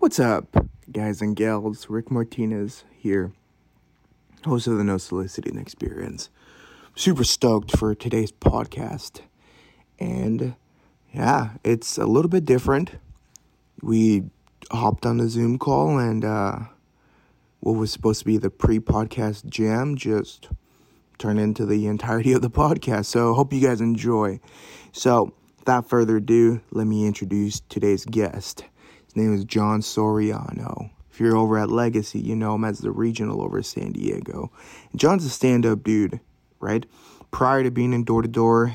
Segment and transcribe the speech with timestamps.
[0.00, 1.90] What's up, guys and gals?
[1.90, 3.32] Rick Martinez here,
[4.44, 6.30] host of the No Soliciting Experience.
[6.94, 9.22] Super stoked for today's podcast.
[9.98, 10.54] And
[11.12, 12.92] yeah, it's a little bit different.
[13.82, 14.22] We
[14.70, 16.58] hopped on a Zoom call, and uh,
[17.58, 20.48] what was supposed to be the pre podcast jam just
[21.18, 23.06] turned into the entirety of the podcast.
[23.06, 24.38] So, hope you guys enjoy.
[24.92, 28.62] So, without further ado, let me introduce today's guest.
[29.08, 30.90] His name is John Soriano.
[31.10, 34.52] If you're over at Legacy, you know him as the regional over San Diego.
[34.94, 36.20] John's a stand up dude,
[36.60, 36.84] right?
[37.30, 38.74] Prior to being in door to door,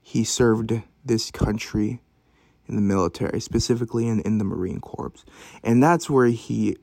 [0.00, 2.00] he served this country
[2.68, 5.12] in the military, specifically in, in the Marine Corps.
[5.64, 6.76] And that's where he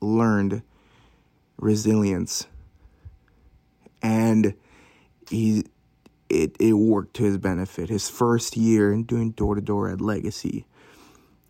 [0.00, 0.62] learned
[1.58, 2.46] resilience.
[4.02, 4.54] And
[5.30, 5.64] he
[6.28, 7.88] it, it worked to his benefit.
[7.88, 10.66] His first year in doing door to door at Legacy,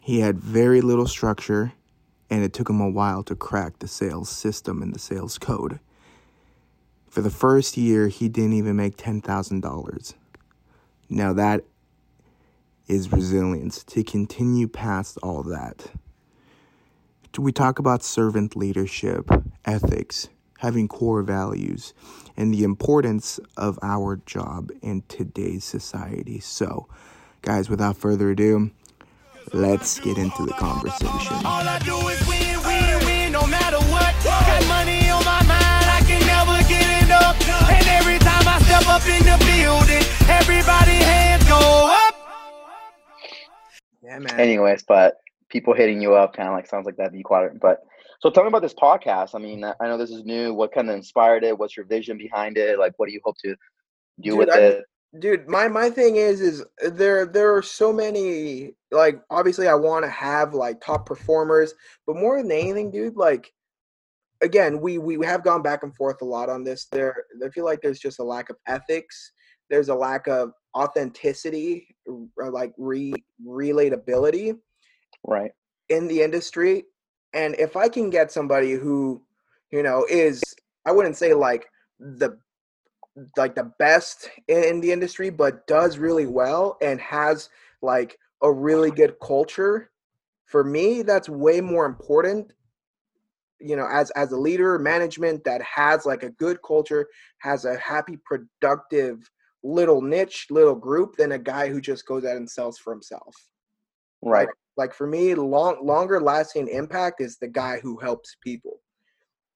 [0.06, 1.72] he had very little structure,
[2.30, 5.80] and it took him a while to crack the sales system and the sales code.
[7.08, 10.14] For the first year, he didn't even make $10,000.
[11.08, 11.64] Now, that
[12.86, 15.90] is resilience to continue past all that.
[17.36, 19.28] We talk about servant leadership,
[19.64, 20.28] ethics,
[20.60, 21.94] having core values,
[22.36, 26.38] and the importance of our job in today's society.
[26.38, 26.86] So,
[27.42, 28.70] guys, without further ado,
[29.52, 31.36] let's get into the conversation.
[31.44, 34.14] All I do is win, win, win, no matter what.
[34.24, 37.36] Got money on my mind, I can never get enough.
[37.70, 42.14] And every time I step up in the building, everybody hands go up.
[44.02, 44.38] Yeah, man.
[44.38, 47.60] Anyways, but people hitting you up kind of like sounds like that B quadrant.
[47.60, 47.80] But
[48.20, 49.34] so tell me about this podcast.
[49.34, 50.54] I mean, I know this is new.
[50.54, 51.58] What kind of inspired it?
[51.58, 52.78] What's your vision behind it?
[52.78, 53.50] Like, what do you hope to
[54.20, 54.84] do dude, with I, it?
[55.18, 59.74] Dude, my my thing is is uh, there there are so many like obviously I
[59.74, 61.74] want to have like top performers,
[62.06, 63.52] but more than anything, dude, like
[64.42, 66.86] again, we we have gone back and forth a lot on this.
[66.90, 69.32] There I feel like there's just a lack of ethics.
[69.70, 74.56] There's a lack of authenticity, uh, like re relatability,
[75.24, 75.50] right,
[75.88, 76.84] in the industry
[77.36, 79.22] and if I can get somebody who,
[79.70, 80.42] you know, is
[80.86, 81.66] I wouldn't say like
[82.00, 82.38] the
[83.36, 87.48] like the best in the industry, but does really well and has
[87.82, 89.90] like a really good culture,
[90.44, 92.52] for me, that's way more important.
[93.58, 97.76] You know, as as a leader, management that has like a good culture, has a
[97.78, 99.28] happy, productive
[99.62, 103.34] little niche, little group than a guy who just goes out and sells for himself.
[104.22, 104.48] Right.
[104.76, 108.80] Like for me, long longer lasting impact is the guy who helps people.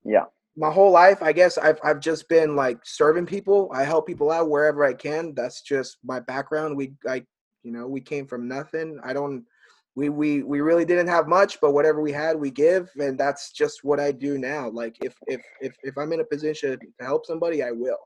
[0.05, 0.25] Yeah.
[0.57, 3.71] My whole life, I guess I've I've just been like serving people.
[3.73, 5.33] I help people out wherever I can.
[5.35, 6.77] That's just my background.
[6.77, 7.25] We like,
[7.63, 8.99] you know, we came from nothing.
[9.05, 9.45] I don't
[9.97, 13.53] we we we really didn't have much, but whatever we had, we give, and that's
[13.53, 14.69] just what I do now.
[14.69, 17.99] Like if if if if I'm in a position to help somebody, I will.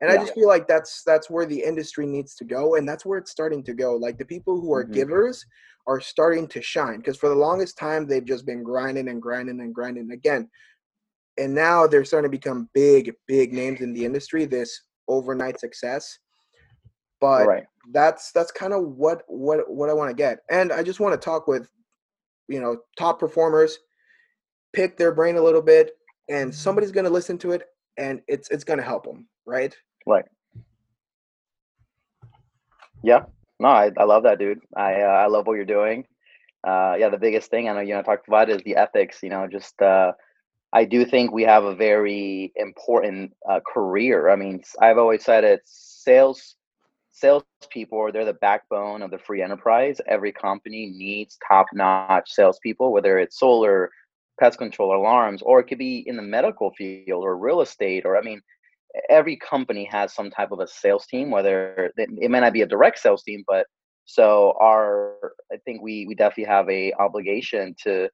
[0.00, 0.20] And yeah.
[0.20, 3.18] I just feel like that's that's where the industry needs to go, and that's where
[3.18, 3.96] it's starting to go.
[3.96, 4.92] Like the people who are mm-hmm.
[4.92, 5.44] givers
[5.86, 9.60] are starting to shine because for the longest time they've just been grinding and grinding
[9.60, 10.48] and grinding again
[11.38, 16.18] and now they're starting to become big big names in the industry this overnight success
[17.20, 17.64] but right.
[17.92, 21.12] that's that's kind of what what what i want to get and i just want
[21.12, 21.68] to talk with
[22.48, 23.78] you know top performers
[24.72, 25.92] pick their brain a little bit
[26.28, 27.64] and somebody's going to listen to it
[27.96, 30.24] and it's it's going to help them right right
[33.02, 33.24] yeah
[33.60, 34.60] no, I, I love that, dude.
[34.76, 36.06] I uh, I love what you're doing.
[36.66, 39.22] Uh, yeah, the biggest thing I know you know talked about is the ethics.
[39.22, 40.12] You know, just uh,
[40.74, 44.28] I do think we have a very important uh, career.
[44.28, 45.60] I mean, I've always said it.
[45.64, 46.56] Sales
[47.12, 50.00] salespeople they're the backbone of the free enterprise.
[50.08, 53.90] Every company needs top-notch salespeople, whether it's solar,
[54.40, 58.18] pest control, alarms, or it could be in the medical field or real estate, or
[58.18, 58.40] I mean,
[59.08, 62.66] every company has some type of a sales team, whether it may not be a
[62.66, 63.66] direct sales team, but
[64.06, 65.14] so our
[65.52, 68.08] I think we we definitely have a obligation to,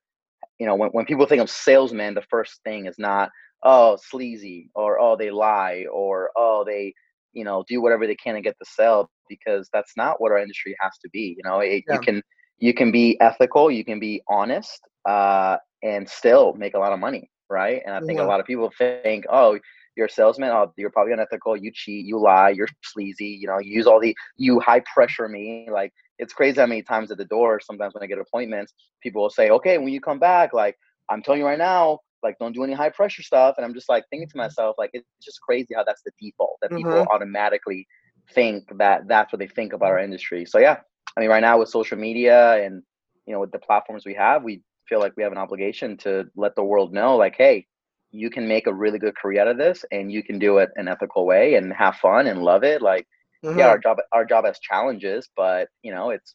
[0.61, 3.31] you know, when, when people think of salesmen, the first thing is not
[3.63, 6.95] oh sleazy or oh they lie or oh they
[7.33, 10.39] you know do whatever they can to get the sale because that's not what our
[10.39, 11.35] industry has to be.
[11.37, 11.95] You know, it, yeah.
[11.95, 12.23] you can
[12.59, 17.01] you can be ethical, you can be honest, uh, and still make a lot of
[17.01, 17.81] money, right?
[17.85, 18.27] And I think yeah.
[18.27, 19.59] a lot of people think, oh,
[19.97, 20.51] you're a salesman.
[20.51, 21.57] Oh, you're probably unethical.
[21.57, 22.07] You cheat.
[22.07, 22.51] You lie.
[22.51, 23.39] You're sleazy.
[23.41, 25.69] You know, you use all the you high pressure me.
[25.71, 27.61] Like it's crazy how many times at the door.
[27.61, 28.73] Sometimes when I get appointments,
[29.03, 30.79] people will say, "Okay, when you come back, like
[31.09, 33.89] I'm telling you right now, like don't do any high pressure stuff." And I'm just
[33.89, 34.41] like thinking to mm-hmm.
[34.41, 37.15] myself, like it's just crazy how that's the default that people mm-hmm.
[37.15, 37.87] automatically
[38.33, 40.47] think that that's what they think about our industry.
[40.47, 40.79] So yeah,
[41.17, 42.83] I mean, right now with social media and
[43.27, 46.27] you know with the platforms we have, we feel like we have an obligation to
[46.37, 47.67] let the world know, like, hey,
[48.13, 50.71] you can make a really good career out of this, and you can do it
[50.77, 52.83] an ethical way and have fun and love it.
[52.83, 53.07] Like,
[53.45, 53.59] Mhm.
[53.59, 56.35] yeah, our job our job has challenges, but you know, it's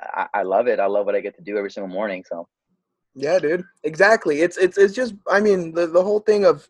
[0.00, 0.80] I, I love it.
[0.80, 2.24] I love what I get to do every single morning.
[2.28, 2.48] So
[3.14, 3.64] Yeah, dude.
[3.84, 4.42] Exactly.
[4.42, 6.68] It's it's it's just I mean the the whole thing of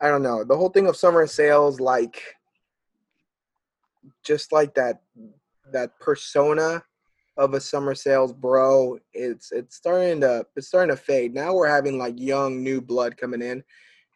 [0.00, 2.22] I don't know, the whole thing of summer sales like
[4.22, 5.00] just like that
[5.72, 6.82] that persona
[7.38, 11.34] of a summer sales bro, it's it's starting to it's starting to fade.
[11.34, 13.64] Now we're having like young new blood coming in.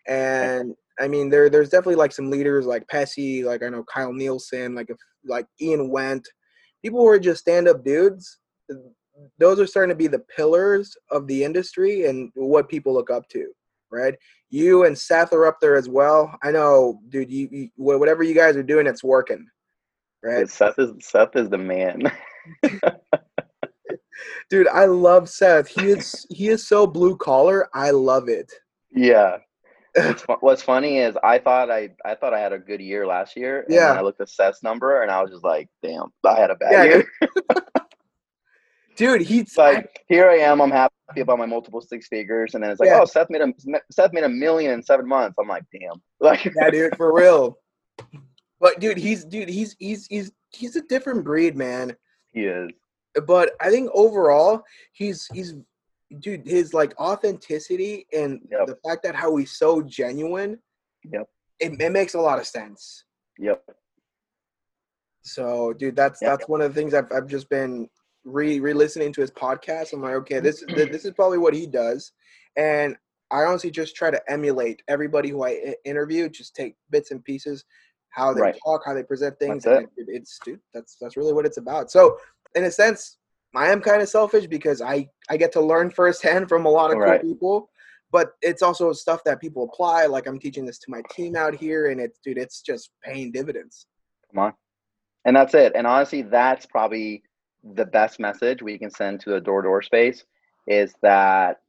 [0.07, 4.13] And I mean there there's definitely like some leaders like Pessy, like I know Kyle
[4.13, 6.29] Nielsen, like if like Ian Went,
[6.83, 8.39] people who are just stand up dudes
[9.39, 13.29] those are starting to be the pillars of the industry and what people look up
[13.29, 13.49] to,
[13.91, 14.15] right?
[14.51, 16.37] You and Seth are up there as well.
[16.43, 17.31] I know, dude.
[17.31, 19.47] You, you whatever you guys are doing, it's working,
[20.23, 20.49] right?
[20.49, 22.03] Seth is Seth is the man.
[24.51, 25.69] Dude, I love Seth.
[25.69, 27.69] He is he is so blue collar.
[27.75, 28.51] I love it.
[28.95, 29.39] yeah.
[29.95, 33.07] What's, fu- what's funny is I thought I I thought I had a good year
[33.07, 33.61] last year.
[33.65, 33.93] And Yeah.
[33.93, 36.73] I looked at Seth's number and I was just like, damn, I had a bad
[36.73, 37.05] Yeah, year.
[38.97, 40.61] Dude, he's like here I am.
[40.63, 43.01] I'm happy about my multiple six figures, and then it's like, Yeah.
[43.03, 43.53] oh, Seth made a
[43.91, 45.37] Seth made a million in seven months.
[45.39, 46.01] I'm like, damn.
[46.21, 47.59] Like, yeah, dude, for real.
[48.61, 51.97] But dude, he's dude, he's he's he's he's a different breed, man.
[52.33, 52.71] He is.
[53.27, 54.63] but I think overall
[54.93, 55.55] he's he's
[56.21, 58.67] dude his like authenticity and Yep.
[58.67, 60.59] the fact that how he's so genuine.
[61.05, 61.27] Yep.
[61.61, 63.05] It, it makes a lot of sense.
[63.39, 63.63] Yep.
[65.23, 66.31] So, dude, that's Yep.
[66.31, 67.89] that's one of the things I've I've just been
[68.25, 69.93] re re listening to his podcast.
[69.93, 70.93] I'm like, okay, this mm-hmm.
[70.93, 72.13] this is probably what he does,
[72.57, 72.97] and
[73.31, 76.29] I honestly just try to emulate everybody who I i- interview.
[76.29, 77.65] Just take bits and pieces,
[78.13, 78.57] how they Right.
[78.65, 81.57] talk, how they present things, That's and it, it's dude, that's that's really what it's
[81.59, 81.91] about.
[81.91, 82.19] So,
[82.55, 83.19] in a sense,
[83.55, 86.91] I am kind of selfish because I I get to learn firsthand from a lot
[86.93, 87.21] of Right.
[87.21, 87.69] cool people.
[88.11, 90.05] But it's also stuff that people apply.
[90.07, 93.33] Like I'm teaching this to my team out here, and it's dude, it's just paying
[93.33, 93.87] dividends.
[94.31, 94.53] Come on.
[95.25, 95.73] And that's it.
[95.75, 97.23] And honestly, that's probably
[97.65, 100.25] the best message we can send to the door to door space
[100.67, 101.61] is that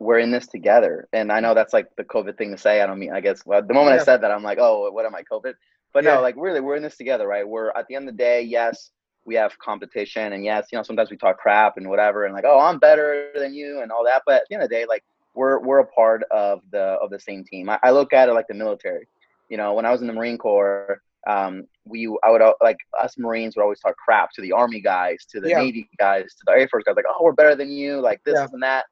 [0.00, 1.08] we're in this together.
[1.12, 2.80] And I know that's like the COVID thing to say.
[2.80, 4.00] I don't mean, I guess, well, the moment Yeah.
[4.02, 5.54] I said that, I'm like, oh, what am I, COVID?
[5.92, 6.14] But Yeah.
[6.16, 7.46] no, like really, we're in this together, right?
[7.46, 8.90] We're at the end of the day, yes,
[9.24, 10.32] we have competition.
[10.32, 13.30] And yes, you know, sometimes we talk crap and whatever and like, oh, I'm better
[13.34, 14.22] than you and all that.
[14.26, 15.04] But at the end of the day, like,
[15.34, 17.70] we're, we're a part of the of the same team.
[17.70, 19.06] I, I look at it like the military.
[19.48, 23.16] You know, when I was in the Marine Corps, um, we I would like us
[23.16, 25.58] Marines would always talk crap to the Army guys, to the Yeah.
[25.60, 28.34] Navy guys, to the Air Force guys, like, oh, we're better than you, like this
[28.34, 28.46] Yeah.
[28.52, 28.86] and that.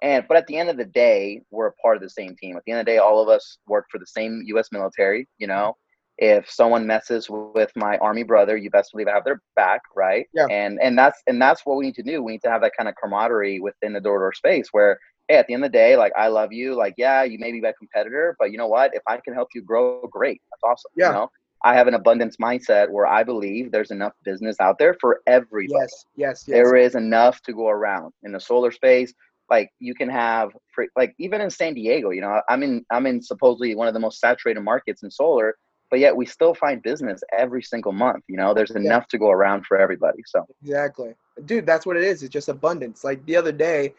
[0.00, 2.56] And but at the end of the day, we're a part of the same team.
[2.56, 4.70] At the end of the day, all of us work for the same U.S.
[4.72, 5.28] military.
[5.38, 5.76] You know,
[6.22, 10.26] if someone messes with my Army brother, you best believe I have their back, right?
[10.32, 10.46] Yeah.
[10.48, 12.22] And and that's and that's what we need to do.
[12.22, 15.00] We need to have that kind of camaraderie within the door to door space where
[15.26, 16.76] hey, at the end of the day, like I love you.
[16.76, 18.94] Like, yeah, you may be my competitor, but you know what?
[18.94, 20.40] If I can help you grow, great.
[20.50, 20.92] That's awesome.
[20.96, 21.08] Yeah.
[21.08, 21.30] You know,
[21.64, 25.80] I have an abundance mindset where I believe there's enough business out there for everybody.
[25.80, 26.54] Yes, yes, yes.
[26.54, 29.12] There is enough to go around in the solar space.
[29.50, 33.06] Like you can have, free, like even in San Diego, you know, I'm in, I'm
[33.06, 35.56] in supposedly one of the most saturated markets in solar,
[35.92, 38.24] but yet we still find business every single month.
[38.26, 40.22] You know, there's enough to go around for everybody.
[40.24, 41.12] So Exactly,
[41.44, 41.66] dude.
[41.66, 42.22] That's what it is.
[42.22, 43.04] It's just abundance.
[43.04, 43.92] Like the other day,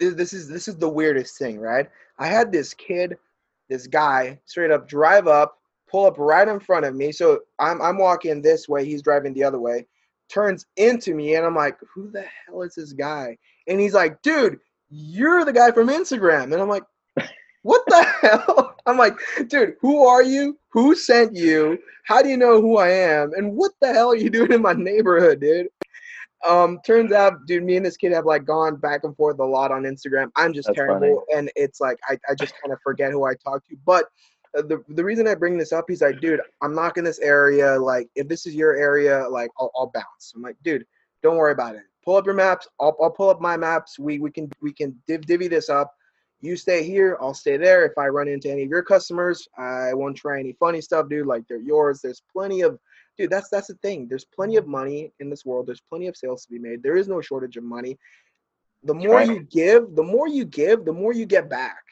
[0.00, 1.88] this, this is this is the weirdest thing, right?
[2.18, 3.18] I had this kid,
[3.68, 7.12] this guy, straight up drive up, pull up right in front of me.
[7.12, 9.86] So I'm I'm walking this way, he's driving the other way,
[10.28, 13.38] turns into me, and I'm like, who the hell is this guy?
[13.68, 14.58] And he's like, dude,
[14.90, 16.82] you're the guy from Instagram, and I'm like.
[17.62, 18.76] What the hell?
[18.88, 19.18] I'm like,
[19.48, 20.58] dude, who are you?
[20.70, 21.78] Who sent you?
[22.04, 23.32] How do you know who I am?
[23.34, 25.68] And what the hell are you doing in my neighborhood, dude?
[26.46, 29.44] Um, turns out, dude, me and this kid have like gone back and forth a
[29.44, 30.30] lot on Instagram.
[30.36, 33.34] I'm just That's terrible, and it's like I, I just kind of forget who I
[33.34, 33.76] talk to.
[33.84, 34.06] But
[34.56, 37.18] uh, the the reason I bring this up, he's like, dude, I'm not in this
[37.18, 37.78] area.
[37.78, 40.32] Like, if this is your area, like, I'll, I'll bounce.
[40.34, 40.86] I'm like, dude,
[41.22, 41.82] don't worry about it.
[42.04, 42.68] Pull up your maps.
[42.80, 43.98] I'll, I'll pull up my maps.
[43.98, 45.92] We we can we can div divvy this up.
[46.40, 47.18] You stay here.
[47.20, 47.84] I'll stay there.
[47.84, 51.26] If I run into any of your customers, I won't try any funny stuff, dude.
[51.26, 52.00] Like they're yours.
[52.00, 52.78] There's plenty of
[53.18, 56.16] dude that's that's the thing there's plenty of money in this world there's plenty of
[56.16, 57.98] sales to be made there is no shortage of money
[58.84, 59.28] the more right.
[59.28, 61.82] you give the more you give the more you get back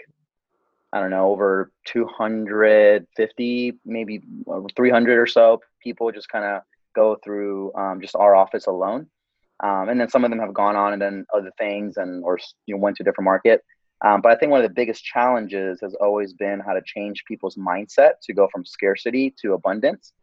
[0.93, 4.21] I don't know over 250, maybe
[4.75, 6.61] 300 or so people just kind of
[6.95, 9.07] go through um, just our office alone.
[9.63, 12.39] Um, and then some of them have gone on and done other things and or
[12.65, 13.63] you know went to a different market.
[14.03, 17.23] Um, but I think one of the biggest challenges has always been how to change
[17.27, 20.13] people's mindset to go from scarcity to abundance.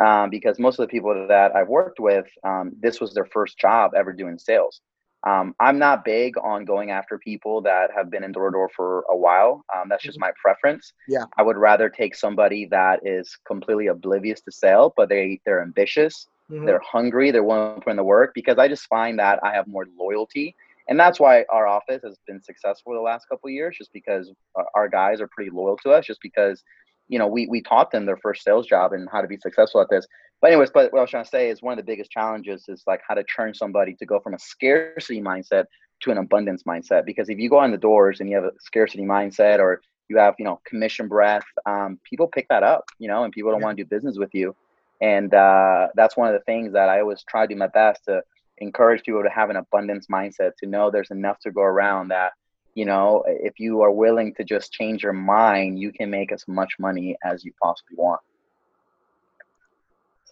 [0.00, 3.58] Um, because most of the people that I've worked with, um, this was their first
[3.58, 4.80] job ever doing sales.
[5.26, 8.70] Um, I'm not big on going after people that have been in door to door
[8.74, 9.62] for a while.
[9.74, 10.28] Um, that's just mm-hmm.
[10.28, 10.94] my preference.
[11.06, 15.60] Yeah, I would rather take somebody that is completely oblivious to sale, but they they're
[15.60, 16.64] ambitious, mm-hmm.
[16.64, 18.32] they're hungry, they're willing to put in the work.
[18.34, 20.56] Because I just find that I have more loyalty,
[20.88, 24.32] and that's why our office has been successful the last couple years, just because
[24.74, 26.64] our guys are pretty loyal to us, just because
[27.10, 29.80] you know, we we taught them their first sales job and how to be successful
[29.80, 30.06] at this.
[30.40, 32.64] But anyways, but what I was trying to say is one of the biggest challenges
[32.68, 35.64] is like how to turn somebody to go from a scarcity mindset
[36.00, 37.04] to an abundance mindset.
[37.04, 40.16] Because if you go on the doors and you have a scarcity mindset or you
[40.16, 43.60] have, you know, commission breath, um, people pick that up, you know, and people don't
[43.60, 43.66] yeah.
[43.66, 44.54] want to do business with you.
[45.02, 48.04] And uh, that's one of the things that I always try to do my best
[48.04, 48.22] to
[48.58, 52.32] encourage people to have an abundance mindset, to know there's enough to go around that
[52.80, 56.44] you know if you are willing to just change your mind you can make as
[56.48, 58.20] much money as you possibly want.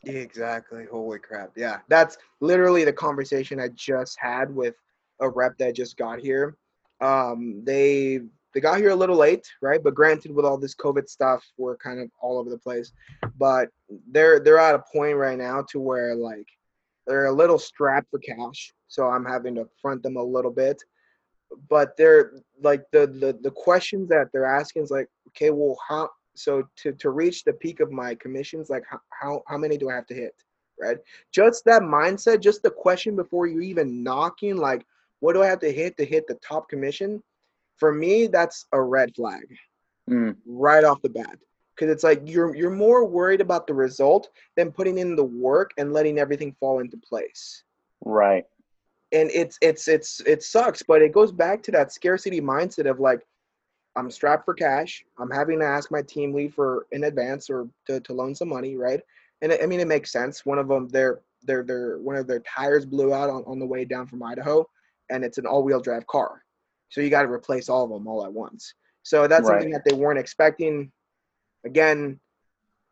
[0.05, 0.87] Exactly.
[0.91, 1.51] Holy crap.
[1.57, 1.79] Yeah.
[1.89, 4.77] That's literally the conversation i just had with
[5.21, 6.57] a rep that just got here.
[7.03, 8.21] Um they
[8.55, 9.83] they got here a little late right?
[9.85, 12.93] But granted with all this covid stuff we're kind of all over the place.
[13.47, 13.69] But
[14.15, 16.49] they're they're at a point right now to where like
[17.07, 18.73] they're a little strapped for cash.
[18.95, 20.79] So i'm having to front them a little bit
[21.69, 26.09] but they're like the, the the questions that they're asking is like okay well how
[26.35, 29.91] so to to reach the peak of my commissions like how how, how many do
[29.91, 30.35] i have to hit?
[30.81, 30.99] Right?
[31.33, 34.85] Just that mindset just the question before you even knocking like
[35.21, 37.23] what do i have to hit to hit the top commission?
[37.79, 39.47] For me that's a red flag.
[40.09, 40.37] Mm.
[40.47, 41.37] right off the bat.
[41.75, 45.73] Because it's like you're you're more worried about the result than putting in the work
[45.77, 47.63] and letting everything fall into place.
[48.05, 48.45] Right
[49.13, 53.01] and it's it's it's it sucks but it goes back to that scarcity mindset of
[53.01, 53.27] like
[53.97, 57.69] i'm strapped for cash i'm having to ask my team lead for in advance or
[57.87, 59.01] to, to loan some money right?
[59.41, 60.45] And i mean it makes sense.
[60.45, 63.67] One of them their their their one of their tires blew out on, on the
[63.67, 64.67] way down from idaho
[65.11, 66.43] and it's an all-wheel drive car.
[66.91, 68.75] So you got to replace all of them all at once.
[69.05, 69.55] So that's right.
[69.55, 70.91] something that they weren't expecting.
[71.65, 72.21] Again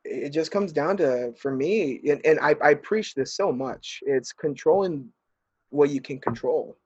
[0.08, 4.00] it just comes down to for me and, and I, I preach this so much
[4.02, 5.08] it's controlling
[5.70, 6.76] what you can control.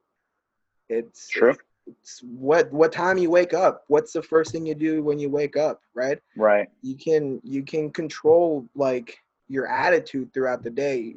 [0.88, 1.56] It's true.
[1.86, 3.84] It's what what time you wake up.
[3.88, 6.18] What's the first thing you do when you wake up, right?
[6.36, 6.68] Right.
[6.82, 9.18] You can you can control like
[9.48, 11.16] your attitude throughout the day.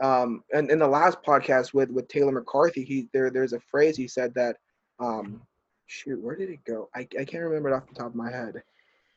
[0.00, 3.96] Um, and in the last podcast with with Taylor McCarthy, he there there's a phrase
[3.96, 4.56] he said that
[5.00, 5.42] um,
[5.88, 6.88] shoot, where did it go?
[6.94, 8.62] I, I can't remember it off the top of my head.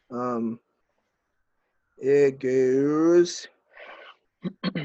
[0.10, 0.60] Um,
[1.98, 3.48] it goes,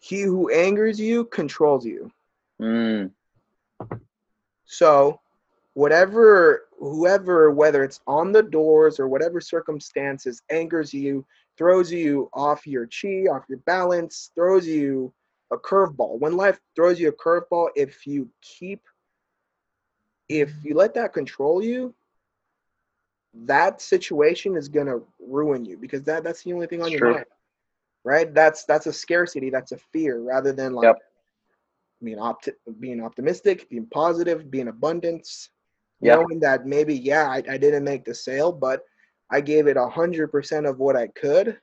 [0.00, 2.10] he who angers you controls you.
[2.62, 3.10] Mm.
[4.64, 5.20] So,
[5.74, 11.26] whatever, whoever, whether it's on the doors or whatever circumstances angers you,
[11.58, 15.12] throws you off your chi, off your balance, throws you
[15.50, 16.18] a curveball.
[16.20, 18.80] When life throws you a curveball, if you keep,
[20.28, 21.94] if you let that control you,
[23.34, 27.00] that situation is gonna ruin you because that that's the only thing on it's your
[27.00, 27.14] true.
[27.14, 27.24] mind,
[28.04, 28.32] right?
[28.32, 31.02] That's that's a scarcity, that's a fear, rather than like yep
[32.02, 35.50] being opt- being optimistic, being positive, being abundance,
[36.00, 36.18] yep.
[36.18, 38.82] knowing that maybe yeah, I, I didn't make the sale, but
[39.30, 41.58] I gave it a hundred percent of what I could.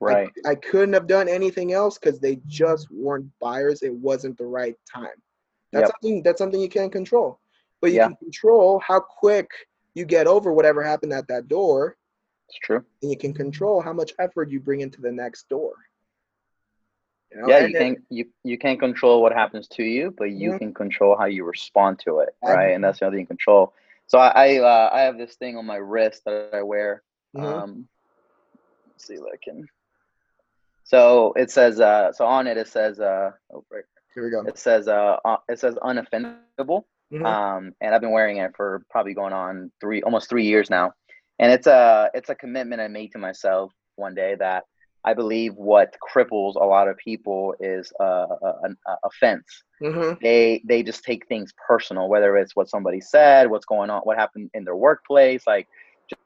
[0.00, 0.30] Right.
[0.46, 3.82] I, I couldn't have done anything else because they just weren't buyers.
[3.82, 5.08] It wasn't the right time.
[5.72, 5.92] That's yep.
[5.92, 7.38] something that's something you can't control.
[7.80, 8.08] But you yeah.
[8.08, 9.50] can control how quick
[9.94, 11.96] you get over whatever happened at that door.
[12.48, 12.84] It's true.
[13.02, 15.74] And you can control how much effort you bring into the next door.
[17.32, 17.48] You know?
[17.48, 20.58] Yeah, and you can't you, you can't control what happens to you, but you mm-hmm.
[20.58, 22.70] can control how you respond to it, right?
[22.70, 23.72] And that's the other thing you control.
[24.06, 27.02] So I I, uh, I have this thing on my wrist that I wear.
[27.36, 27.46] Mm-hmm.
[27.46, 27.88] Um,
[28.88, 29.68] let's see if I can.
[30.84, 33.84] So it says uh, so on it it says uh, oh, right.
[34.12, 34.40] Here we go.
[34.42, 36.84] It says uh, uh it says unoffendable.
[37.12, 37.26] Mm-hmm.
[37.26, 40.94] Um, and I've been wearing it for probably going on three almost three years now.
[41.38, 44.64] And it's a it's a commitment I made to myself one day that
[45.04, 48.26] I believe what cripples a lot of people is uh,
[48.62, 49.46] an offense.
[49.82, 50.18] Mm-hmm.
[50.22, 54.18] They they just take things personal, whether it's what somebody said, what's going on, what
[54.18, 55.68] happened in their workplace, like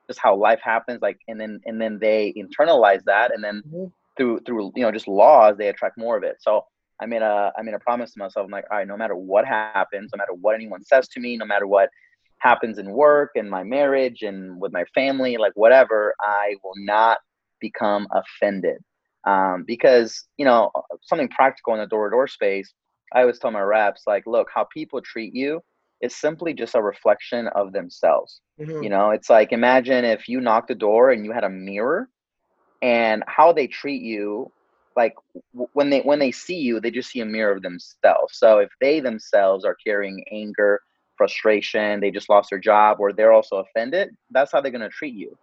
[0.08, 3.84] just how life happens, like, and then and then they internalize that, and then mm-hmm.
[4.16, 6.36] through through you know just laws, they attract more of it.
[6.40, 6.66] So
[7.00, 8.44] I made a I made a promise to myself.
[8.44, 11.36] I'm like, all right, no matter what happens, no matter what anyone says to me,
[11.36, 11.90] no matter what
[12.38, 17.18] happens in work and my marriage and with my family, like whatever, I will not
[17.60, 18.78] become offended.
[19.26, 20.70] Um, because you know
[21.02, 22.72] something practical in the door-to-door space.
[23.12, 25.60] I always tell my reps like, look, how people treat you
[26.00, 28.40] is simply just a reflection of themselves.
[28.60, 28.82] Mm-hmm.
[28.82, 32.08] You know, it's like imagine if you knocked the door and you had a mirror,
[32.82, 34.52] and how they treat you
[34.96, 35.14] like
[35.72, 38.70] when they when they see you they just see a mirror of themselves so if
[38.80, 40.80] they themselves are carrying anger
[41.16, 44.88] frustration they just lost their job or they're also offended that's how they're going to
[44.88, 45.36] treat you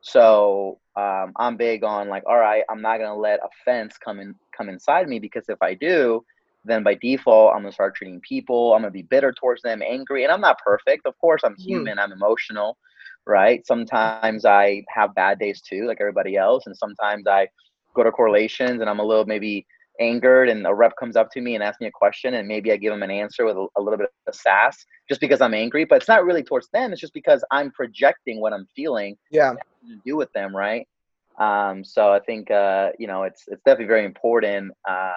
[0.00, 4.20] so um, i'm big on like all right i'm not going to let offense come
[4.20, 6.24] in come inside me because if i do
[6.64, 9.62] then by default i'm going to start treating people i'm going to be bitter towards
[9.62, 11.62] them angry and i'm not perfect of course i'm hmm.
[11.62, 12.76] human i'm emotional
[13.26, 17.46] right sometimes i have bad days too like everybody else and sometimes i
[17.96, 19.66] go to correlations and I'm a little maybe
[20.00, 22.72] angered and a rep comes up to me and asks me a question and maybe
[22.72, 25.54] I give them an answer with a, a, little bit of sass just because I'm
[25.54, 26.92] angry, but it's not really towards them.
[26.92, 29.16] It's just because I'm projecting what I'm feeling.
[29.30, 29.52] Yeah.
[29.52, 30.86] To do with them, right?
[31.38, 35.12] Um, so I think uh, you know it's it's definitely very important uh,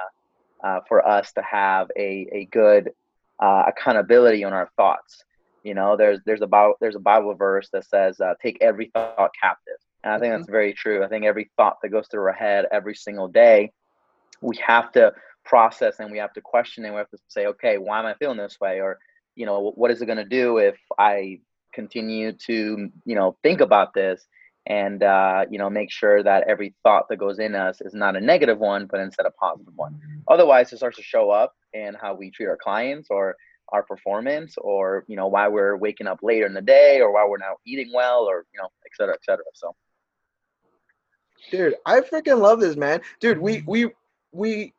[0.63, 2.91] uh, for us to have a a good
[3.39, 5.23] uh, accountability on our thoughts.
[5.63, 9.31] You know, there's there's about there's a Bible verse that says uh, take every thought
[9.41, 9.75] captive.
[10.03, 10.41] And I think mm-hmm.
[10.41, 11.03] that's very true.
[11.03, 13.71] I think every thought that goes through our head every single day,
[14.41, 15.13] we have to
[15.45, 18.13] process and we have to question and we have to say, okay, why am I
[18.15, 18.79] feeling this way?
[18.79, 18.99] Or,
[19.35, 21.39] you know, what is it going to do if I
[21.73, 24.25] continue to, you know, think about this
[24.65, 28.15] and, uh, you know, make sure that every thought that goes in us is not
[28.15, 29.99] a negative one, but instead a positive one.
[30.27, 33.35] Otherwise, it starts to show up in how we treat our clients or
[33.71, 37.25] our performance or, you know, why we're waking up later in the day or why
[37.27, 39.45] we're not eating well or, you know, et cetera, et cetera.
[39.53, 39.75] So.
[41.51, 43.01] Dude, I freaking love this, man.
[43.19, 43.91] Dude, we we
[44.31, 44.73] we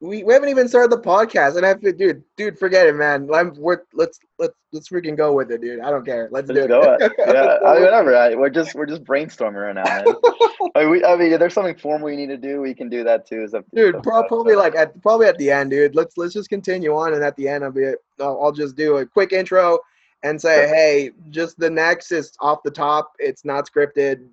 [0.00, 3.28] we, we haven't even started the podcast, and I feel, dude, dude, forget it, man.
[3.34, 5.80] I'm, we're let's let's let's freaking go with it, dude.
[5.80, 6.28] I don't care.
[6.30, 7.12] Let's, let's do go it.
[7.18, 8.16] yeah, I mean, whatever.
[8.16, 9.84] I, we're just we're just brainstorming right now.
[10.76, 12.88] I, mean, we, I mean, if there's something formal we need to do, we can
[12.88, 13.48] do that too.
[13.48, 15.96] So, dude, probably uh, like at probably at the end, dude.
[15.96, 17.86] Let's let's just continue on, and at the end, I'll be
[18.20, 19.80] I'll, I'll just do a quick intro
[20.22, 20.74] and say, sure.
[20.74, 23.12] hey, just the next is off the top.
[23.18, 24.28] It's not scripted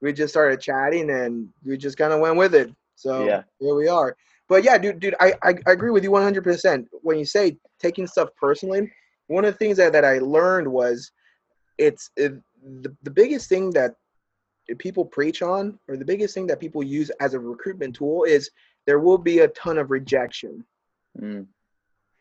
[0.00, 2.70] we just started chatting and we just kind of went with it.
[3.00, 3.42] So yeah.
[3.58, 4.16] here we are.
[4.48, 6.86] But yeah, dude, dude, I, I, I agree with you 100%.
[7.02, 8.92] When you say taking stuff personally,
[9.28, 11.10] one of the things that, that I learned was
[11.78, 12.34] it's it,
[12.82, 13.94] the, the biggest thing that
[14.78, 18.50] people preach on, or the biggest thing that people use as a recruitment tool is
[18.86, 20.64] there will be a ton of rejection.
[21.18, 21.46] Mm.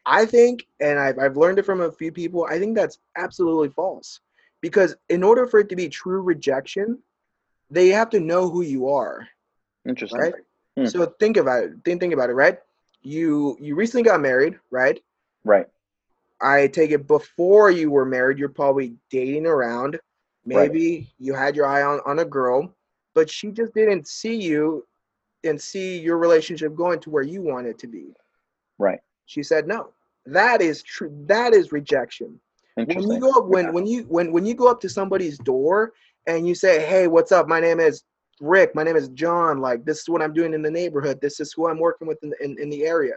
[0.05, 3.69] I think, and I've, I've learned it from a few people, I think that's absolutely
[3.69, 4.21] false.
[4.61, 6.99] Because in order for it to be true rejection,
[7.69, 9.27] they have to know who you are.
[9.87, 10.19] Interesting.
[10.19, 10.33] Right?
[10.79, 10.87] Hmm.
[10.87, 11.71] So think about it.
[11.83, 12.59] Think think about it, right?
[13.01, 15.01] You you recently got married, right?
[15.43, 15.67] Right.
[16.41, 19.99] I take it before you were married, you're probably dating around.
[20.45, 21.07] Maybe right.
[21.19, 22.73] you had your eye on, on a girl,
[23.13, 24.85] but she just didn't see you
[25.43, 28.13] and see your relationship going to where you want it to be.
[28.77, 28.99] Right.
[29.25, 29.89] She said no.
[30.25, 31.11] That is true.
[31.27, 32.39] That is rejection.
[32.75, 35.91] When you go up when, when you when when you go up to somebody's door
[36.27, 37.47] and you say, hey, what's up?
[37.47, 38.03] My name is
[38.39, 38.75] Rick.
[38.75, 39.59] My name is John.
[39.59, 41.19] Like, this is what I'm doing in the neighborhood.
[41.21, 43.15] This is who I'm working with in the, in, in the area.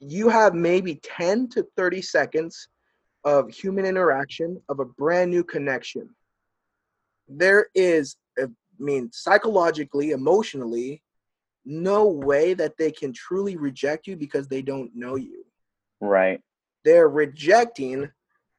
[0.00, 2.68] You have maybe 10 to 30 seconds
[3.24, 6.08] of human interaction, of a brand new connection.
[7.28, 8.46] There is, I
[8.78, 11.02] mean, psychologically, emotionally,
[11.64, 15.44] no way that they can truly reject you because they don't know you.
[16.00, 16.40] Right.
[16.84, 18.08] They're rejecting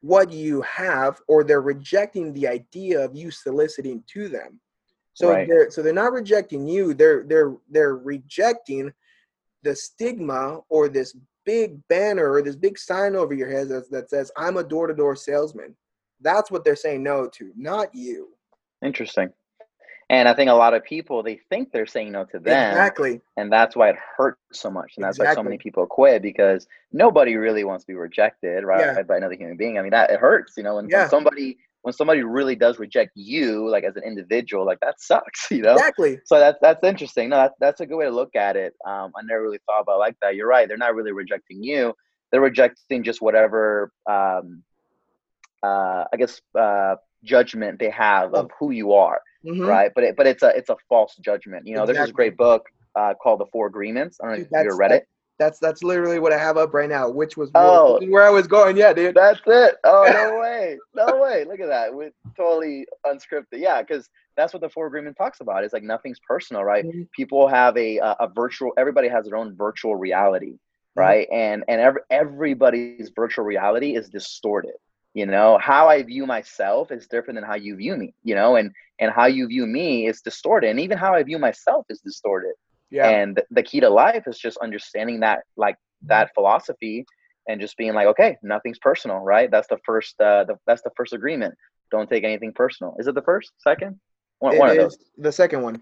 [0.02, 4.60] what you have or they're rejecting the idea of you soliciting to them
[5.14, 5.48] so right.
[5.48, 8.92] they're so they're not rejecting you they're they're they're rejecting
[9.64, 14.10] the stigma or this big banner or this big sign over your head that, that
[14.10, 15.76] says i'm a door-to-door salesman
[16.22, 18.30] that's what they're saying no to not you
[18.84, 19.32] interesting
[20.12, 22.72] and I think a lot of people they think they're saying no to them.
[22.72, 23.22] Exactly.
[23.38, 24.94] And that's why it hurts so much.
[24.96, 25.30] And that's exactly.
[25.30, 28.80] why so many people quit because nobody really wants to be rejected, right?
[28.80, 29.04] Yeah.
[29.04, 29.78] By another human being.
[29.78, 31.02] I mean that it hurts, you know, when, yeah.
[31.02, 35.48] when somebody when somebody really does reject you, like as an individual, like that sucks,
[35.52, 35.74] you know.
[35.74, 36.20] Exactly.
[36.26, 37.30] So that's that's interesting.
[37.30, 38.74] No, that's that's a good way to look at it.
[38.86, 40.36] Um, I never really thought about like that.
[40.36, 40.68] You're right.
[40.68, 41.94] They're not really rejecting you.
[42.32, 44.64] They're rejecting just whatever, um,
[45.64, 49.66] uh, I guess, uh, judgment they have of who you are mm-hmm.
[49.66, 49.92] right?
[49.94, 51.68] But it, but it's a it's a false judgment.
[51.68, 51.94] You know, exactly.
[51.98, 52.66] there's this great book
[52.96, 54.20] uh, called The Four Agreements.
[54.22, 55.08] I don't know if you ever read it.
[55.40, 58.46] That's that's literally what I have up right now, which was oh, where I was
[58.46, 58.76] going.
[58.76, 59.16] Yeah, dude.
[59.16, 59.78] That's it.
[59.86, 61.46] Oh no way, no way.
[61.46, 61.94] Look at that.
[61.94, 63.54] We're totally unscripted.
[63.54, 65.64] Yeah, because that's what the four agreement talks about.
[65.64, 66.84] It's like nothing's personal, right?
[66.84, 67.04] Mm-hmm.
[67.16, 68.74] People have a, a, a virtual.
[68.78, 71.00] Everybody has their own virtual reality, mm-hmm.
[71.00, 71.28] right?
[71.30, 71.40] Mm-hmm.
[71.40, 74.76] And and every, everybody's virtual reality is distorted.
[75.14, 78.14] You know how I view myself is different than how you view me.
[78.24, 81.40] You know, and and how you view me is distorted, and even how I view
[81.40, 82.56] myself is distorted.
[82.92, 83.10] Yeah.
[83.10, 87.06] And the key to life is just understanding that like that philosophy
[87.48, 89.50] and just being like, okay, nothing's personal, right?
[89.50, 91.56] That's the first uh the, that's the first agreement.
[91.92, 92.96] Don't take anything personal.
[93.00, 94.00] Is it the first, second?
[94.40, 94.98] One, one of those.
[95.18, 95.82] The second one.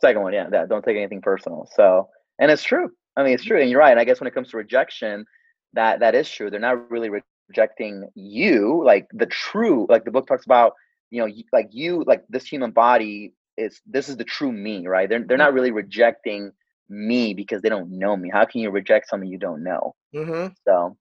[0.00, 0.48] Second one, yeah.
[0.48, 1.68] That don't take anything personal.
[1.74, 2.90] So and it's true.
[3.16, 3.92] I mean, it's true, and you're right.
[3.92, 5.24] And I guess when it comes to rejection,
[5.72, 6.50] that that is true.
[6.50, 7.10] They're not really
[7.48, 10.74] rejecting you, like the true, like the book talks about.
[11.10, 15.08] You know, like you, like this human body is this is the true me, right?
[15.08, 16.52] They're they're not really rejecting
[16.88, 18.30] me because they don't know me.
[18.32, 19.94] How can you reject something you don't know?
[20.14, 20.52] Mm-hmm.
[20.66, 20.96] So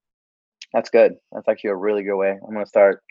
[0.73, 1.15] that's good.
[1.31, 2.31] That's actually a really good way.
[2.31, 3.01] I'm gonna start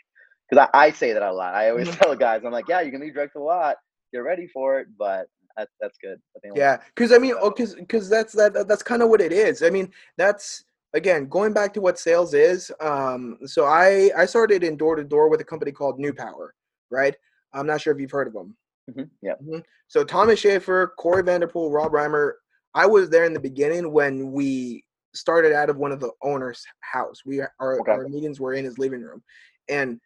[0.49, 1.53] because I, I say that a lot.
[1.53, 2.03] I always mm-hmm.
[2.03, 3.77] tell guys, I'm like, yeah, you're gonna be rejected a lot.
[4.13, 5.27] Get ready for it, but
[5.57, 6.19] that's that's good.
[6.55, 9.63] yeah, because I mean, because oh, because that's that that's kind of what it is.
[9.63, 12.71] I mean, that's again going back to what sales is.
[12.81, 16.53] Um, so I I started in door to door with a company called New Power,
[16.91, 17.15] right?
[17.53, 18.55] I'm not sure if you've heard of them.
[18.89, 19.03] Mm-hmm.
[19.21, 19.33] Yeah.
[19.33, 19.59] Mm-hmm.
[19.87, 22.33] So Thomas Schaefer, Corey Vanderpool, Rob Reimer.
[22.73, 26.63] I was there in the beginning when we started out of one of the owner's
[26.81, 27.21] house.
[27.25, 27.91] We our, okay.
[27.91, 29.23] our meetings were in his living room,
[29.69, 29.99] and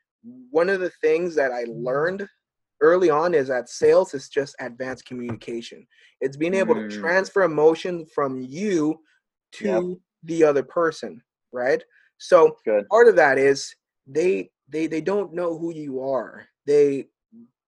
[0.51, 2.27] one of the things that I learned
[2.81, 5.85] early on is that sales is just advanced communication.
[6.21, 6.89] It's being able mm.
[6.89, 8.99] to transfer emotion from you
[9.53, 9.83] to yep.
[10.23, 11.83] the other person, right?
[12.17, 12.87] So Good.
[12.89, 13.73] part of that is
[14.07, 16.45] they they they don't know who you are.
[16.65, 17.07] They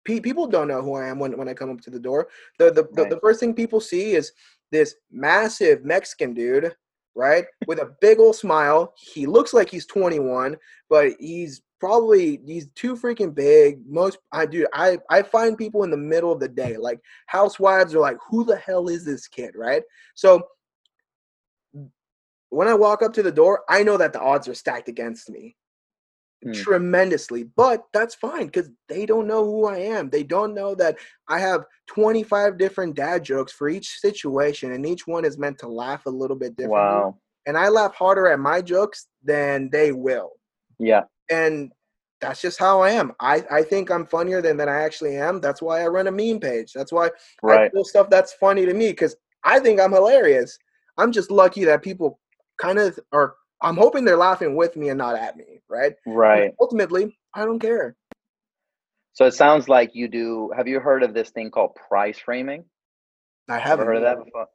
[0.06, 2.28] pe- people don't know who I am when, when I come up to the door.
[2.60, 2.96] The the, right.
[2.96, 4.32] the, the first thing people see is
[4.72, 6.76] this massive Mexican dude,
[7.16, 8.94] right, with a big old smile.
[8.98, 10.58] He looks like he's 21,
[10.90, 13.80] but he's probably he's too freaking big.
[13.88, 17.94] Most I do I I find people in the middle of the day, like housewives
[17.96, 19.84] are like, who the hell is this kid, right?
[20.16, 20.48] So
[22.50, 25.30] when I walk up to the door, I know that the odds are stacked against
[25.30, 25.56] me
[26.46, 26.54] mm.
[26.54, 27.44] tremendously.
[27.56, 30.10] But that's fine because they don't know who I am.
[30.10, 35.08] They don't know that I have 25 different dad jokes for each situation, and each
[35.08, 36.80] one is meant to laugh a little bit differently.
[36.80, 37.18] Wow.
[37.46, 40.32] And I laugh harder at my jokes than they will.
[40.80, 41.04] Yeah.
[41.30, 41.72] And
[42.20, 43.14] that's just how I am.
[43.20, 45.42] I, I think I'm funnier than, than I actually am.
[45.42, 46.72] That's why I run a meme page.
[46.74, 47.10] That's why
[47.42, 47.62] right.
[47.62, 50.58] I do stuff that's funny to me because I think I'm hilarious.
[50.98, 52.20] I'm just lucky that people
[52.60, 55.94] kind of are I'm hoping they're laughing with me and not at me, right?
[56.06, 56.54] Right.
[56.60, 57.96] Ultimately, I don't care.
[59.14, 60.52] So it sounds like you do.
[60.56, 62.66] Have you heard of this thing called prize framing?
[63.50, 64.48] I haven't heard of that before.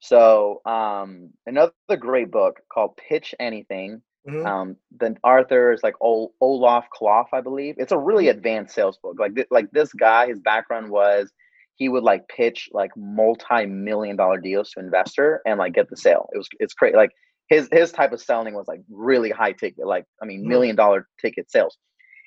[0.00, 4.02] So um, another great book called Pitch Anything.
[4.28, 4.46] Mm-hmm.
[4.46, 7.76] Um, the Arthur is like Ol- Olaf Koloff, I believe.
[7.78, 8.38] It's a really mm-hmm.
[8.38, 9.16] advanced sales book.
[9.18, 11.32] Like th- like this guy, his background was
[11.76, 16.28] he would like pitch like multi-million dollar deals to investor and like get the sale.
[16.34, 16.96] It was it's crazy.
[16.96, 17.12] Like
[17.50, 20.48] his his type of selling was like really high ticket, like I mean, mm-hmm.
[20.48, 21.76] million dollar ticket sales.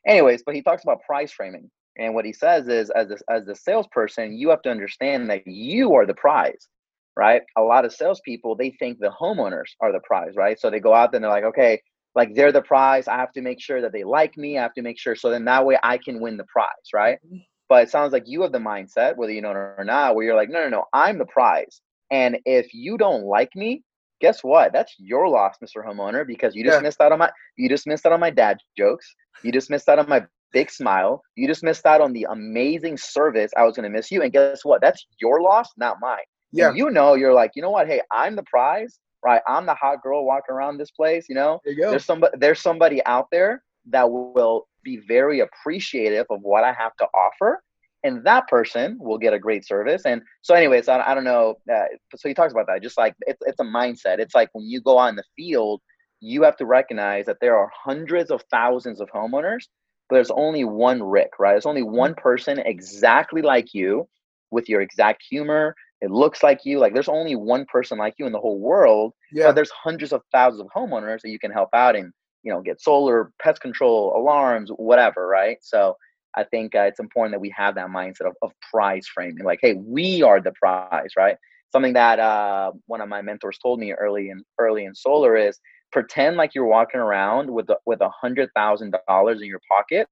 [0.06, 3.46] Anyways, but he talks about prize framing, and what he says is, as a, as
[3.46, 6.68] the salesperson, you have to understand that you are the prize,
[7.16, 7.42] right?
[7.58, 10.60] A lot of salespeople they think the homeowners are the prize, right?
[10.60, 11.82] So they go out there and they're like, okay,
[12.16, 13.08] like they're the prize.
[13.08, 14.58] I have to make sure that they like me.
[14.58, 17.18] I have to make sure so then that way I can win the prize, right?
[17.26, 17.38] Mm-hmm.
[17.70, 20.26] But it sounds like you have the mindset, whether you know it or not, where
[20.26, 21.82] you're like, no, no, no, I'm the prize.
[22.12, 23.84] And if you don't like me,
[24.24, 24.72] guess what?
[24.72, 25.86] That's your loss, Mr.
[25.86, 26.82] Homeowner, because you just yeah.
[26.82, 29.14] missed out on my you just missed out on my dad jokes.
[29.44, 31.22] You just missed out on my big smile.
[31.36, 34.22] You just missed out on the amazing service I was gonna miss you.
[34.22, 34.80] And guess what?
[34.80, 36.24] That's your loss, not mine.
[36.54, 36.70] Yeah.
[36.70, 37.88] And you know, you're like, you know what?
[37.88, 39.42] Hey, I'm the prize, right?
[39.46, 41.26] I'm the hot girl walking around this place.
[41.28, 46.28] You know, there you there's somebody there's somebody out there that will be very appreciative
[46.30, 47.62] of what I have to offer
[48.04, 50.04] and that person will get a great service.
[50.06, 51.56] And so, anyways, I, I don't know.
[51.72, 51.86] Uh,
[52.16, 52.84] so he talks about that.
[52.84, 54.20] Just like it's it's a mindset.
[54.20, 55.82] It's like when you go on the field,
[56.20, 59.68] you have to recognize that there are hundreds of thousands of homeowners,
[60.10, 61.52] but there's only one Rick, right?
[61.52, 64.08] There's only one person exactly like you,
[64.54, 65.76] with your exact humor.
[66.02, 66.80] It looks like you.
[66.80, 69.14] Like there's only one person like you in the whole world.
[69.32, 69.48] Yeah.
[69.48, 72.14] But there's hundreds of thousands of homeowners that you can help out and
[72.44, 75.58] you know get solar, pest control, alarms, whatever, right?
[75.62, 75.98] So
[76.36, 79.44] I think uh, it's important that we have that mindset of, of prize framing.
[79.44, 81.38] Like, hey, we are the prize, right?
[81.72, 85.60] Something that uh, one of my mentors told me early in early in solar is
[85.92, 90.08] pretend like you're walking around with a, with a hundred thousand dollars in your pocket,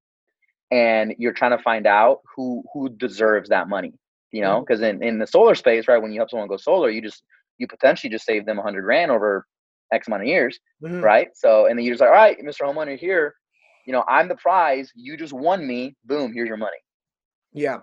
[0.72, 3.94] and you're trying to find out who who deserves that money.
[4.32, 6.90] You know, because in in the solar space, right, when you help someone go solar,
[6.90, 7.24] you just
[7.58, 9.46] you potentially just save them a hundred grand over
[9.92, 11.04] X amount of years, Mhm.
[11.04, 11.28] right?
[11.36, 12.62] So and then you're just like, all right, Mr.
[12.62, 13.36] Homeowner, here,
[13.86, 14.92] you know, I'm the prize.
[14.96, 15.96] You just won me.
[16.06, 16.78] Boom, here's your money.
[17.54, 17.80] Yeah.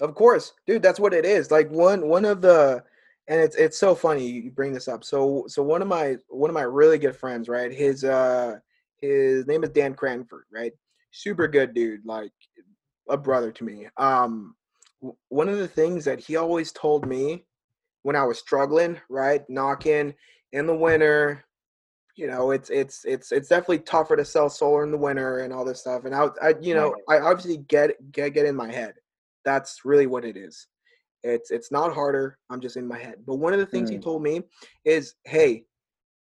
[0.00, 1.50] Of course, dude, that's what it is.
[1.50, 2.82] Like one one of the
[3.28, 5.04] and it's it's so funny you bring this up.
[5.04, 7.72] So so one of my one of my really good friends, right?
[7.72, 8.56] His uh
[9.00, 10.72] his name is Dan Cranford, right?
[11.12, 12.32] Super good dude, like
[13.08, 13.86] a brother to me.
[13.96, 14.54] Um
[15.28, 17.44] one of the things that he always told me
[18.02, 19.48] when I was struggling, right?
[19.48, 20.14] Knocking
[20.52, 21.44] in the winter,
[22.14, 25.52] you know, it's it's it's it's definitely tougher to sell solar in the winter and
[25.52, 26.04] all this stuff.
[26.04, 28.94] And I, I you know, I obviously get get get in my head.
[29.44, 30.66] That's really what it is.
[31.22, 32.38] It's it's not harder.
[32.50, 33.16] I'm just in my head.
[33.26, 34.02] But one of the things he Mm.
[34.02, 34.42] told me
[34.84, 35.64] is, hey,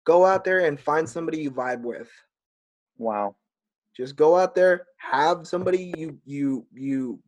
[0.05, 2.11] go out there and find somebody you vibe with.
[2.98, 3.35] Wow.
[3.96, 7.20] Just go out there, have somebody you you you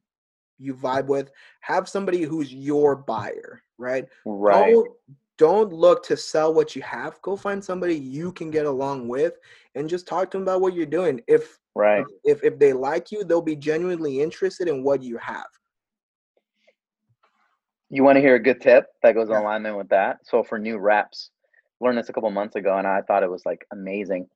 [0.58, 1.30] you vibe with,
[1.62, 4.06] have somebody who's your buyer, right?
[4.24, 4.72] Right.
[4.72, 4.88] Don't
[5.38, 7.20] don't look to sell what you have.
[7.22, 9.34] Go find somebody you can get along with
[9.74, 11.20] and just talk to them about what you're doing.
[11.26, 12.06] If Right.
[12.24, 15.46] if if they like you, they'll be genuinely interested in what you have.
[17.90, 19.36] You want to hear a good tip that goes in Yeah.
[19.36, 20.18] alignment with that?
[20.24, 21.30] So for new reps,
[21.80, 24.28] learned this a couple months ago, and I thought it was like amazing.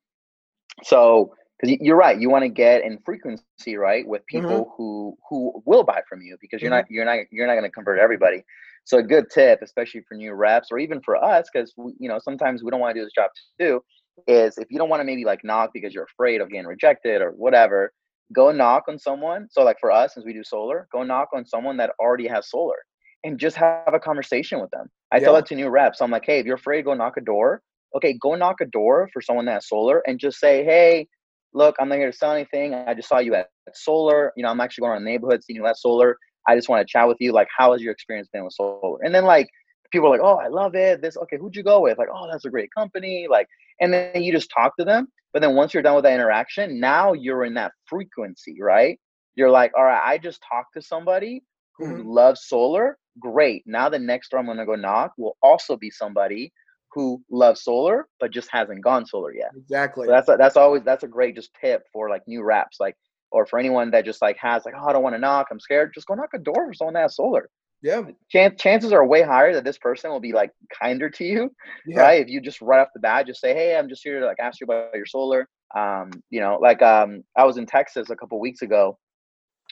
[0.82, 4.34] So because you're right, you want to get in frequency right with Mm-hmm.
[4.34, 7.64] people who who will buy from you because you're not you're not you're not going
[7.64, 8.44] to convert everybody.
[8.86, 12.18] So a good tip, especially for new reps or even for us, because you know
[12.20, 13.82] sometimes we don't want to do this job too,
[14.26, 17.20] is if you don't want to maybe like knock because you're afraid of getting rejected
[17.20, 17.92] or whatever,
[18.32, 19.48] go knock on someone.
[19.50, 22.48] So like for us, since we do solar, go knock on someone that already has
[22.48, 22.76] solar
[23.24, 24.88] and just have a conversation with them.
[25.12, 25.40] I tell Yeah.
[25.40, 26.00] that to new reps.
[26.00, 27.62] I'm like, hey, if you're afraid, go knock a door.
[27.96, 31.08] Okay, go knock a door for someone that has solar and just say, hey,
[31.54, 32.74] look, I'm not here to sell anything.
[32.74, 34.32] I just saw you at, at solar.
[34.36, 36.16] You know, I'm actually going around the neighborhood seeing you at solar.
[36.48, 37.32] I just want to chat with you.
[37.32, 38.98] Like, how has your experience been with solar?
[39.02, 39.48] And then like
[39.90, 41.02] people are like, oh, I love it.
[41.02, 41.98] This okay, who'd you go with?
[41.98, 43.26] Like, oh, that's a great company.
[43.30, 43.46] Like,
[43.80, 45.08] and then you just talk to them.
[45.32, 48.98] But then once you're done with that interaction, now you're in that frequency, right?
[49.34, 51.42] You're like, all right, I just talked to somebody
[51.76, 52.04] who Mhm.
[52.06, 52.96] loves solar.
[53.20, 53.62] Great.
[53.66, 56.52] Now the next door I'm gonna go knock will also be somebody
[56.92, 59.50] who loves solar but just hasn't gone solar yet.
[59.54, 60.06] Exactly.
[60.06, 62.96] So that's a, that's always that's a great just tip for like new reps, like
[63.30, 65.60] or for anyone that just like has like oh I don't want to knock, I'm
[65.60, 65.92] scared.
[65.94, 67.48] Just go knock a door for someone that has solar.
[67.82, 68.02] yeah.
[68.30, 71.50] Chan- chances are way higher that this person will be like kinder to you,
[71.86, 72.00] Yeah.
[72.00, 72.20] right?
[72.22, 74.38] If you just right off the bat just say hey I'm just here to like
[74.40, 75.48] ask you about your solar.
[75.74, 78.98] Um, you know, like um I was in Texas a couple weeks ago.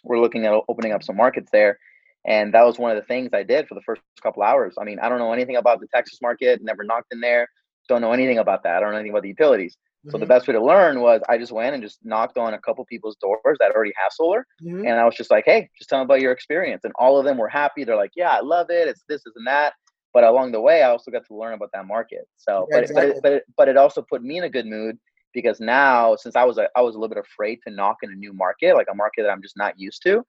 [0.03, 1.79] We're looking at opening up some markets there.
[2.27, 4.75] And that was one of the things I did for the first couple hours.
[4.81, 7.47] I mean, I don't know anything about the Texas market, never knocked in there,
[7.89, 8.77] don't know anything about that.
[8.77, 9.77] I don't know anything about the utilities.
[10.09, 10.29] So the Mhm.
[10.29, 13.17] best way to learn was I just went and just knocked on a couple people's
[13.17, 14.47] doors that already have solar.
[14.63, 14.87] Mhm.
[14.87, 16.85] And I was just like, hey, just tell me about your experience.
[16.85, 17.85] And all of them were happy.
[17.85, 18.89] They're like, yeah, I love it.
[18.89, 19.75] It's this, this, and that.
[20.13, 22.29] But along the way, I also got to learn about that market.
[22.37, 23.17] So, Yeah, but, it, but, exactly.
[23.17, 24.99] it, but, it, but it also put me in a good mood
[25.33, 28.13] because now, since I was a, I was a little bit afraid to knock in
[28.13, 30.25] a new market, like a market that I'm just not used to,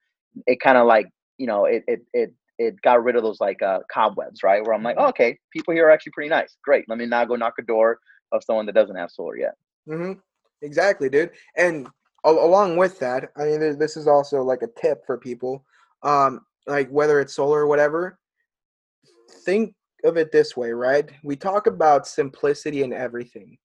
[0.48, 1.08] it kind of like,
[1.38, 4.64] you know, it, it, it, it got rid of those like uh, cobwebs, right?
[4.64, 6.58] Where I'm like, oh, okay, people here are actually pretty nice.
[6.64, 6.86] Great.
[6.88, 8.00] Let me now go knock a door
[8.32, 9.54] of someone that doesn't have solar yet.
[9.88, 10.14] Hmm
[10.62, 11.32] Exactly, dude.
[11.58, 11.88] And
[12.26, 15.64] al- along with that, I mean, this is also like a tip for people.
[16.02, 18.18] Um, like whether it's solar or whatever,
[19.44, 21.10] think of it this way, right?
[21.24, 23.58] We talk about simplicity in everything,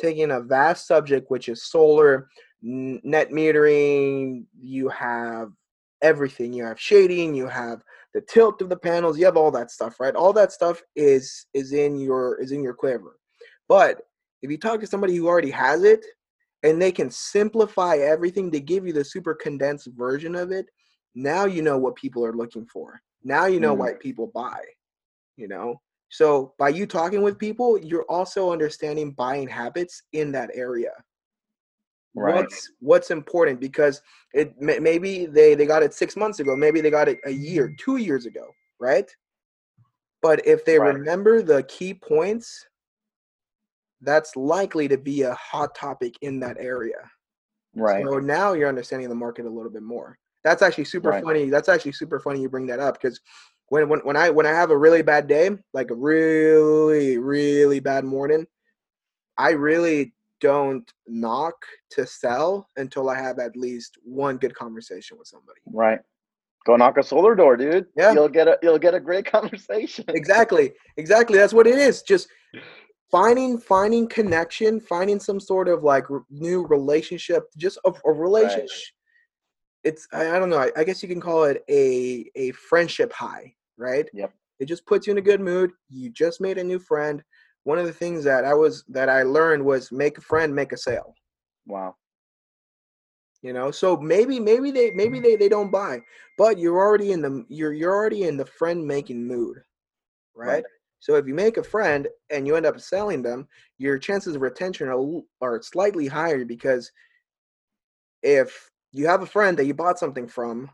[0.00, 2.28] taking a vast subject which is solar,
[2.62, 4.44] net metering.
[4.60, 5.52] You have
[6.02, 6.52] everything.
[6.52, 7.34] You have shading.
[7.34, 7.82] You have
[8.14, 9.18] the tilt of the panels.
[9.18, 10.14] You have all that stuff, right?
[10.14, 13.18] All that stuff is is in your is in your quiver.
[13.68, 14.00] But
[14.42, 16.04] if you talk to somebody who already has it
[16.62, 20.66] and they can simplify everything to give you the super condensed version of it,
[21.14, 23.00] now you know what people are looking for.
[23.24, 23.78] Now you know Mm.
[23.78, 24.60] why people buy,
[25.36, 25.80] you know?
[26.10, 30.92] So by you talking with people, you're also understanding buying habits in that area.
[32.14, 32.34] Right.
[32.34, 34.02] What's what's important because
[34.34, 37.74] it maybe they they got it 6 months ago, maybe they got it a year,
[37.78, 38.48] 2 years ago,
[38.80, 39.08] right?
[40.22, 40.94] But if they Right.
[40.94, 42.66] remember the key points,
[44.00, 46.98] that's likely to be a hot topic in that area.
[47.74, 48.04] Right.
[48.04, 50.18] So now you're understanding the market a little bit more.
[50.44, 51.22] That's actually super Right.
[51.22, 51.50] funny.
[51.50, 53.20] That's actually super funny you bring that up because
[53.68, 57.80] when, when when I when I have a really bad day, like a really really
[57.80, 58.46] bad morning,
[59.36, 61.56] I really don't knock
[61.90, 65.60] to sell until I have at least one good conversation with somebody.
[65.66, 65.98] Right.
[66.66, 67.86] Go knock a solar door, dude.
[67.96, 68.12] Yeah.
[68.12, 70.04] You'll get a you'll get a great conversation.
[70.08, 70.72] Exactly.
[70.96, 71.36] Exactly.
[71.36, 72.02] That's what it is.
[72.02, 72.28] Just
[73.10, 78.68] finding finding connection, finding some sort of like r- new relationship, just a, a relationship
[79.84, 80.58] it's I, I don't know.
[80.58, 84.08] I, I guess you can call it a a friendship high, right?
[84.12, 84.32] Yep.
[84.60, 85.70] It just puts you in a good mood.
[85.88, 87.22] You just made a new friend.
[87.64, 90.72] One of the things that I was that I learned was make a friend, make
[90.72, 91.14] a sale.
[91.66, 91.94] Wow.
[93.42, 95.22] You know, so maybe maybe they maybe mm.
[95.22, 96.00] they, they don't buy,
[96.36, 99.58] but you're already in the you're you're already in the friend making mood,
[100.34, 100.54] right?
[100.54, 100.64] Right.
[101.00, 103.46] So if you make a friend and you end up selling them,
[103.78, 106.90] your chances of retention are are slightly higher because
[108.22, 110.70] if you have a friend that you bought something from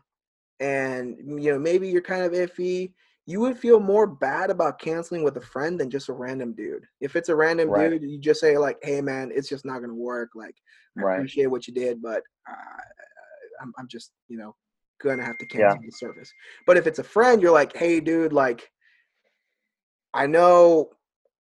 [0.59, 2.93] and you know maybe you're kind of iffy
[3.27, 6.85] you would feel more bad about canceling with a friend than just a random dude
[7.01, 7.91] if it's a random Right.
[7.91, 10.55] dude you just say like hey man it's just not gonna work like
[10.97, 11.17] i Right.
[11.17, 12.53] appreciate what you did but uh,
[13.61, 14.55] I'm, I'm just you know
[15.01, 15.73] gonna have to Yeah.
[15.73, 16.31] cancel the service
[16.65, 18.71] but if it's a friend you're like hey dude like
[20.15, 20.89] i know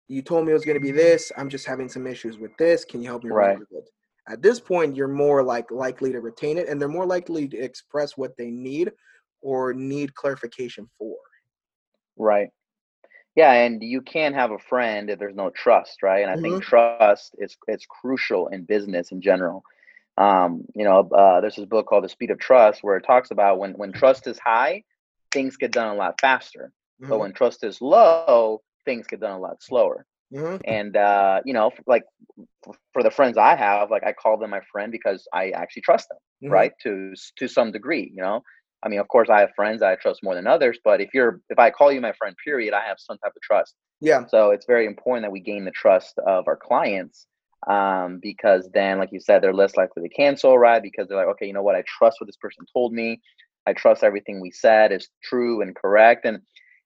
[0.10, 2.84] you told me it was gonna be this i'm just having some issues with this
[2.84, 3.58] can you help me Right.
[3.58, 3.90] with it
[4.28, 7.58] at this point you're more like likely to retain it and they're more likely to
[7.58, 8.92] express what they need
[9.42, 11.16] or need clarification for
[12.18, 12.50] Right.
[13.36, 16.22] Yeah, and you can't have a friend if there's no trust, right?
[16.22, 19.64] And I think trust is it's crucial in business in general.
[20.18, 23.32] Um, you know, uh, there's this book called The Speed of Trust where it talks
[23.32, 24.84] about when when trust is high,
[25.32, 26.72] things get done a lot faster.
[27.10, 28.42] But Mhm, when trust is low,
[28.86, 30.06] things get done a lot slower.
[30.32, 32.04] mhm, And uh, you know, like
[32.94, 36.10] for the friends I have, like I call them my friend because I actually trust
[36.10, 36.50] them mhm.
[36.50, 38.42] right to to some degree you know?
[38.84, 41.42] I mean of course i have friends i trust more than others but if you're
[41.50, 43.76] if i call you my friend period i have some type of trust.
[44.02, 44.26] Yeah.
[44.28, 47.28] So it's very important that we gain the trust of our clients
[47.68, 51.28] um, because then like you said they're less likely to cancel right because they're like
[51.36, 51.76] okay you know what?
[51.76, 53.22] I trust what this person told me.
[53.68, 56.26] I trust everything we said is true and correct.
[56.26, 56.40] And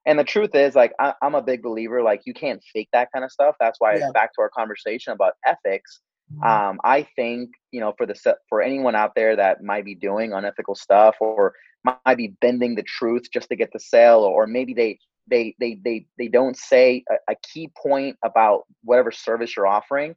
[0.08, 3.10] and the truth is like I, i'm a big believer like you can't fake that
[3.14, 4.10] kind of stuff that's why Yeah.
[4.14, 6.02] back to our conversation about ethics
[6.44, 10.34] um, I think you know for the for anyone out there that might be doing
[10.34, 14.74] unethical stuff or might be bending the truth just to get the sale, or maybe
[14.74, 19.68] they they they they they don't say a, a key point about whatever service you're
[19.68, 20.16] offering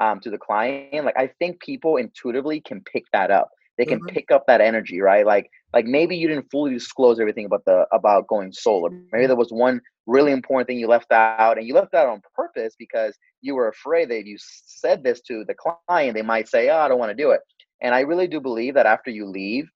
[0.00, 1.04] um, to the client.
[1.04, 3.50] Like I think people intuitively can pick that up.
[3.78, 4.08] They can Mhm.
[4.08, 5.26] pick up that energy, right?
[5.26, 8.90] Like like maybe you didn't fully disclose everything about the about going solar.
[9.12, 12.20] Maybe there was one really important thing you left out, and you left that on
[12.34, 16.48] purpose because you were afraid that if you said this to the client, they might
[16.48, 17.40] say, "Oh, I don't want to do it."
[17.80, 19.68] And I really do believe that after you leave,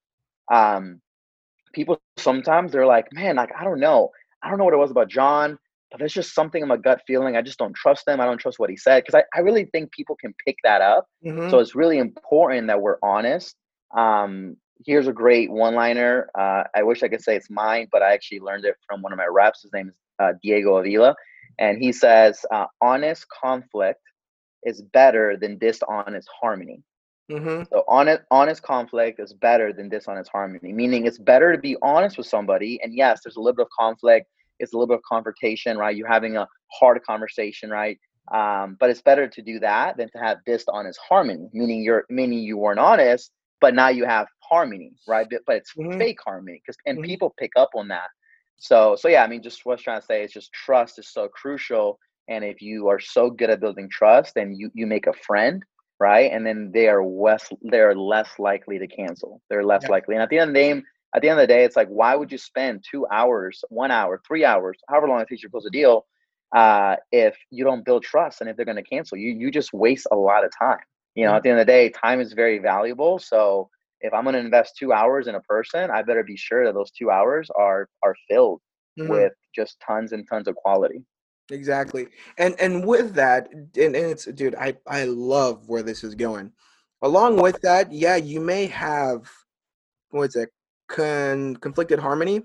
[0.52, 1.00] um,
[1.72, 4.10] people sometimes they're like, "Man, like I don't know,
[4.42, 5.58] I don't know what it was about John,
[5.90, 7.36] but there's just something in my gut feeling.
[7.36, 8.20] I just don't trust them.
[8.20, 10.82] I don't trust what he said." Because I, I really think people can pick that
[10.82, 11.06] up.
[11.24, 11.50] Mhm.
[11.50, 13.56] So it's really important that we're honest.
[13.96, 16.28] Um, here's a great one-liner.
[16.38, 19.12] Uh, I wish I could say it's mine, but I actually learned it from one
[19.12, 19.62] of my reps.
[19.62, 21.16] His name is uh, Diego Avila,
[21.58, 24.02] and he says, uh, "Honest conflict
[24.62, 26.82] is better than dishonest harmony."
[27.30, 27.68] Mhm.
[27.70, 30.72] So honest, honest conflict is better than dishonest harmony.
[30.72, 32.80] Meaning, it's better to be honest with somebody.
[32.82, 34.28] And yes, there's a little bit of conflict.
[34.60, 35.96] It's a little bit of confrontation, right?
[35.96, 37.98] You're having a hard conversation, right?
[38.32, 41.48] Um, but it's better to do that than to have dishonest harmony.
[41.52, 45.26] Meaning, you're meaning you weren't honest, but now you have harmony, right?
[45.30, 45.98] But, but it's Mhm.
[45.98, 47.02] fake harmony because and Mhm.
[47.02, 48.08] people pick up on that.
[48.58, 50.98] So so yeah, I mean, just what I was trying to say is just trust
[50.98, 51.98] is so crucial.
[52.28, 55.62] And if you are so good at building trust, and you you make a friend
[56.00, 56.30] right?
[56.32, 59.40] And then they are less they're less likely to cancel.
[59.48, 59.88] They're less Yeah.
[59.88, 60.14] likely.
[60.14, 60.82] And at the end of the day,
[61.14, 63.90] at the end of the day, it's like why would you spend two hours, one
[63.90, 66.06] hour, three hours, however long it takes you to close a deal,
[66.54, 69.72] uh, if you don't build trust and if they're going to cancel you, you just
[69.72, 70.78] waste a lot of time.
[71.16, 73.18] You know, at the end of the day, time is very valuable.
[73.18, 73.70] So
[74.02, 76.74] if I'm going to invest two hours in a person, I better be sure that
[76.74, 78.60] those two hours are are filled
[78.98, 79.08] Mhm.
[79.08, 81.02] with just tons and tons of quality.
[81.50, 82.08] Exactly.
[82.38, 86.52] And and with that, and, and it's dude, I I love where this is going.
[87.02, 89.30] Along with that, yeah, you may have
[90.10, 90.50] what's it?
[90.88, 92.42] Con conflicted harmony.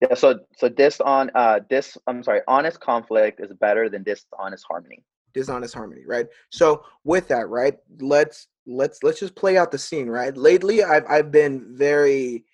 [0.00, 4.64] Yeah, so so this on uh this I'm sorry, honest conflict is better than dishonest
[4.68, 5.02] harmony.
[5.34, 6.26] Dishonest harmony right?
[6.50, 10.36] So with that right let's let's let's just play out the scene right?
[10.36, 12.44] Lately i've i've been very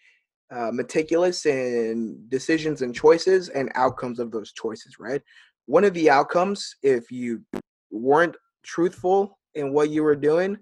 [0.50, 5.22] uh, meticulous in decisions and choices and outcomes of those choices right?
[5.66, 7.42] One of the outcomes if you
[7.90, 10.58] weren't truthful in what you were doing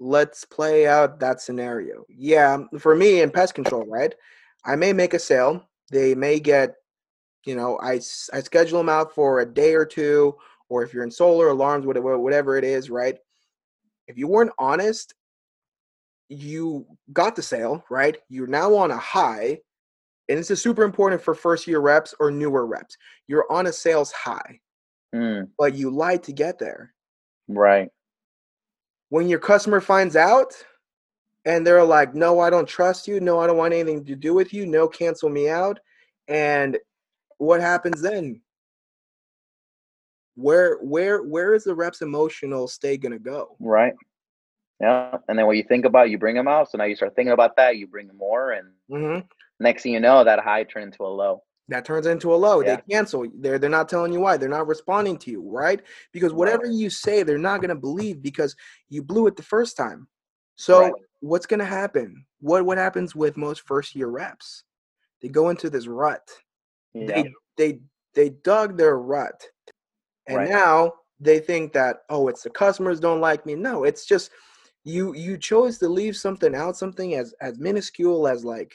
[0.00, 2.04] let's play out that scenario.
[2.08, 4.14] Yeah for me in pest control right
[4.64, 5.68] i may make a sale.
[5.90, 6.74] They may get
[7.44, 7.94] you know i
[8.32, 10.36] i schedule them out for a day or two
[10.68, 13.18] or if you're in solar alarms whatever whatever it is right
[14.06, 15.14] if you weren't honest
[16.28, 19.58] you got the sale right you're now on a high
[20.28, 22.96] and this is super important for first year reps or newer reps
[23.26, 24.60] you're on a sales high
[25.14, 26.92] Mm, but you lied to get there
[27.48, 27.88] right.
[29.08, 30.52] when your customer finds out
[31.44, 33.20] and they're like, "No, I don't trust you.
[33.20, 34.66] No, I don't want anything to do with you.
[34.66, 35.80] No, cancel me out."
[36.26, 36.76] And
[37.38, 38.42] what happens then?
[40.38, 43.56] Where where where is the rep's emotional state gonna go?
[43.58, 43.94] Right.
[44.80, 45.18] Yeah.
[45.28, 46.70] And then what you think about, you bring them out.
[46.70, 49.18] So now you start thinking about that, you bring more, and hmm
[49.58, 51.42] next thing you know, that high turned into a low.
[51.66, 52.60] That turns into a low.
[52.60, 52.76] Yeah.
[52.76, 53.26] They cancel.
[53.34, 54.36] They're they're not telling you why.
[54.36, 55.80] They're not responding to you, right?
[56.12, 56.38] Because Right.
[56.38, 58.54] whatever you say, they're not gonna believe because
[58.88, 60.06] you blew it the first time.
[60.54, 60.92] So Right.
[61.18, 62.24] what's gonna happen?
[62.40, 64.62] What what happens with most first year reps?
[65.20, 66.30] They go into this rut.
[66.94, 67.06] Yeah.
[67.06, 67.80] They they
[68.14, 69.44] they dug their rut,
[70.28, 70.48] and Right.
[70.48, 73.54] now they think that oh, it's the customers don't like me.
[73.54, 74.30] No, it's just
[74.84, 78.72] you you chose to leave something out, something as as minuscule as like,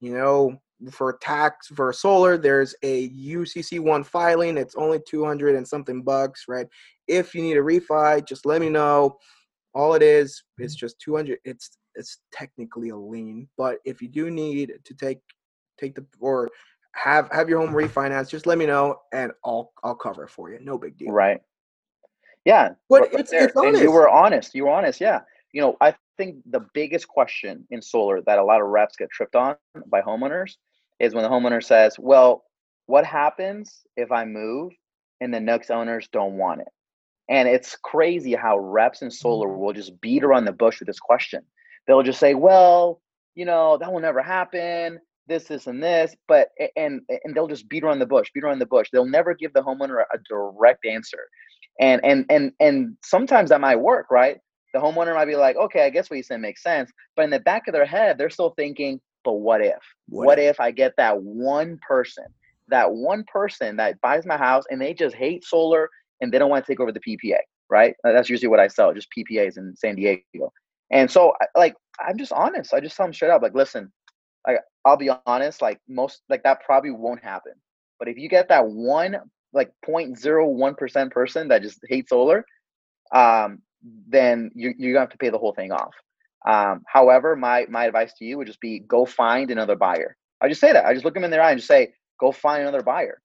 [0.00, 0.58] you know,
[0.90, 4.56] for tax for solar, there's a UCC one filing.
[4.56, 6.66] It's only two hundred and something bucks, right?
[7.08, 9.18] If you need a refi, just let me know.
[9.74, 10.78] All it is, it's mm-hmm.
[10.78, 11.38] just two hundred.
[11.44, 15.18] It's it's technically a lien, but if you do need to take
[15.78, 16.48] take the or
[16.94, 20.50] have have your home refinanced, just let me know and I'll I'll cover it for
[20.50, 20.58] you.
[20.60, 21.12] No big deal.
[21.12, 21.40] Right.
[22.44, 22.70] Yeah.
[22.88, 23.44] But it's- there.
[23.46, 24.54] it's And you were honest.
[24.54, 25.00] You were honest.
[25.00, 25.20] Yeah.
[25.52, 29.10] You know, I think the biggest question in solar that a lot of reps get
[29.10, 30.56] tripped on by homeowners
[31.00, 32.44] is when the homeowner says, Well,
[32.86, 34.72] what happens if I move
[35.20, 36.68] and the next owners don't want it?
[37.28, 39.58] And it's crazy how reps in solar Mm-hmm.
[39.58, 41.42] will just beat around the bush with this question.
[41.86, 43.00] They'll just say, Well,
[43.34, 45.00] you know, that will never happen.
[45.26, 48.58] This, this, and this, but and and they'll just beat around the bush, beat around
[48.58, 48.88] the bush.
[48.92, 51.26] They'll never give the homeowner a direct answer
[51.80, 54.38] and and and and sometimes that might work right
[54.72, 57.30] the homeowner might be like okay i guess what you said makes sense but in
[57.30, 60.56] the back of their head they're still thinking but what if What what, if?
[60.56, 60.60] if?
[60.60, 62.24] i get that one person
[62.68, 65.88] that one person that buys my house and they just hate solar
[66.20, 67.38] and they don't want to take over the ppa
[67.70, 70.52] right that's usually what i sell just ppas in san diego
[70.90, 71.74] and so like
[72.06, 73.92] i'm just honest i just tell them straight up like listen
[74.84, 77.52] i'll be honest like most like that probably won't happen
[77.98, 79.16] but if you get that one
[79.52, 82.44] like 0.01% person that just hates solar,
[83.14, 83.60] um,
[84.08, 85.94] then you, you're gonna have to pay the whole thing off.
[86.46, 90.16] Um, however, my my advice to you would just be go find another buyer.
[90.40, 90.84] I just say that.
[90.86, 93.20] I just look them in their eye and just say, go find another buyer.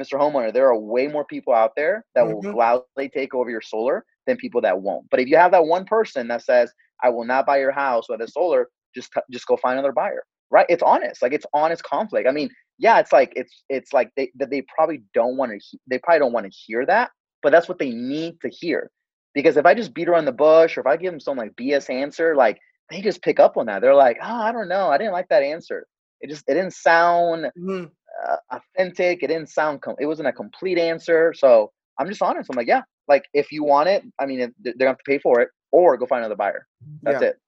[0.00, 0.18] Mr.
[0.18, 2.52] Homeowner, there are way more people out there that will Mhm.
[2.52, 5.08] gladly take over your solar than people that won't.
[5.10, 8.08] But if you have that one person that says, I will not buy your house
[8.08, 10.24] with a solar, just t- just go find another buyer.
[10.50, 10.66] Right?
[10.68, 11.22] It's honest.
[11.22, 12.28] Like it's honest conflict.
[12.28, 15.58] I mean, yeah, it's like it's it's like they that they probably don't want to
[15.58, 17.10] he- they probably don't want to hear that,
[17.42, 18.90] but that's what they need to hear.
[19.34, 21.54] Because if I just beat around the bush or if I give them some like
[21.56, 22.58] BS answer, like
[22.90, 23.82] they just pick up on that.
[23.82, 25.86] They're like, oh, I don't know, I didn't like that answer.
[26.20, 27.90] It just it didn't sound Mhm.
[28.26, 29.22] uh, authentic.
[29.22, 31.34] It didn't sound com- it wasn't a complete answer.
[31.36, 32.48] So I'm just honest.
[32.50, 35.18] I'm like, yeah, like if you want it, I mean, they're gonna have to pay
[35.18, 36.66] for it or go find another buyer.
[37.02, 37.28] That's Yeah.
[37.30, 37.38] it.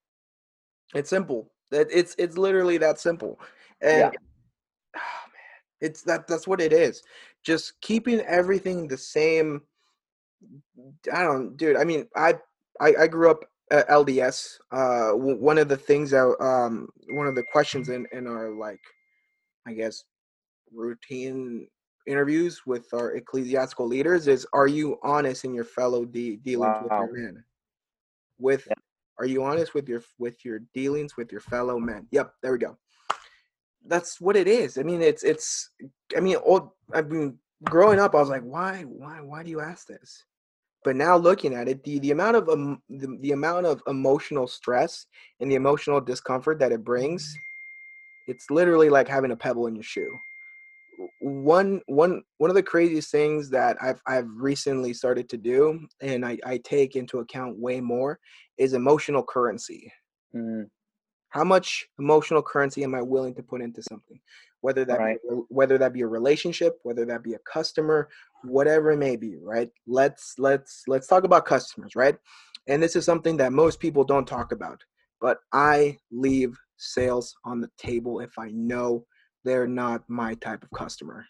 [0.95, 1.51] It's simple.
[1.71, 3.39] That it's it's literally that simple.
[3.81, 4.09] And oh,
[4.95, 7.03] man, it's that that's what it is.
[7.43, 9.61] Just keeping everything the same.
[11.13, 11.77] I don't, dude.
[11.77, 12.35] I mean, I
[12.79, 14.57] I, I grew up at LDS.
[14.71, 18.51] Uh, w- one of the things that um one of the questions in in our
[18.51, 18.81] like,
[19.67, 20.03] I guess,
[20.73, 21.67] routine
[22.07, 26.91] interviews with our ecclesiastical leaders is: Are you honest in your fellow de- dealings with
[26.97, 27.43] your men?
[28.39, 28.73] With Yeah.
[29.19, 32.07] Are you honest with your with your dealings with your fellow men?
[32.11, 32.77] Yep, there we go.
[33.85, 34.77] That's what it is.
[34.77, 35.69] I mean, it's it's.
[36.15, 36.69] I mean, old.
[36.93, 40.23] I've been growing up, I was like, why, why, why do you ask this?
[40.83, 44.47] But now looking at it, the the amount of um, the, the amount of emotional
[44.47, 45.07] stress
[45.41, 47.35] and the emotional discomfort that it brings,
[48.27, 50.17] it's literally like having a pebble in your shoe.
[51.21, 56.25] One one one of the craziest things that I've I've recently started to do, and
[56.25, 58.19] I, I take into account way more,
[58.57, 59.91] is emotional currency
[60.35, 60.69] Mhm.
[61.29, 64.19] how much emotional currency am i willing to put into something
[64.61, 65.19] whether that Right.
[65.21, 68.09] be whether that be a relationship whether that be a customer
[68.43, 72.17] whatever it may be right let's let's let's talk about customers right
[72.67, 74.83] and this is something that most people don't talk about
[75.21, 79.05] but i leave sales on the table if i know
[79.43, 81.25] they're not my type of customer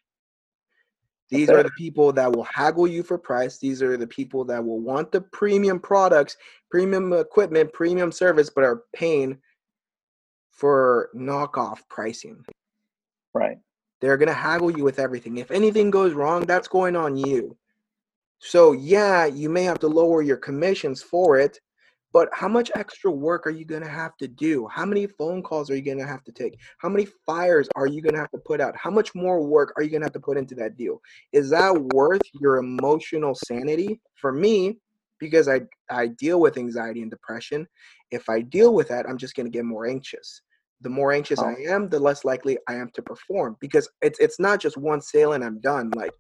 [1.30, 4.64] these are the people that will haggle you for price these are the people that
[4.64, 6.38] will want the premium products
[6.72, 9.38] premium equipment premium service but are paying
[10.60, 12.46] for knockoff pricing.
[13.34, 13.58] Right.
[14.02, 15.38] They're going to haggle you with everything.
[15.38, 17.56] If anything goes wrong, that's going on you.
[18.40, 21.60] So, yeah, you may have to lower your commissions for it,
[22.12, 24.68] but how much extra work are you going to have to do?
[24.68, 26.58] How many phone calls are you going to have to take?
[26.80, 28.76] How many fires are you going to have to put out?
[28.76, 31.02] How much more work are you going to have to put into that deal?
[31.34, 34.02] Is that worth your emotional sanity?
[34.16, 34.80] For me,
[35.20, 37.68] because I I deal with anxiety and depression.
[38.12, 40.42] If I deal with that, I'm just going to get more anxious.
[40.82, 41.46] The more anxious Oh.
[41.46, 45.02] I am, the less likely I am to perform because it's it's not just one
[45.02, 45.92] sale and I'm done.
[45.96, 46.14] Like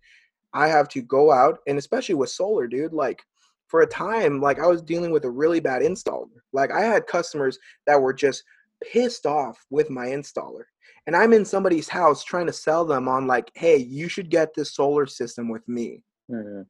[0.53, 3.21] I have to go out and especially with solar, dude, like
[3.69, 6.27] for a time like I was dealing with a really bad installer.
[6.51, 7.57] Like I had customers
[7.87, 8.43] that were just
[8.83, 10.63] pissed off with my installer.
[11.07, 14.53] And I'm in somebody's house trying to sell them on like, "Hey, you should get
[14.53, 16.65] this solar system with me." Mhm.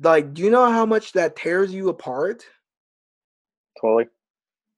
[0.00, 2.44] Like, do you know how much that tears you apart?
[3.80, 4.08] Totally.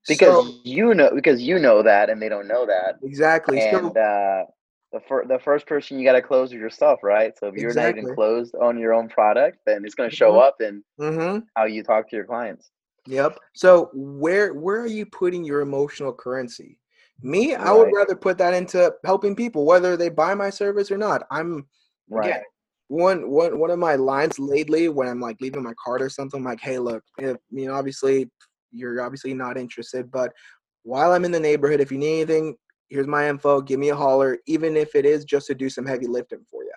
[0.07, 2.99] Because So- you know, because you know that, and they don't know that.
[3.03, 3.59] exactly.
[3.61, 4.45] And so uh,
[4.95, 7.36] the fir- the first person you got to close is yourself, right?
[7.36, 10.34] So if you're not even closed on your own product, then it's going to show
[10.34, 10.42] Mhm.
[10.42, 12.70] up in hmm how you talk to your clients.
[13.07, 13.38] Yep.
[13.55, 16.78] So where where are you putting your emotional currency?
[17.22, 20.97] Me, I would rather put that into helping people, whether they buy my service or
[20.97, 21.26] not.
[21.30, 21.66] I'm
[22.09, 22.30] Right.
[22.30, 22.42] Again,
[22.88, 26.38] one one one of my lines lately when I'm like leaving my card or something,
[26.38, 28.30] I'm like, hey, look, if you know, obviously
[28.70, 30.32] you're obviously not interested, but
[30.82, 32.57] while I'm in the neighborhood, if you need anything,
[32.89, 33.61] here's my info.
[33.61, 36.62] Give me a holler, even if it is just to do some heavy lifting for
[36.62, 36.72] you.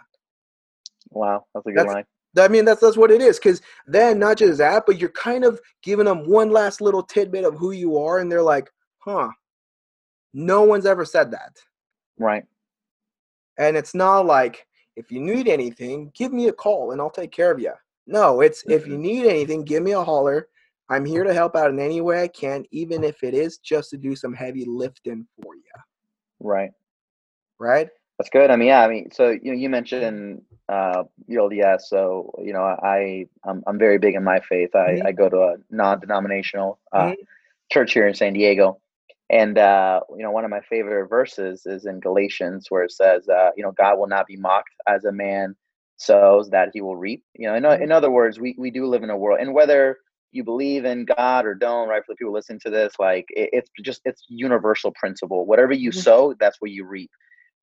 [1.10, 2.06] Wow, that's a good That's- line.
[2.38, 3.40] I mean, that's that's what it is.
[3.40, 7.44] Because then, not just that, but you're kind of giving them one last little tidbit
[7.44, 9.30] of who you are, and they're like, "Huh."
[10.34, 11.58] No one's ever said that,
[12.20, 12.46] Right.
[13.58, 17.32] and it's not like if you need anything, give me a call and I'll take
[17.32, 17.74] care of you.
[18.08, 19.02] No, it's if you mm-hmm.
[19.02, 20.50] need anything, give me a holler.
[20.90, 23.90] I'm here to help out in any way I can, even if it is just
[23.92, 25.62] to do some heavy lifting for you.
[26.40, 26.72] Right.
[27.60, 27.90] Right?
[28.18, 28.52] That's good.
[28.52, 28.82] I mean, yeah.
[28.84, 31.82] I mean, so you know, you mentioned uh, ULDS.
[31.88, 34.76] So you know, I I'm, I'm very big in my faith.
[34.76, 35.06] I, Mhm.
[35.06, 37.16] I go to a non-denominational uh, Mhm.
[37.72, 38.80] church here in San Diego,
[39.30, 43.28] and uh, you know, one of my favorite verses is in Galatians, where it says,
[43.30, 45.56] uh, you know, God will not be mocked, as a man
[45.98, 47.24] sows, that he will reap.
[47.36, 47.82] You know, in, Mhm.
[47.82, 50.00] in other words, we we do live in a world, and whether
[50.32, 52.04] you believe in God or don't, right?
[52.06, 55.46] For the people listening to this, like it, it's just it's universal principle.
[55.46, 55.92] Whatever you Mhm.
[55.92, 57.12] sow, that's what you reap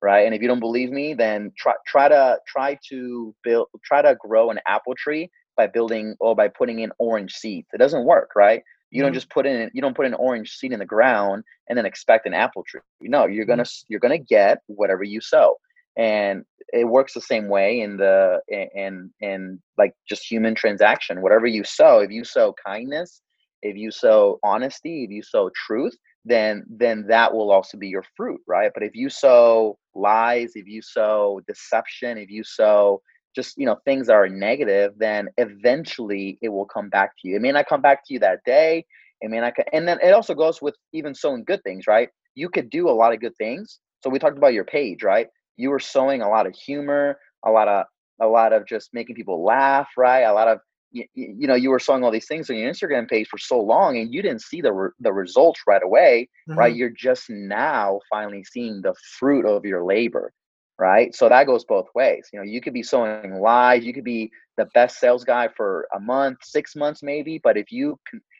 [0.01, 0.25] right?
[0.25, 4.15] And if you don't believe me, then try try to try to build try to
[4.19, 7.67] grow an apple tree by building or by putting in orange seeds.
[7.73, 8.61] It doesn't work, right?
[8.91, 9.15] You don't Mhm.
[9.15, 12.27] just put in you don't put an orange seed in the ground and then expect
[12.27, 12.81] an apple tree.
[13.01, 15.57] No, you're gonna s you're gonna get whatever you sow,
[15.97, 16.43] and
[16.73, 21.21] it works the same way in the in in like just human transaction.
[21.21, 23.21] Whatever you sow, if you sow kindness,
[23.61, 28.03] if you sow honesty, if you sow truth, then then that will also be your
[28.15, 28.71] fruit right?
[28.73, 33.01] But if you sow lies if you sow deception if you sow
[33.35, 37.35] just you know things that are negative then eventually it will come back to you.
[37.37, 38.85] It may not come back to you that day
[39.21, 42.09] it may not co- and then it also goes with even sowing good things right?
[42.35, 43.79] You could do a lot of good things.
[44.03, 45.27] So we talked about your page right
[45.57, 47.85] you were sowing a lot of humor a lot of
[48.21, 50.21] a lot of just making people laugh right?
[50.21, 50.59] A lot of
[50.91, 53.59] you, you know you were sowing all these things on your instagram page for so
[53.59, 56.73] long and you didn't see the re- the results right away right?
[56.73, 56.77] Mhm.
[56.77, 60.31] you're just now finally seeing the fruit of your labor
[60.79, 61.13] right?
[61.15, 64.15] So that goes both ways you know you could be sowing lies you could be
[64.41, 67.97] the best sales guy for a month six months maybe but if you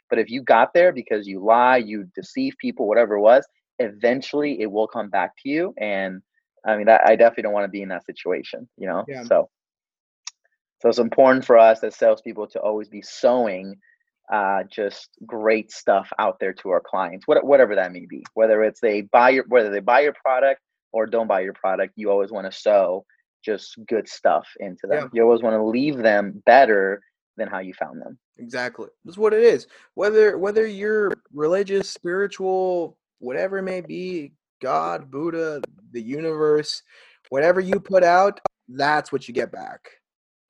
[0.09, 3.45] but if you got there because you lie you deceive people whatever it was
[3.79, 6.21] eventually it will come back to you and
[6.65, 9.23] i mean i definitely don't want to be in that situation you know Yeah.
[9.23, 9.49] so
[10.81, 13.75] so it's important for us as salespeople to always be sowing
[14.31, 18.23] uh, just great stuff out there to our clients, what, whatever that may be.
[18.33, 20.61] Whether it's they buy your whether they buy your product
[20.91, 23.05] or don't buy your product, you always want to sow
[23.43, 25.03] just good stuff into them.
[25.03, 25.09] Yeah.
[25.13, 27.01] You always want to leave them better
[27.37, 28.17] than how you found them.
[28.37, 28.87] Exactly.
[29.03, 29.67] That's what it is.
[29.93, 34.33] Whether whether you're religious, spiritual, whatever it may be,
[34.65, 35.61] God, Buddha,
[35.91, 36.81] the universe,
[37.29, 39.81] whatever you put out, that's what you get back.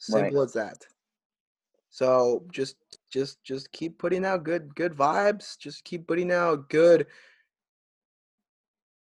[0.09, 0.23] Right.
[0.23, 0.77] Simple as that.
[1.89, 2.77] So just
[3.11, 5.57] just just keep putting out good good vibes.
[5.57, 7.07] Just keep putting out good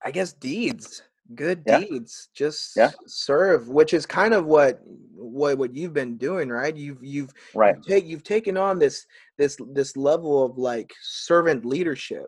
[0.04, 1.04] I guess deeds.
[1.36, 1.80] Good Yeah.
[1.80, 2.28] deeds.
[2.34, 2.92] Just Yeah.
[3.06, 4.82] serve, which is kind of what
[5.16, 6.76] what what you've been doing, right?
[6.76, 7.76] You've you've Right.
[7.76, 9.06] you've take you've taken on this
[9.38, 12.28] this this level of like servant leadership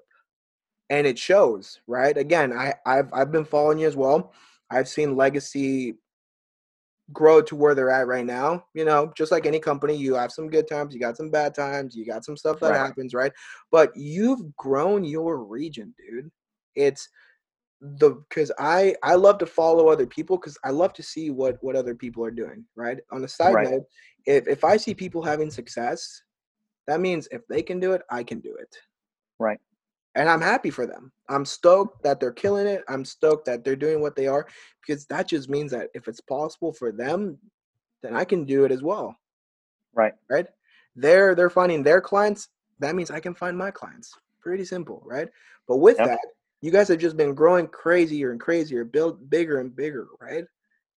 [0.90, 4.34] and it shows right again i i've i've been following you as well
[4.72, 5.96] i've seen legacy
[7.12, 10.32] grow to where they're at right now you know just like any company you have
[10.32, 12.80] some good times you got some bad times you got some stuff that Right.
[12.80, 13.32] happens right
[13.72, 16.30] but you've grown your region dude
[16.76, 17.10] it's
[17.82, 21.58] the because i i love to follow other people because i love to see what
[21.62, 23.70] what other people are doing right on a side Right.
[23.72, 23.84] note
[24.26, 26.22] if if i see people having success
[26.86, 28.76] that means if they can do it i can do it
[29.40, 29.60] Right.
[30.20, 33.76] And i'm happy for them i'm stoked that they're killing it i'm stoked that they're
[33.76, 34.48] doing what they are
[34.86, 37.38] because that just means that if it's possible for them
[38.04, 39.16] then i can do it as well
[39.94, 40.14] Right.
[40.30, 40.48] right
[40.96, 42.50] they're they're finding their clients.
[42.80, 44.14] That means I can find my clients.
[44.42, 45.28] Pretty simple, right?
[45.68, 46.08] But with Yep.
[46.08, 46.20] that,
[46.62, 50.46] you guys have just been growing crazier and crazier, build bigger and bigger, right?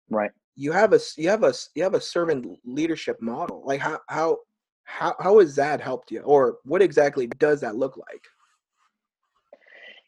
[0.09, 0.31] Right.
[0.55, 3.63] You have a you have a you have a servant leadership model.
[3.65, 4.39] Like how how
[4.83, 8.25] how how has that helped you, or what exactly does that look like?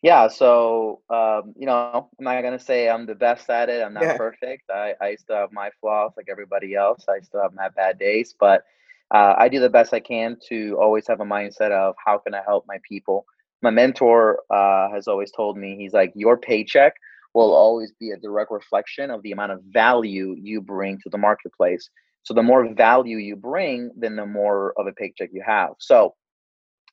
[0.04, 1.86] Yeah, so um, you know,
[2.20, 3.82] I'm not gonna say I'm the best at it.
[3.84, 4.14] I'm not Yeah.
[4.14, 4.70] perfect.
[4.70, 7.06] I, I still have my flaws like everybody else.
[7.10, 8.64] I still have my bad days, but
[9.14, 12.34] uh, I do the best I can to always have a mindset of how can
[12.34, 13.26] I help my people.
[13.62, 16.93] My mentor uh, has always told me, he's like, your paycheck
[17.34, 21.18] will always be a direct reflection of the amount of value you bring to the
[21.18, 21.89] marketplace.
[22.24, 25.72] So the more value you bring, then the more of a paycheck you have.
[25.80, 26.16] So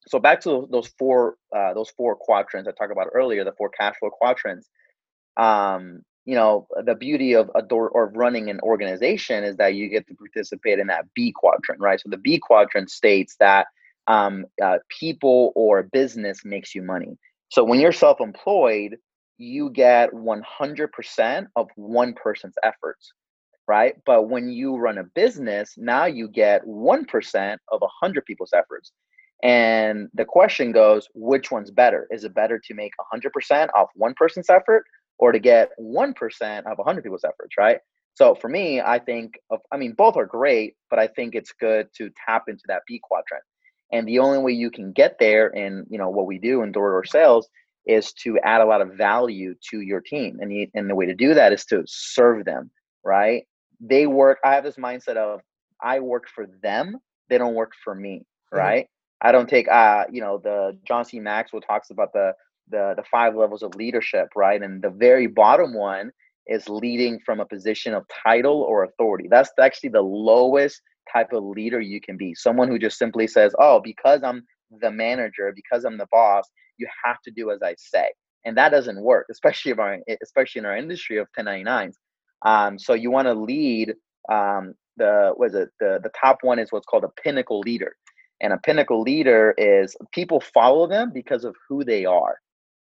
[0.09, 3.71] so back to those four uh, those four quadrants I talked about earlier, the four
[3.71, 4.69] cash flow quadrants.
[5.37, 9.89] Um, you know, the beauty of a door or running an organization is that you
[9.89, 12.01] get to participate in that B quadrant, right?
[12.01, 13.67] So the B quadrant states that
[14.07, 17.17] um, uh, people or business makes you money.
[17.49, 18.97] So when you're self-employed,
[19.39, 23.13] you get 100% of one person's efforts,
[23.67, 23.95] right?
[24.05, 28.93] But when you run a business, now you get 1% of 100 people's efforts.
[29.43, 32.07] And the question goes, which one's better?
[32.11, 34.85] Is it better to make 100% off one person's effort
[35.19, 37.79] or to get 1% of 100 people's efforts, right?
[38.15, 41.53] So for me, I think, of, I mean, both are great, but I think it's
[41.53, 43.45] good to tap into that B quadrant.
[43.93, 46.73] And the only way you can get there in, you know, what we do in
[46.73, 47.49] door-to-door sales
[47.87, 50.39] is to add a lot of value to your team.
[50.41, 52.71] And, the, and the way to do that is to serve them,
[53.05, 53.45] right?
[53.81, 55.41] They work, I have this mindset of
[55.83, 56.99] I work for them,
[57.31, 58.59] they don't work for me, Mhm.
[58.59, 58.87] right?
[59.23, 61.21] I don't take uh, you know, the John C.
[61.21, 62.33] Maxwell talks about the
[62.71, 64.63] the the five levels of leadership, right?
[64.63, 66.11] And the very bottom one
[66.47, 69.29] is leading from a position of title or authority.
[69.31, 70.81] That's actually the lowest
[71.13, 72.35] type of leader you can be.
[72.35, 74.45] Someone who just simply says, "Oh, because I'm
[74.81, 76.49] the manager, because I'm the boss,
[76.79, 78.11] you have to do as I say."
[78.47, 81.95] And that doesn't work, especially our especially in our industry of 1099s.
[82.47, 83.95] Um, so you want to lead
[84.33, 87.97] um, the was it the the top one is what's called a pinnacle leader
[88.43, 92.37] and a pinnacle leader is people follow them because of who they are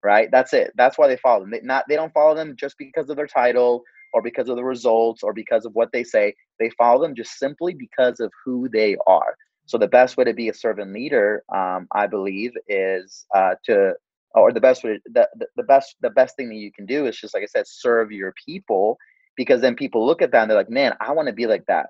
[0.03, 0.29] right?
[0.31, 0.71] That's it.
[0.75, 1.51] That's why they follow them.
[1.51, 3.83] They not they don't follow them just because of their title
[4.13, 6.33] or because of the results or because of what they say.
[6.59, 9.35] They follow them just simply because of who they are.
[9.65, 13.93] So the best way to be a servant leader um, i believe is uh, to
[14.35, 17.05] or the best way the, the, the best the best thing that you can do
[17.05, 18.97] is just like i said serve your people
[19.35, 21.65] because then people look at that and they're like man i want to be like
[21.67, 21.87] that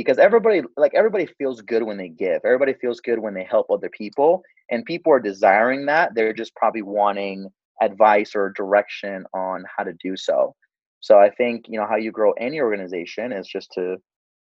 [0.00, 2.40] because everybody like everybody feels good when they give.
[2.44, 6.14] Everybody feels good when they help other people and people are desiring that.
[6.14, 7.48] They're just probably wanting
[7.82, 10.54] advice or direction on how to do so.
[11.00, 13.96] So i think you know how you grow any organization is just to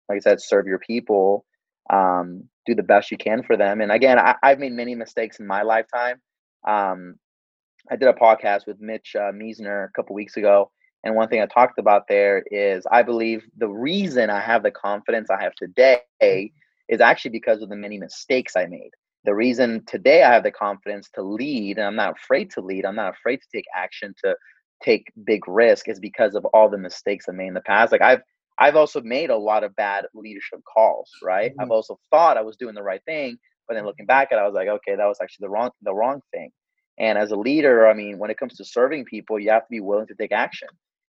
[0.09, 1.45] like i said serve your people
[1.91, 3.81] um, do the best you can for them.
[3.81, 6.21] And again I, i've made many mistakes in my lifetime.
[6.67, 7.15] Um,
[7.91, 10.71] i did a podcast with mitch uh, Miesner a couple weeks ago
[11.05, 14.71] and one thing I talked about there is I believe the reason I have the
[14.71, 16.07] confidence I have today
[16.89, 18.73] is actually because of the many mistakes I made.
[19.25, 22.85] The reason today I have the confidence to lead and I'm not afraid to lead,
[22.85, 24.37] I'm not afraid to take action, to
[24.83, 27.93] take big risk is because of all the mistakes I made in the past.
[27.93, 28.23] Like I've
[28.59, 31.53] I've also made a lot of bad leadership calls, right?
[31.53, 31.63] Mhm.
[31.63, 34.43] I've also thought I was doing the right thing, but then looking back at it,
[34.43, 36.51] I was like, okay, that was actually the wrong the wrong thing.
[36.99, 39.71] And as a leader, I mean, when it comes to serving people, you have to
[39.71, 40.69] be willing to take action.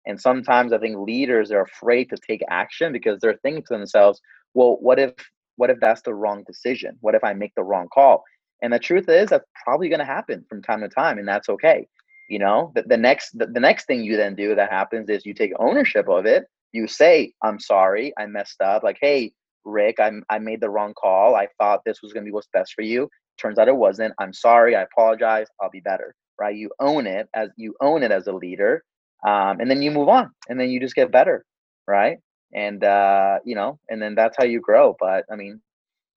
[0.08, 4.22] And sometimes I think leaders are afraid to take action because they're thinking to themselves,
[4.54, 5.12] well, what if
[5.58, 6.98] what if that's the wrong decision?
[7.02, 8.24] What if I make the wrong call?
[8.62, 11.50] And the truth is that's probably going to happen from time to time and that's
[11.50, 11.88] okay.
[12.30, 15.26] You know, the, the next the, the next thing you then do that happens is
[15.26, 16.46] you take ownership of it.
[16.74, 19.32] You say, "I'm sorry, I messed up." Like, "Hey,
[19.64, 21.36] Rick, I I made the wrong call.
[21.36, 23.10] I thought this was going to be what's best for you.
[23.38, 24.14] Turns out it wasn't.
[24.20, 24.76] I'm sorry.
[24.76, 25.48] I apologize.
[25.62, 26.56] I'll be better." Right?
[26.56, 28.84] You own it as you own it as a leader
[29.26, 31.46] um, and then you move on and then you just get better
[31.88, 32.18] right
[32.54, 35.62] and uh, you know and then that's how you grow but i mean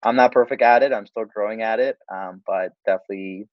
[0.03, 3.47] i'm not perfect at it i'm still growing at it um, but definitely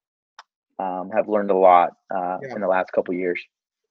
[0.78, 2.54] um, have learned a lot uh, Yeah.
[2.54, 3.40] in the last couple years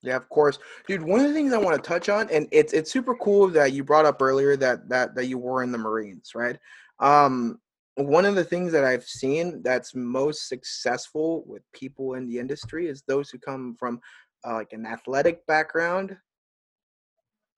[0.03, 1.01] Yeah, of course, dude.
[1.01, 3.73] One of the things I want to touch on, and it's it's super cool that
[3.73, 6.57] you brought up earlier that that that you were in the Marines, right?
[6.99, 7.59] Um,
[7.95, 12.87] one of the things that I've seen that's most successful with people in the industry
[12.87, 13.99] is those who come from
[14.47, 16.15] uh, like an athletic background.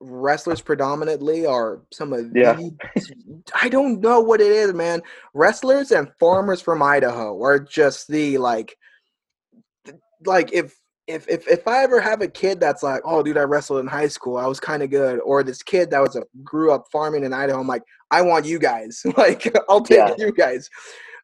[0.02, 2.54] Wrestlers predominantly are some of Yeah.
[2.54, 2.72] the.
[3.60, 5.02] I don't know what it is, man.
[5.34, 8.76] Wrestlers and farmers from Idaho are just the like
[10.24, 10.74] like if
[11.06, 13.86] if if if I ever have a kid that's like, oh, dude, I wrestled in
[13.86, 16.86] high school, I was kind of good, or this kid that was a grew up
[16.90, 19.02] farming in Idaho, I'm like, I want you guys.
[19.18, 20.14] Like I'll take Yeah.
[20.16, 20.70] you guys.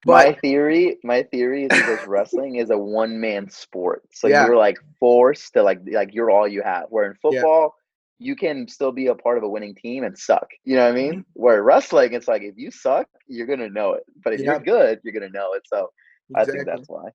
[0.07, 4.03] My theory, my theory is because wrestling is a one man sport.
[4.13, 4.47] So Yeah.
[4.47, 6.85] you're like forced to like like you're all you have.
[6.91, 7.19] Where in Yeah.
[7.23, 7.75] football,
[8.19, 10.49] you can still be a part of a winning team and suck.
[10.65, 11.13] You know what I mean?
[11.13, 11.21] Mm-hmm.
[11.35, 14.05] Where wrestling, it's like if you suck, you're gonna know it.
[14.25, 14.53] But if Yeah.
[14.53, 15.63] you're good, you're gonna know it.
[15.67, 15.91] So
[16.35, 16.73] I think exactly.
[16.77, 17.11] that's why.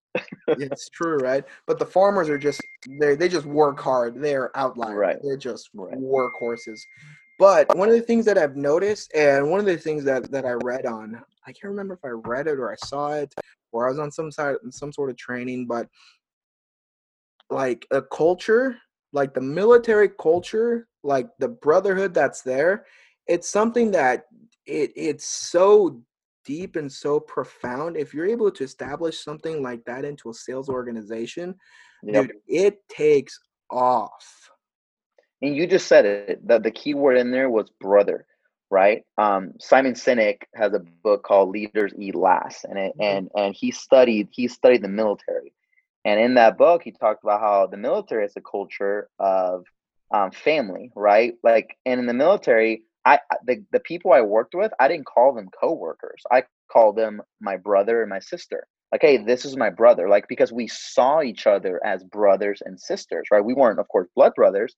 [0.63, 1.43] it's true, right?
[1.67, 2.61] But the farmers are just
[2.99, 4.21] they they just work hard.
[4.21, 4.95] They're outliers.
[4.95, 5.17] Right.
[5.23, 5.97] They're just Right.
[5.97, 6.79] workhorses.
[7.39, 10.45] But one of the things that I've noticed, and one of the things that that
[10.45, 13.33] I read on, I can't remember if I read it or I saw it
[13.71, 15.87] or I was on some side some sort of training, but
[17.49, 18.77] like a culture,
[19.13, 22.85] like the military culture, like the brotherhood that's there,
[23.27, 24.25] it's something that
[24.65, 26.01] it it's so
[26.45, 27.97] deep and so profound.
[27.97, 31.55] If you're able to establish something like that into a sales organization,
[32.03, 32.27] Yep.
[32.27, 33.39] dude, it takes
[33.69, 34.49] off.
[35.41, 36.47] And you just said it.
[36.47, 38.25] that the key word in there was brother,
[38.71, 39.03] right?
[39.17, 43.03] Um, Simon Sinek has a book called Leaders Eat Last, and it, Mhm.
[43.05, 45.53] and and he studied he studied the military,
[46.05, 49.65] and in that book he talked about how the military is a culture of
[50.13, 51.33] um, family, right?
[51.43, 55.33] Like, and in the military, I- the the people I worked with, I didn't call
[55.33, 56.23] them coworkers.
[56.31, 58.67] I called them my brother and my sister.
[58.91, 60.07] Like, hey, this is my brother.
[60.09, 63.43] Like, because we saw each other as brothers and sisters, right?
[63.43, 64.75] We weren't, of course, blood brothers,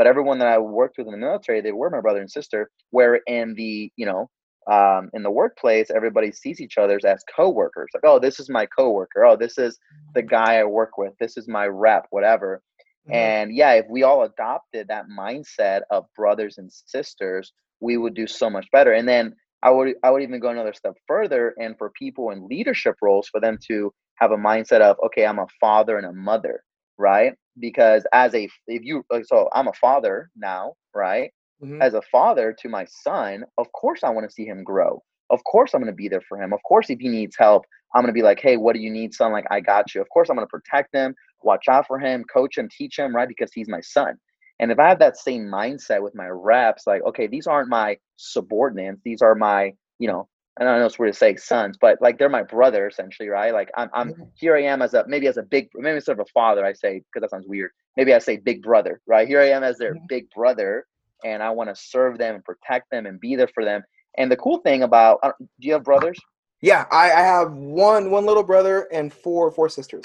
[0.00, 2.70] but everyone that I worked with in the military, they were my brother and sister.
[2.90, 4.30] Where in the, you know,
[4.72, 7.90] um, in the workplace, everybody sees each other as coworkers.
[7.94, 9.26] Like, oh, this is my coworker.
[9.26, 9.78] Oh, this is
[10.14, 11.12] the guy I work with.
[11.20, 12.62] This is my rep, whatever.
[13.08, 13.14] Mhm.
[13.14, 18.26] And yeah, if we all adopted that mindset of brothers and sisters, we would do
[18.26, 18.92] so much better.
[18.92, 22.48] And then I would I would even go another step further and for people in
[22.48, 26.12] leadership roles for them to have a mindset of okay, I'm a father and a
[26.12, 26.64] mother,
[26.98, 27.34] right?
[27.60, 31.30] Because as a if you like, so I'm a father now, right?
[31.62, 31.80] Mhm.
[31.82, 35.02] As a father to my son, of course I want to see him grow.
[35.30, 36.52] Of course I'm going to be there for him.
[36.52, 38.90] Of course if he needs help, I'm going to be like, "Hey, what do you
[38.90, 39.32] need, son?
[39.32, 42.24] Like I got you." Of course I'm going to protect him, watch out for him,
[42.32, 43.28] coach him, teach him, right?
[43.28, 44.16] Because he's my son.
[44.58, 47.96] And if I have that same mindset with my reps, like, okay, these aren't my
[48.16, 50.28] subordinates, these are my, you know,
[50.60, 53.52] I don't know it's weird to say sons, but like they're my brother essentially, right?
[53.52, 54.56] Like I'm, I'm here.
[54.56, 56.98] I am as a maybe as a big, maybe instead of a father, I say
[57.00, 57.70] because that sounds weird.
[57.96, 59.26] Maybe I say big brother, right?
[59.26, 60.86] Here I am as their big brother,
[61.24, 63.82] and I want to serve them and protect them and be there for them.
[64.18, 66.18] And the cool thing about, uh, do you have brothers?
[66.60, 70.04] Yeah, I, I have one one little brother and four four sisters.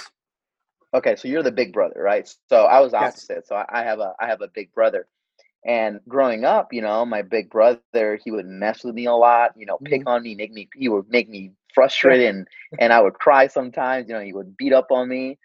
[0.93, 2.27] Okay, so you're the big brother, right?
[2.49, 3.27] So I was Yes.
[3.27, 3.47] opposite.
[3.47, 5.07] So I, I have a I have a big brother.
[5.65, 9.33] And growing up, you know, my big brother, he would mess with me a lot,
[9.39, 10.05] you know, pick Mhm.
[10.05, 12.47] on me, make me he would make me frustrated and
[12.79, 15.37] and I would cry sometimes, you know, he would beat up on me.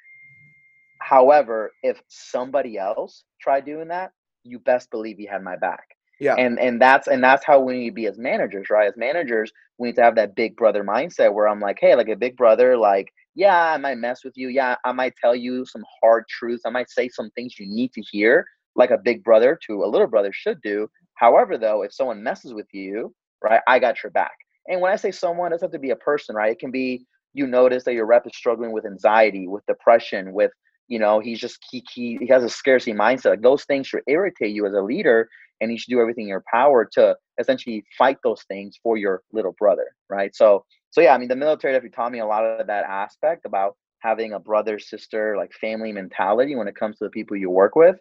[1.00, 4.12] However, if somebody else tried doing that,
[4.44, 5.84] you best believe he had my back.
[6.20, 6.38] Yeah.
[6.38, 8.88] And and that's and that's how we need to be as managers, right?
[8.88, 12.08] As managers, we need to have that big brother mindset where I'm like, hey, like
[12.08, 14.48] a big brother, like, yeah, I might mess with you.
[14.48, 16.62] Yeah, I might tell you some hard truths.
[16.66, 18.44] I might say some things you need to hear,
[18.81, 20.89] like a big brother to a little brother should do.
[21.14, 24.33] However, though, if someone messes with you, right, I got your back.
[24.66, 26.53] And when I say someone, it doesn't have to be a person, right?
[26.53, 30.51] It can be you notice that your rep is struggling with anxiety, with depression, with
[30.89, 33.31] you know, he's just he he, he has a scarcity mindset.
[33.31, 35.28] Like those things should irritate you as a leader,
[35.61, 39.22] and you should do everything in your power to essentially fight those things for your
[39.33, 40.35] little brother, right?
[40.35, 43.47] So so yeah, I mean the military definitely taught me a lot of that aspect
[43.47, 47.51] about having a brother, sister, like family mentality when it comes to the people you
[47.51, 47.97] work with.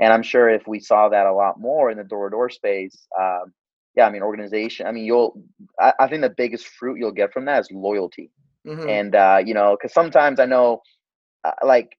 [0.00, 2.50] And I'm sure if we saw that a lot more in the door to door
[2.50, 3.52] space, um,
[3.96, 4.86] yeah, I mean organization.
[4.86, 5.40] I mean you'll
[5.80, 8.30] I, I think the biggest fruit you'll get from that is loyalty.
[8.66, 8.88] Mhm.
[8.88, 10.82] And uh, you know, because sometimes I know
[11.44, 11.90] uh, like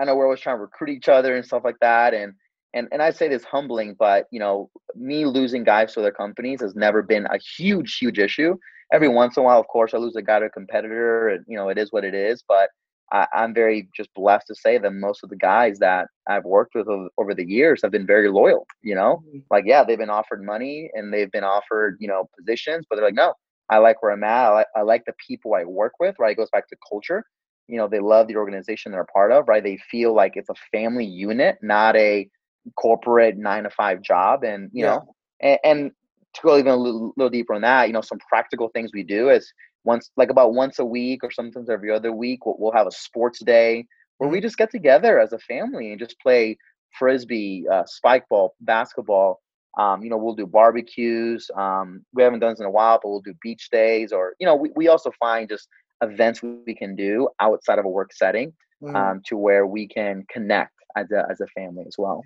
[0.00, 2.14] I know we're always trying to recruit each other and stuff like that.
[2.14, 2.34] And
[2.74, 6.60] and and I say this humbling, but you know, me losing guys to other companies
[6.60, 8.56] has never been a huge, huge issue.
[8.92, 11.44] Every once in a while, of course, I lose a guy to a competitor, and
[11.48, 12.42] you know, it is what it is.
[12.46, 12.70] But
[13.12, 16.74] I, I'm very just blessed to say that most of the guys that I've worked
[16.74, 16.88] with
[17.18, 18.66] over, the years have been very loyal.
[18.82, 19.42] You know, Mhm.
[19.50, 23.04] like yeah, they've been offered money and they've been offered you know positions, but they're
[23.04, 23.34] like, no,
[23.70, 24.46] I like where I'm at.
[24.46, 26.16] I like, I like the people I work with.
[26.18, 27.24] Right, it goes back to culture
[27.68, 30.48] you know they love the organization they're a part of right they feel like it's
[30.48, 32.28] a family unit not a
[32.76, 34.84] corporate nine to five job and you Yeah.
[34.84, 35.00] know
[35.40, 35.90] and, and
[36.34, 39.02] to go even a little, little deeper on that you know some practical things we
[39.02, 39.52] do is
[39.86, 42.96] once like about once a week or sometimes every other week we'll, we'll have a
[43.06, 43.86] sports day
[44.18, 46.58] where we just get together as a family and just play
[46.98, 49.40] frisbee uh, spike ball basketball
[49.78, 53.08] um, you know we'll do barbecues um, we haven't done this in a while but
[53.10, 55.68] we'll do beach days or you know we, we also find just
[56.02, 58.94] events we can do outside of a work setting Mhm.
[58.96, 62.22] um, to where we can connect as a, as a family as well.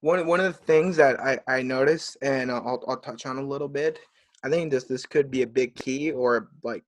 [0.00, 3.42] one one of the things that I I noticed, and I'll I'll touch on a
[3.42, 4.00] little bit.
[4.42, 6.84] I think this this could be a big key or like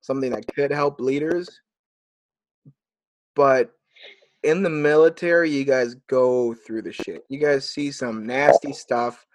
[0.00, 1.60] something that could help leaders.
[3.34, 3.72] But
[4.42, 7.24] in the military, you guys go through the shit.
[7.28, 9.26] You guys see some nasty stuff.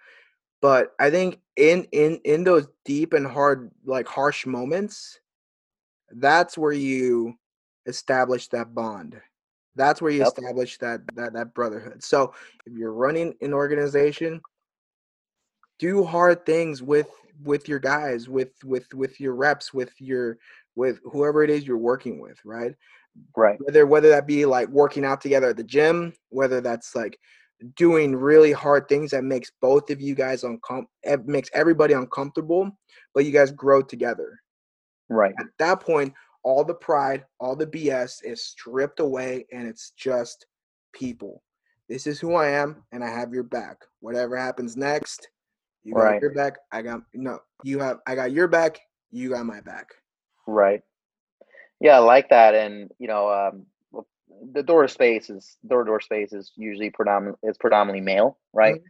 [0.60, 5.20] But I think in in in those deep and hard like harsh moments,
[6.10, 7.34] that's where you
[7.86, 9.20] establish that bond.
[9.74, 10.28] That's where you Yep.
[10.28, 12.02] establish that that that brotherhood.
[12.02, 12.34] So
[12.66, 14.40] if you're running an organization,
[15.78, 17.08] do hard things with
[17.44, 20.38] with your guys, with with with your reps, with your
[20.74, 22.74] with whoever it is you're working with, right?
[23.36, 23.58] Right.
[23.60, 27.18] Whether whether that be like working out together at the gym, whether that's like
[27.76, 32.70] doing really hard things that makes both of you guys uncom ev- makes everybody uncomfortable,
[33.14, 34.40] but you guys grow together.
[35.08, 35.34] Right.
[35.38, 40.46] At that point, all the pride, all the BS is stripped away and it's just
[40.92, 41.42] people.
[41.88, 43.76] This is who I am and I have your back.
[44.00, 45.28] Whatever happens next,
[45.84, 46.20] you got Right.
[46.20, 46.58] your back.
[46.72, 48.80] I got no, you have I got your back,
[49.10, 49.88] you got my back.
[50.46, 50.82] Right.
[51.80, 52.54] Yeah, I like that.
[52.54, 53.66] And you know, um,
[54.52, 58.80] the door space is door to door space is usually predominant is predominantly male, right?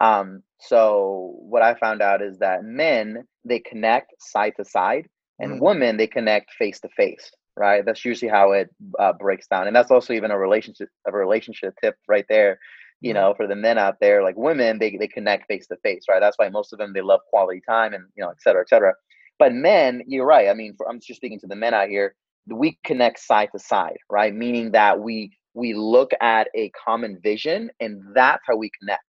[0.00, 5.60] Um, so what I found out is that men they connect side to side, and
[5.60, 5.60] Mhm.
[5.60, 7.84] women they connect face to face, right?
[7.84, 11.74] That's usually how it uh, breaks down, and that's also even a relationship a relationship
[11.82, 12.58] tip right there.
[13.00, 16.04] You know, for the men out there, like women, they they connect face to face,
[16.08, 16.20] right?
[16.20, 18.68] That's why most of them they love quality time and you know, et cetera, et
[18.68, 18.94] cetera.
[19.38, 20.48] But men, you're right.
[20.48, 22.14] I mean, for, I'm just speaking to the men out here.
[22.48, 24.34] We connect side to side, right?
[24.34, 29.02] Meaning that we we look at a common vision, and that's how we connect,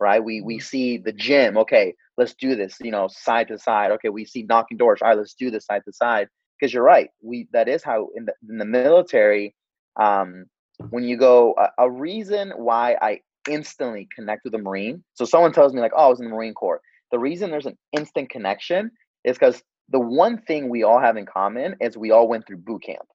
[0.00, 0.22] right?
[0.22, 0.62] We we Mhm.
[0.62, 1.56] see the gym.
[1.58, 2.76] Okay, let's do this.
[2.80, 3.90] You know, side to side.
[3.92, 5.00] Okay, we see knocking doors.
[5.02, 6.28] All right, let's do this side to side.
[6.58, 7.10] Because you're right.
[7.22, 9.54] We that is how in the in the military,
[10.00, 10.46] um,
[10.90, 15.02] when you go a, a reason why I instantly connect with a Marine.
[15.14, 16.80] So someone tells me like, "Oh, I was in the Marine Corps."
[17.10, 18.90] The reason there's an instant connection
[19.24, 22.58] is because the one thing we all have in common is we all went through
[22.58, 23.06] boot camp,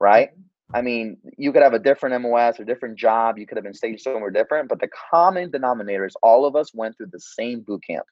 [0.00, 0.30] right?
[0.30, 0.76] Mm-hmm.
[0.76, 3.38] I mean, you could have a different MOS or different job.
[3.38, 6.74] You could have been staged somewhere different, but the common denominator is all of us
[6.74, 8.06] went through the same boot camp.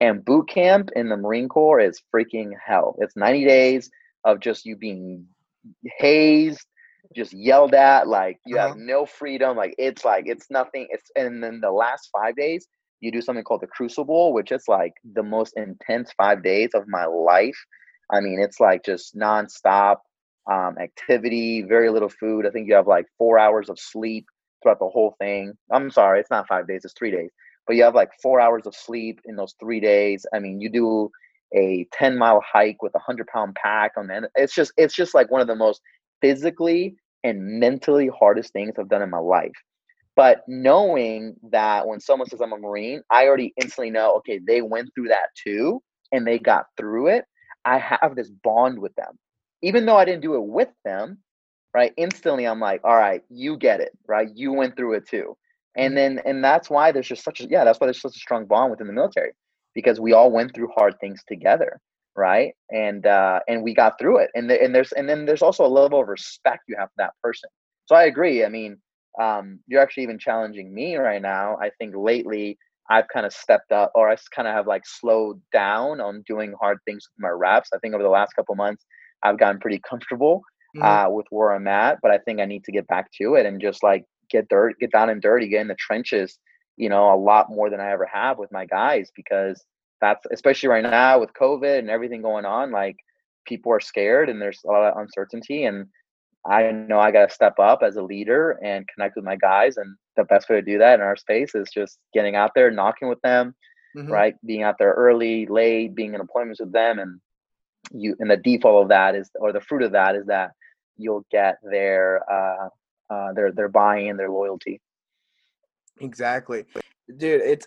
[0.00, 2.96] And boot camp in the Marine Corps is freaking hell.
[2.98, 3.90] It's 90 days
[4.24, 5.26] of just you being
[5.98, 6.66] hazed,
[7.14, 8.76] just yelled at, like you have Uh-huh.
[8.76, 9.56] no freedom.
[9.56, 10.86] Like it's like it's nothing.
[10.90, 12.66] It's and then the last five days,
[13.00, 16.84] you do something called the Crucible, which is like the most intense five days of
[16.88, 17.56] my life.
[18.10, 19.96] I mean, it's like just nonstop
[20.50, 22.46] um, activity, very little food.
[22.46, 24.26] I think you have like four hours of sleep
[24.62, 25.54] throughout the whole thing.
[25.70, 27.30] I'm sorry, it's not five days, it's three days.
[27.66, 30.26] But you have like four hours of sleep in those three days.
[30.34, 31.10] I mean, you do
[31.54, 34.26] a 10 mile hike with a hundred pound pack on the end.
[34.34, 35.80] It's just it's just like one of the most
[36.22, 39.52] physically and mentally hardest things I've done in my life.
[40.16, 44.62] But knowing that when someone says I'm a Marine, I already instantly know, okay, they
[44.62, 47.24] went through that too and they got through it.
[47.64, 49.18] I have this bond with them.
[49.62, 51.18] Even though I didn't do it with them,
[51.74, 51.92] right?
[51.96, 54.28] Instantly I'm like, all right, you get it, right?
[54.34, 55.36] You went through it too.
[55.76, 56.16] And mm-hmm.
[56.16, 58.46] then and that's why there's just such a yeah, that's why there's such a strong
[58.46, 59.32] bond within the military
[59.74, 61.80] because we all went through hard things together,
[62.16, 62.52] right?
[62.70, 64.30] And uh and we got through it.
[64.34, 66.94] And the, and there's and then there's also a level of respect you have for
[66.98, 67.48] that person.
[67.86, 68.44] So I agree.
[68.44, 68.78] I mean,
[69.20, 71.56] um, you're actually even challenging me right now.
[71.60, 72.58] I think lately
[72.90, 76.54] I've kind of stepped up, or I kind of have like slowed down on doing
[76.60, 77.70] hard things with my reps.
[77.74, 78.84] I think over the last couple months,
[79.22, 80.42] I've gotten pretty comfortable
[80.74, 80.82] Mhm.
[80.82, 83.46] uh, with where I'm at, but I think I need to get back to it
[83.46, 86.38] and just like get dirt, get down and dirty, get in the trenches,
[86.76, 89.64] you know, a lot more than I ever have with my guys because
[90.02, 92.96] that's especially right now with COVID and everything going on, like
[93.46, 95.86] people are scared and there's a lot of uncertainty and
[96.44, 99.76] I know I got to step up as a leader and connect with my guys.
[99.76, 102.70] And the best way to do that in our space is just getting out there,
[102.70, 103.54] knocking with them,
[103.96, 104.10] Mhm.
[104.10, 104.34] right?
[104.44, 106.98] Being out there early, late, being in appointments with them.
[106.98, 107.20] And
[107.92, 110.50] you, and the default of that is, or the fruit of that is that
[110.96, 112.68] you'll get their, uh,
[113.08, 114.80] uh, their, their buy-in, their loyalty.
[116.00, 116.64] Exactly.
[117.16, 117.66] Dude, it's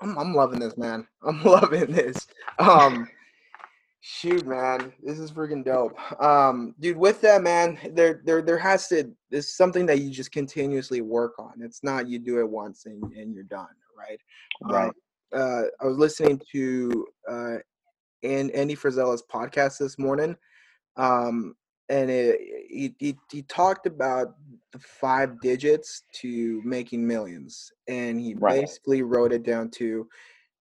[0.00, 1.06] I'm I'm loving this, man.
[1.22, 2.26] I'm loving this.
[2.58, 3.08] Um
[4.00, 4.92] shoot, man.
[5.02, 5.98] This is freaking dope.
[6.22, 10.32] Um dude, with that, man, there there there has to there's something that you just
[10.32, 11.54] continuously work on.
[11.60, 14.20] It's not you do it once and, and you're done, right?
[14.62, 14.86] Right.
[14.86, 14.92] Um,
[15.32, 17.56] uh I was listening to uh
[18.22, 20.36] and Andy Frisella's podcast this morning.
[20.96, 21.54] Um
[21.90, 24.36] and it, he, he he talked about
[24.72, 28.60] the five digits to making millions, and he Right.
[28.60, 30.08] basically wrote it down to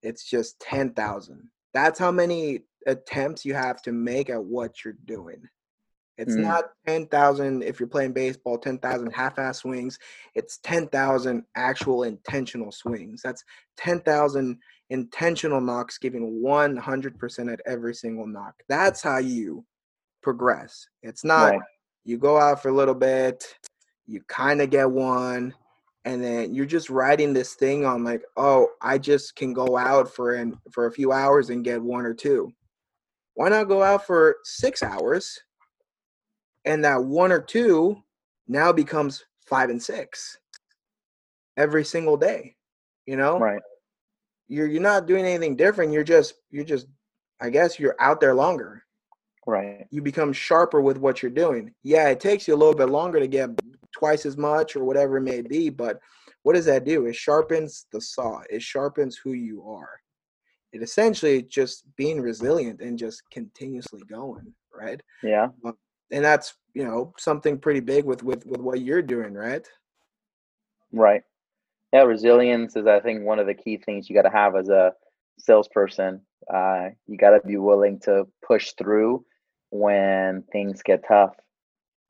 [0.01, 1.47] it's just ten thousand.
[1.73, 5.47] That's how many attempts you have to make at what you're doing.
[6.17, 6.41] It's Mm.
[6.41, 9.99] not ten thousand if you're playing baseball, ten thousand half-ass swings.
[10.33, 13.21] It's ten thousand actual intentional swings.
[13.21, 13.43] That's
[13.77, 14.57] ten thousand
[14.89, 18.55] intentional knocks, giving 100% at every single knock.
[18.67, 19.63] That's how you
[20.21, 20.87] progress.
[21.01, 21.61] It's not right.
[22.03, 23.45] you go out for a little bit,
[24.05, 25.53] you kind of get one,
[26.05, 30.13] and then you're just riding this thing on like, oh, I just can go out
[30.13, 32.51] for an for a few hours and get one or two.
[33.35, 35.39] Why not go out for six hours?
[36.65, 38.03] And that one or two
[38.47, 40.37] now becomes five and six
[41.57, 42.55] every single day.
[43.05, 43.39] You know?
[43.39, 43.61] Right.
[44.47, 45.93] You're you're not doing anything different.
[45.93, 46.87] You're just you're just
[47.39, 48.83] I guess you're out there longer.
[49.49, 49.87] Right.
[49.89, 51.73] You become sharper with what you're doing.
[51.81, 53.49] Yeah, it takes you a little bit longer to get
[53.91, 55.99] twice as much or whatever it may be, but
[56.43, 57.07] what does that do?
[57.07, 58.41] It sharpens the saw.
[58.51, 60.01] It sharpens who you are.
[60.71, 65.01] It essentially just being resilient and just continuously going, right?
[65.23, 65.47] Yeah.
[65.65, 65.75] Um,
[66.11, 69.67] and that's you know something pretty big with with with what you're doing, right?
[70.91, 71.23] Right.
[71.91, 74.69] Yeah, resilience is I think one of the key things you got to have as
[74.69, 74.93] a
[75.39, 76.21] salesperson.
[76.53, 79.25] Uh, you got to be willing to push through
[79.71, 81.35] when things get tough.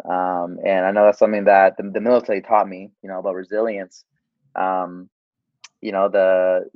[0.05, 3.35] Um, and I know that's something that the, the military taught me, you know, about
[3.35, 4.05] resilience.
[4.55, 5.09] Um,
[5.81, 6.69] you know, the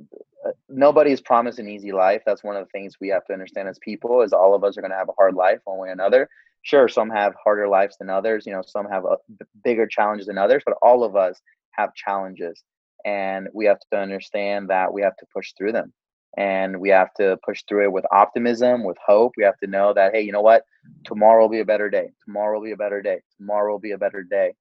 [0.46, 2.22] uh, nobody's promised an easy life.
[2.26, 4.76] That's one of the things we have to understand as people is all of us
[4.76, 6.28] are going to have a hard life one way or another.
[6.62, 8.46] Sure, some have harder lives than others.
[8.46, 9.16] You know, some have uh,
[9.62, 11.40] bigger challenges than others, but all of us
[11.72, 12.62] have challenges,
[13.04, 15.92] and we have to understand that we have to push through them
[16.36, 19.32] and we have to push through it with optimism with hope.
[19.36, 20.64] We have to know that hey you know what?
[21.04, 22.10] Tomorrow will be a better day.
[22.24, 23.20] Tomorrow will be a better day.
[23.38, 24.54] Tomorrow will be a better day.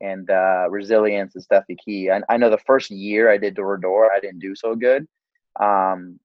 [0.00, 2.10] And uh, resilience is definitely key.
[2.10, 4.74] I, I know the first year i did door to door i didn't do so
[4.74, 5.06] good.
[5.60, 6.18] Um,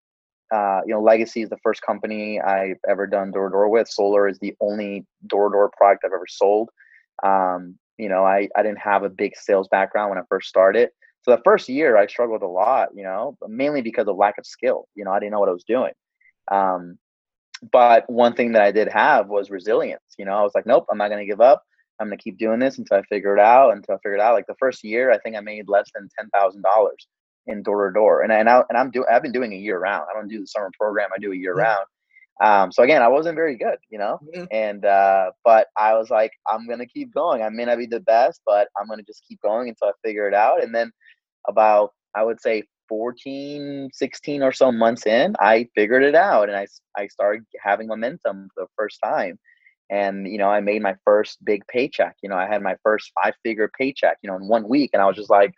[0.54, 3.88] uh, you know legacy is the first company i've ever done door to door with.
[3.88, 6.70] Solar is the only door to door product i've ever sold.
[7.24, 10.89] Um, you know I, I didn't have a big sales background when i first started
[11.28, 14.45] so the first year I struggled a lot, you know, mainly because of lack of
[14.45, 14.88] skill.
[14.95, 15.91] You know, I didn't know what I was doing.
[16.49, 16.97] Um,
[17.71, 20.15] but one thing that I did have was resilience.
[20.17, 21.63] You know, I was like, nope, I'm not going to give up.
[21.99, 23.71] I'm going to keep doing this until I figure it out.
[23.71, 24.36] Until I figure it out.
[24.36, 27.07] Like the first year, I think I made less than ten thousand dollars
[27.47, 29.07] in door to door, and and I and I'm doing.
[29.11, 30.05] I've been doing a year round.
[30.09, 31.09] I don't do the summer program.
[31.13, 31.86] I do a year round.
[32.39, 34.45] Um, so again, I wasn't very good, you know, mm-hmm.
[34.51, 37.41] and uh, but I was like, I'm gonna keep going.
[37.41, 40.28] I may not be the best, but I'm gonna just keep going until I figure
[40.28, 40.63] it out.
[40.63, 40.91] And then
[41.48, 46.58] about I would say 14, 16 or so months in, I figured it out and
[46.58, 46.68] I,
[46.98, 49.39] I started having momentum for the first time.
[49.89, 52.16] And, you know, I made my first big paycheck.
[52.22, 54.91] You know, I had my first five figure paycheck, you know, in one week.
[54.93, 55.54] And I was just like,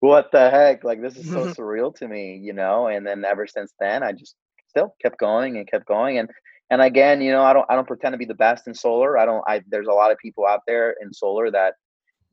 [0.00, 0.84] what the heck?
[0.84, 2.86] Like, this is so surreal to me, you know?
[2.86, 4.36] And then ever since then, I just
[4.68, 6.18] still kept going and kept going.
[6.18, 6.30] And,
[6.70, 9.18] and again, you know, I don't, I don't pretend to be the best in solar.
[9.18, 11.74] I don't, I, there's a lot of people out there in solar that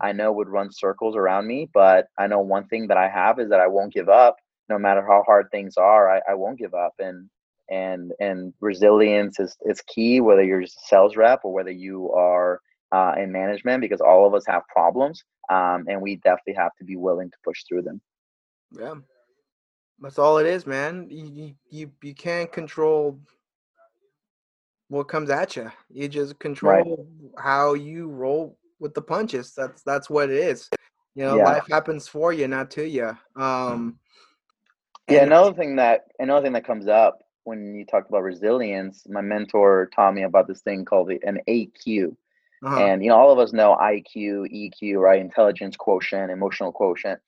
[0.01, 1.69] I know would run circles around me.
[1.73, 4.37] But I know one thing that I have is that I won't give up,
[4.69, 6.09] no matter how hard things are.
[6.09, 7.29] I, I won't give up, and
[7.69, 10.21] and and resilience is is key.
[10.21, 14.33] Whether you're a sales rep or whether you are uh, in management, because all of
[14.33, 18.01] us have problems, um, and we definitely have to be willing to push through them.
[18.71, 18.95] Yeah,
[19.99, 21.07] that's all it is, man.
[21.09, 23.19] You you you can't control
[24.87, 25.71] what comes at you.
[25.89, 27.43] You just control right.
[27.43, 29.53] how you roll with the punches.
[29.57, 30.69] That's that's what it is.
[31.15, 31.45] You know, yeah.
[31.45, 33.17] life happens for you, not to you.
[33.35, 33.97] Um,
[35.09, 39.21] yeah, another thing that another thing that comes up when you talk about resilience, my
[39.21, 42.15] mentor taught me about this thing called the, an AQ.
[42.63, 42.79] Uh-huh.
[42.79, 45.19] And you know, all of us know IQ, EQ, right?
[45.19, 47.19] Intelligence quotient, emotional quotient.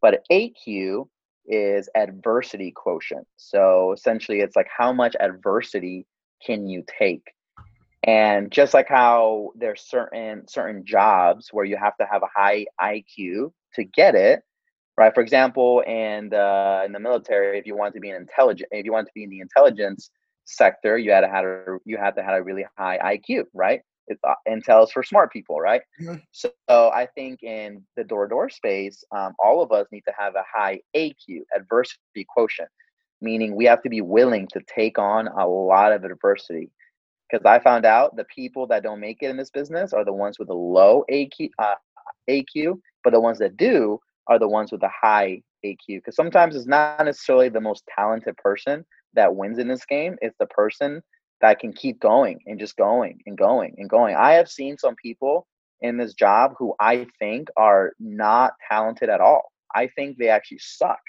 [0.00, 1.08] But AQ
[1.46, 3.26] is adversity quotient.
[3.36, 6.06] So essentially it's like how much adversity
[6.44, 7.32] can you take?
[8.04, 12.66] And just like how there's certain certain jobs where you have to have a high
[12.80, 14.42] IQ to get it,
[14.96, 15.12] right?
[15.14, 18.86] For example, in the in the military, if you want to be an intelligent, if
[18.86, 20.10] you want to be in the intelligence
[20.46, 23.82] sector, you had to have a, you had to have a really high IQ, right?
[24.06, 25.82] It, uh, Intel is for smart people, right?
[26.00, 26.16] Mm-hmm.
[26.32, 30.02] So, so, I think in the door to door space, um, all of us need
[30.08, 32.68] to have a high AQ, adversity quotient,
[33.20, 36.70] meaning we have to be willing to take on a lot of adversity
[37.30, 40.12] because I found out the people that don't make it in this business are the
[40.12, 41.74] ones with a low AQ, uh,
[42.28, 45.76] AQ, but the ones that do are the ones with a high AQ.
[45.88, 50.36] Because sometimes it's not necessarily the most talented person that wins in this game; it's
[50.38, 51.02] the person
[51.40, 54.14] that can keep going and just going and going and going.
[54.14, 55.46] I have seen some people
[55.80, 59.52] in this job who I think are not talented at all.
[59.74, 61.00] I think they actually suck,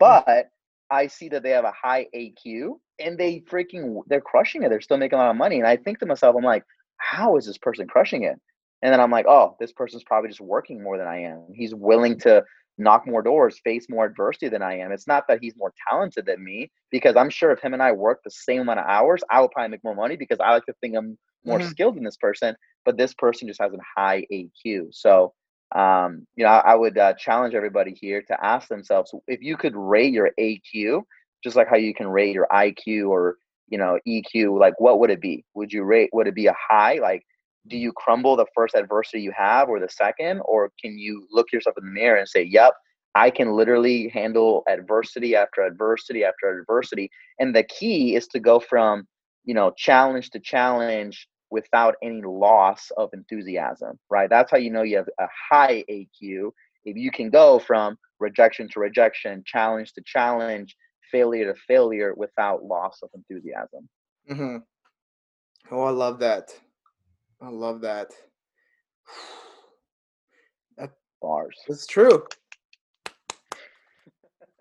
[0.00, 0.06] hmm.
[0.26, 0.48] but
[0.92, 4.68] I see that they have a high AQ and they freaking they're crushing it.
[4.68, 5.56] They're still making a lot of money.
[5.56, 6.64] And I think to myself, I'm like,
[6.98, 8.38] how is this person crushing it?
[8.82, 11.46] And then I'm like, oh, this person's probably just working more than I am.
[11.54, 12.44] He's willing to
[12.78, 14.92] knock more doors, face more adversity than I am.
[14.92, 17.92] It's not that he's more talented than me, because I'm sure if him and I
[17.92, 20.66] work the same amount of hours, I would probably make more money because I like
[20.66, 21.68] to think I'm more mm-hmm.
[21.68, 22.54] skilled than this person.
[22.84, 24.88] But this person just has a high AQ.
[24.90, 25.32] So,
[25.74, 29.56] um, you know, I, I would uh, challenge everybody here to ask themselves if you
[29.56, 31.02] could rate your AQ,
[31.42, 33.36] just like how you can rate your IQ or
[33.68, 35.44] you know EQ, like what would it be?
[35.54, 36.10] Would you rate?
[36.12, 37.24] Would it be a high, like
[37.68, 41.52] do you crumble the first adversity you have or the second or can you look
[41.52, 42.72] yourself in the mirror and say yep
[43.14, 48.58] i can literally handle adversity after adversity after adversity and the key is to go
[48.58, 49.06] from
[49.44, 54.82] you know challenge to challenge without any loss of enthusiasm right that's how you know
[54.82, 56.52] you have a high aq
[56.84, 60.76] if you can go from rejection to rejection challenge to challenge
[61.10, 63.88] failure to failure without loss of enthusiasm
[64.30, 64.56] mm-hmm.
[65.70, 66.52] oh i love that
[67.42, 68.12] I love that.
[70.78, 70.90] That
[71.20, 71.58] bars.
[71.68, 72.24] It's true.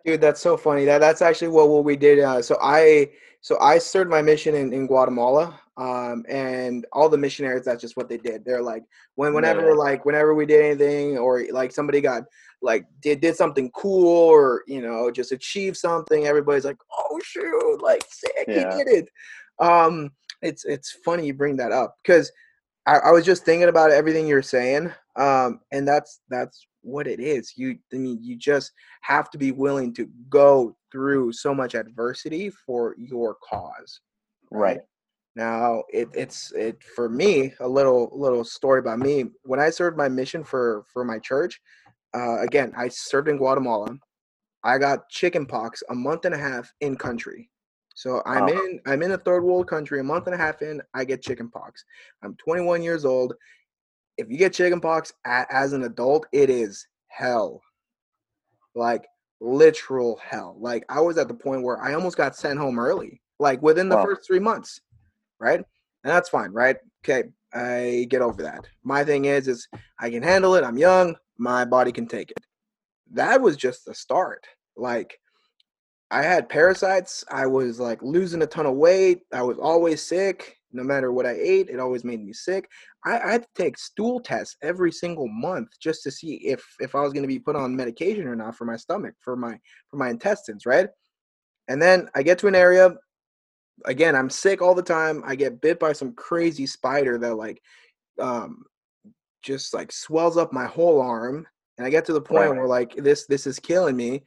[0.05, 0.83] Dude, that's so funny.
[0.83, 2.19] That that's actually what, what we did.
[2.19, 5.57] Uh, so I so I served my mission in, in Guatemala.
[5.82, 8.45] Um, and all the missionaries, that's just what they did.
[8.45, 8.84] They're like,
[9.15, 9.75] when whenever yeah.
[9.75, 12.23] like whenever we did anything or like somebody got
[12.61, 17.79] like did did something cool or you know just achieved something, everybody's like, oh shoot,
[17.82, 18.77] like sick, yeah.
[18.77, 19.09] he did it.
[19.57, 20.11] Um,
[20.43, 22.32] it's it's funny you bring that up because
[22.86, 27.19] I, I was just thinking about everything you're saying, um, and that's that's what it
[27.19, 27.53] is.
[27.55, 28.71] You, I mean, you just
[29.01, 33.99] have to be willing to go through so much adversity for your cause.
[34.51, 34.77] Right.
[34.77, 34.82] right.
[35.36, 39.25] Now, it, it's it for me a little little story about me.
[39.43, 41.61] When I served my mission for for my church,
[42.13, 43.97] uh, again, I served in Guatemala.
[44.63, 47.49] I got chicken pox a month and a half in country.
[47.95, 49.99] So I'm in I'm in a third world country.
[49.99, 51.84] A month and a half in, I get chickenpox.
[52.23, 53.34] I'm 21 years old.
[54.17, 57.61] If you get chickenpox as an adult, it is hell.
[58.75, 59.05] Like
[59.39, 60.55] literal hell.
[60.59, 63.89] Like I was at the point where I almost got sent home early, like within
[63.89, 64.79] the first three months,
[65.41, 65.57] right?
[65.59, 65.65] And
[66.11, 66.77] that's fine, right?
[67.03, 68.65] Okay, I get over that.
[68.83, 69.67] My thing is, is
[69.99, 70.63] I can handle it.
[70.63, 71.15] I'm young.
[71.37, 72.37] My body can take it.
[73.11, 74.45] That was just the start.
[74.77, 75.19] Like
[76.11, 77.23] I had parasites.
[77.29, 79.21] I was like losing a ton of weight.
[79.33, 80.57] I was always sick.
[80.73, 82.69] No matter what I ate, it always made me sick.
[83.05, 86.95] I, I had to take stool tests every single month just to see if if
[86.95, 89.59] I was going to be put on medication or not for my stomach, for my
[89.89, 90.87] for my intestines, right?
[91.67, 92.95] And then I get to an area.
[93.86, 95.23] Again, I'm sick all the time.
[95.25, 97.61] I get bit by some crazy spider that like,
[98.19, 98.63] um,
[99.41, 102.57] just like swells up my whole arm, and I get to the point right.
[102.57, 104.23] where like this this is killing me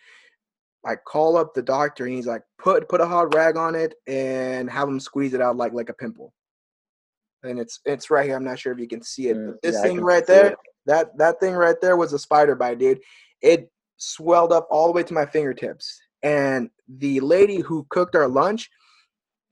[0.84, 3.94] I call up the doctor and he's like, put put a hot rag on it
[4.06, 6.32] and have him squeeze it out like like a pimple.
[7.42, 8.36] And it's it's right here.
[8.36, 9.36] I'm not sure if you can see it.
[9.36, 10.58] But this yeah, thing right there, it.
[10.86, 13.00] that that thing right there was a spider bite, dude.
[13.40, 16.00] It swelled up all the way to my fingertips.
[16.22, 18.70] And the lady who cooked our lunch,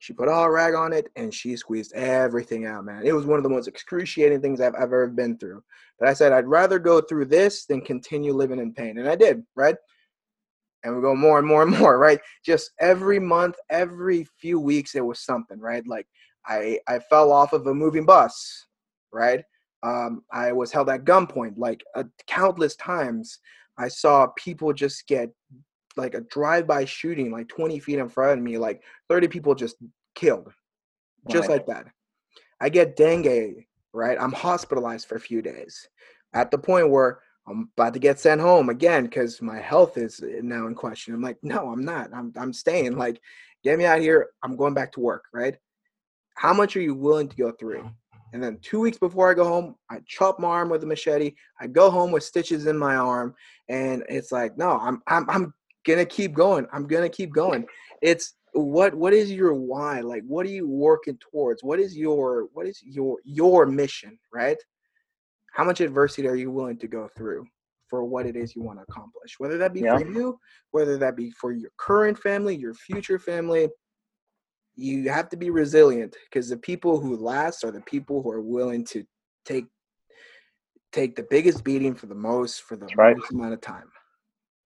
[0.03, 3.07] she put all rag on it and she squeezed everything out, man.
[3.07, 5.63] It was one of the most excruciating things I've, ever been through.
[6.01, 8.99] But I said I'd rather go through this than continue living in pain.
[8.99, 9.77] And I did, right?
[10.83, 14.97] and we go more and more and more right just every month every few weeks
[14.97, 16.09] it was something right like
[16.47, 18.67] i i fell off of a moving bus
[19.13, 19.45] right
[19.85, 23.39] um, i was held at gunpoint like uh, countless times
[23.79, 25.31] i saw people just get
[25.97, 29.77] like a drive-by shooting like 20 feet in front of me like 30 people just
[30.15, 30.53] killed
[31.29, 31.57] just right.
[31.57, 31.87] like that
[32.61, 35.89] i get dengue right i'm hospitalized for a few days
[36.35, 40.23] at the point where I'm about to get sent home again because my health is
[40.23, 41.15] eh, now in question.
[41.15, 42.11] I'm like, no, I'm not.
[42.15, 42.97] I'm I'm staying.
[42.97, 43.21] Like,
[43.65, 44.29] get me out here.
[44.43, 45.25] I'm going back to work.
[45.33, 45.57] Right?
[46.35, 47.91] How much are you willing to go through?
[48.33, 51.35] And then two weeks before I go home, I chop my arm with a machete.
[51.61, 53.35] I go home with stitches in my arm,
[53.69, 56.67] and it's like, no, I'm I'm I'm gonna keep going.
[56.73, 57.67] I'm gonna keep going.
[58.01, 60.01] It's what what is your why?
[60.01, 61.63] Like, what are you working towards?
[61.63, 64.19] What is your what is your your mission?
[64.33, 64.59] Right?
[65.53, 67.47] how much adversity are you willing to go through
[67.89, 69.97] for what it is you want to accomplish whether that be yeah.
[69.97, 70.39] for you
[70.73, 73.69] whether that be for your current family your future family
[74.75, 78.41] you have to be resilient because the people who last are the people who are
[78.41, 79.05] willing to
[79.45, 79.67] take
[80.93, 83.17] take the biggest beating for the most for the right.
[83.17, 83.89] most amount of time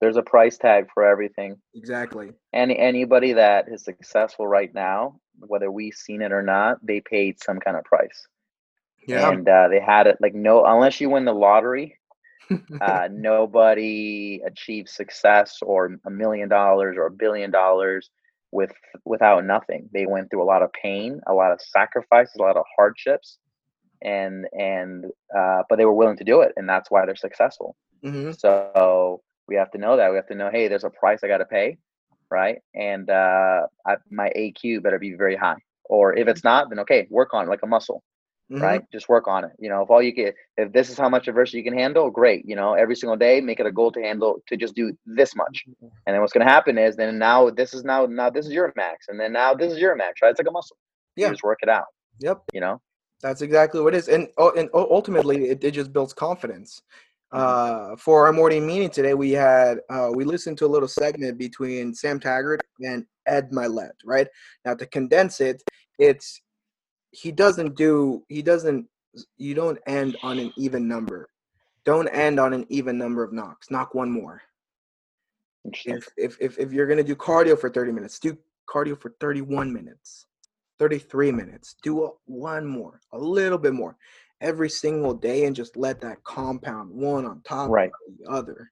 [0.01, 5.71] there's a price tag for everything exactly any anybody that is successful right now whether
[5.71, 8.27] we've seen it or not they paid some kind of price
[9.07, 9.31] yeah.
[9.31, 11.99] And uh, they had it like no, unless you win the lottery,
[12.81, 18.11] uh, nobody achieves success or a million dollars or a billion dollars
[18.51, 18.73] with
[19.05, 19.89] without nothing.
[19.93, 23.39] They went through a lot of pain, a lot of sacrifices, a lot of hardships,
[24.03, 25.07] and and
[25.37, 27.77] uh, but they were willing to do it, and that's why they're successful.
[28.05, 28.33] Mm-hmm.
[28.33, 30.11] So We have to know that.
[30.11, 31.79] We have to know, hey, there's a price I got to pay,
[32.31, 32.59] right?
[32.75, 35.57] And uh, I, my AQ better be very high.
[35.85, 38.03] Or if it's not, then okay, work on it like a muscle,
[38.51, 38.61] Mhm.
[38.61, 38.83] right?
[38.93, 39.53] Just work on it.
[39.59, 42.11] You know, if all you get, if this is how much adversity you can handle,
[42.11, 42.45] great.
[42.45, 45.37] You know, every single day, make it a goal to handle to just do this
[45.37, 45.65] much.
[45.83, 48.53] And then what's going to happen is then now this is now now this is
[48.53, 50.31] your max, and then now this is your max, right?
[50.31, 50.77] It's like a muscle.
[51.17, 51.31] You Yeah.
[51.31, 51.87] just work it out.
[52.19, 52.43] Yep.
[52.53, 52.81] You know.
[53.23, 56.83] That's exactly what it is, and oh, and ultimately, it, it just builds confidence.
[57.37, 61.37] Uh, for our morning meeting today, we had uh, we listened to a little segment
[61.37, 63.91] between Sam Taggart and Ed Mylett.
[64.07, 64.27] Right
[64.65, 65.63] now, to condense it,
[65.99, 66.41] it's
[67.11, 68.87] he doesn't do he doesn't
[69.37, 71.29] you don't end on an even number.
[71.85, 73.71] Don't end on an even number of knocks.
[73.71, 74.41] Knock one more.
[75.85, 79.71] If if if, if you're gonna do cardio for 30 minutes, do cardio for 31
[79.71, 80.25] minutes,
[80.79, 81.77] 33 minutes.
[81.83, 83.99] Do a, one more, a little bit more,
[84.41, 87.91] every single day, and just let that compound one on top Right.
[88.09, 88.71] of the other.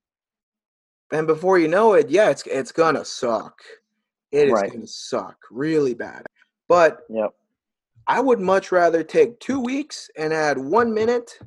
[1.12, 3.60] And before you know it, yeah, it's it's gonna suck.
[4.32, 4.72] It is Right.
[4.72, 6.26] gonna suck really bad.
[6.68, 7.34] But Yep.
[8.06, 11.38] I would much rather take two weeks and add one minute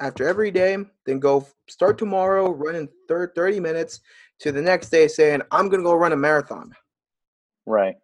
[0.00, 0.76] after every day
[1.06, 4.00] than go start tomorrow running 30 minutes
[4.40, 6.74] to the next day saying, I'm going to go run a marathon.
[7.66, 7.96] Right.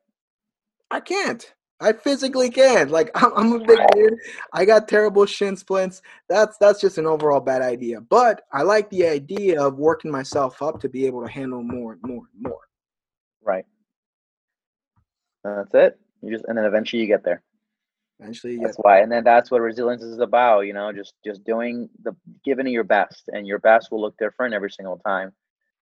[0.90, 1.54] I can't.
[1.84, 2.90] I physically can't.
[2.90, 4.18] Like I'm, I'm a big dude.
[4.52, 6.02] I got terrible shin splints.
[6.28, 8.00] That's that's just an overall bad idea.
[8.00, 11.92] But I like the idea of working myself up to be able to handle more
[11.92, 12.60] and more and more.
[13.42, 13.66] Right.
[15.44, 16.00] That's it.
[16.22, 17.42] You just and then eventually you get there.
[18.20, 20.60] Eventually, you That's get why, and then that's what resilience is about.
[20.60, 24.16] You know, just just doing the giving it your best, and your best will look
[24.18, 25.32] different every single time.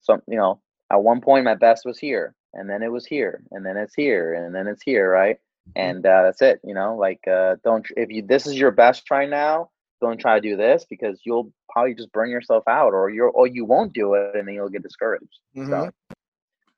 [0.02, 0.62] So you know,
[0.92, 3.96] at one point my best was here, and then it was here, and then it's
[3.96, 5.38] here, and then it's here, right?
[5.76, 6.60] And uh, that's it.
[6.64, 9.70] You know, like uh, don't if you this is your best try now,
[10.02, 13.48] don't try to do this because you'll probably just burn yourself out, or you're or
[13.48, 15.40] you won't do it, and then you'll get discouraged.
[15.56, 15.92] So, Mhm.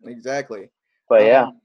[0.05, 0.69] exactly.
[1.09, 1.61] but yeah, Um,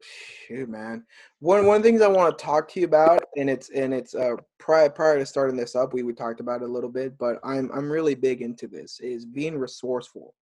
[0.00, 1.06] shoot, man.
[1.38, 3.94] One one of the things I want to talk to you about, and it's and
[3.94, 6.90] it's uh prior prior to starting this up, we we talked about it a little
[6.90, 10.34] bit, but I'm I'm really big into this is being resourceful,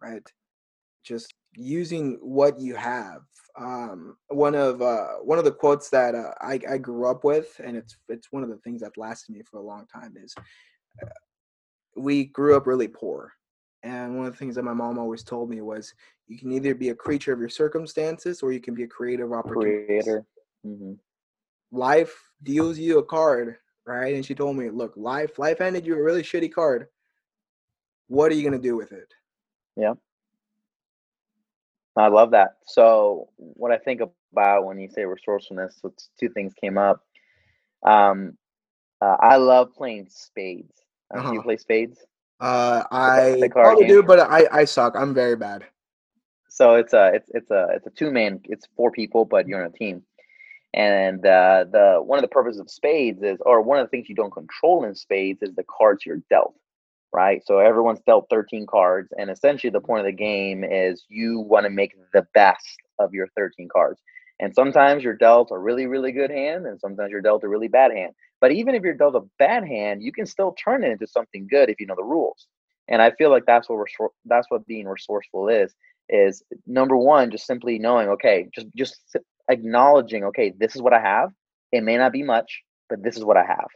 [0.00, 0.22] right?
[1.02, 3.22] Just using what you have.
[3.56, 7.60] Um, one of uh one of the quotes that uh, I I grew up with,
[7.64, 10.34] and it's it's one of the things that lasted me for a long time is,
[11.02, 11.06] uh,
[11.96, 13.32] we grew up really poor,
[13.84, 15.94] and one of the things that my mom always told me was,
[16.26, 19.26] you can either be a creature of your circumstances or you can be a creative
[19.26, 20.04] of opportunities.
[20.04, 20.24] creator.
[20.64, 20.94] hmm
[21.70, 23.56] Life deals you a card,
[23.86, 24.14] right?
[24.14, 26.88] And she told me, look, life life handed you a really shitty card.
[28.08, 29.12] What are you gonna do with it?
[31.96, 32.56] I love that.
[32.66, 37.04] So, what I think about when you say resourcefulness, it's two things came up.
[37.84, 38.36] Um,
[39.00, 40.72] uh, I love playing spades.
[41.12, 41.42] Uh, Do you Uh-huh.
[41.42, 41.98] play spades?
[42.40, 44.94] Uh, I probably do, but I I suck.
[44.96, 45.64] I'm very bad.
[46.48, 48.40] So it's a it's it's a it's a two man.
[48.44, 50.02] It's four people, but you're on a team.
[50.72, 54.08] And uh, the one of the purposes of spades is, or one of the things
[54.08, 56.54] you don't control in spades is the cards you're dealt,
[57.14, 57.40] right?
[57.46, 61.64] So everyone's dealt 13 cards, and essentially the point of the game is you want
[61.64, 64.02] to make the best of your 13 cards.
[64.40, 67.68] And sometimes you're dealt a really really good hand, and sometimes you're dealt a really
[67.68, 68.12] bad hand.
[68.40, 71.46] But even if you're dealt a bad hand, you can still turn it into something
[71.48, 72.46] good if you know the rules.
[72.88, 75.74] And I feel like that's what resor- that's what being resourceful is
[76.08, 79.16] is number one just simply knowing okay just just
[79.50, 81.30] acknowledging okay this is what i have
[81.72, 83.68] it may not be much but this is what i have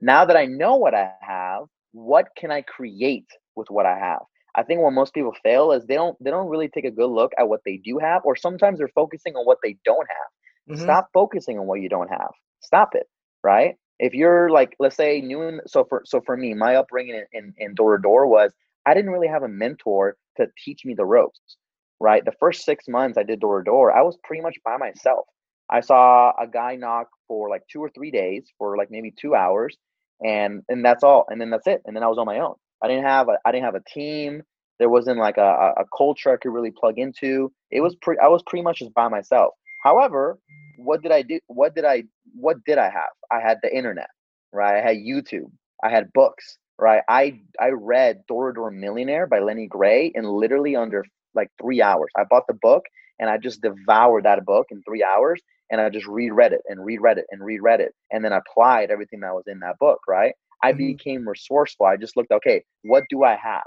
[0.00, 1.64] now that i know what i have
[1.94, 4.20] what can i create with what i have?
[4.56, 7.10] I think what most people fail is they don't they don't really take a good
[7.10, 10.30] look at what they do have or sometimes they're focusing on what they don't have.
[10.78, 10.78] Mhm.
[10.80, 12.32] stop focusing on what you don't have.
[12.60, 13.08] Stop it
[13.44, 13.76] right?
[14.00, 17.26] If you're like let's say new in so for so for me my upbringing in,
[17.38, 18.52] in, in door to door was
[18.86, 21.56] i didn't really have a mentor to teach me the ropes
[22.00, 22.24] right?
[22.24, 25.26] The first six months i did door to door i was pretty much by myself.
[25.70, 29.34] I saw a guy knock for like two or three days for like maybe two
[29.34, 29.76] hours
[30.22, 32.54] and and that's all and then that's it and then i was on my own.
[32.82, 34.42] I didn't have a i didn't have a team.
[34.78, 37.52] There wasn't like a, a culture i could really plug into.
[37.70, 39.54] It was pretty i was pretty much just by myself.
[39.82, 40.38] However
[40.78, 42.04] what did i do what did i
[42.34, 43.14] what did i have?
[43.32, 44.08] I had the internet
[44.52, 44.78] right?
[44.78, 45.50] I had youtube.
[45.82, 47.02] I had books right?
[47.08, 51.04] I i read door to door millionaire by lenny gray in literally under
[51.34, 52.10] like three hours.
[52.16, 52.84] I bought the book
[53.18, 56.84] and i just devoured that book in three hours and i just reread it and
[56.84, 60.34] reread it and reread it and then applied everything that was in that book right?
[60.62, 60.78] I Mhm.
[60.78, 61.86] became resourceful.
[61.86, 63.64] I just looked okay what do i have?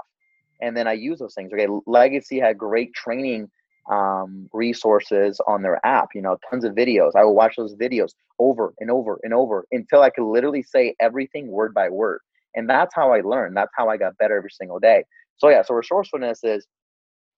[0.62, 1.68] And then i use those things okay?
[1.86, 3.50] Legacy had great training
[3.90, 7.12] um, resources on their app you know tons of videos.
[7.16, 10.94] I would watch those videos over and over and over until i could literally say
[11.00, 12.20] everything word by word.
[12.56, 13.56] And that's how i learned.
[13.56, 15.04] That's how i got better every single day.
[15.38, 16.66] So yeah, so resourcefulness is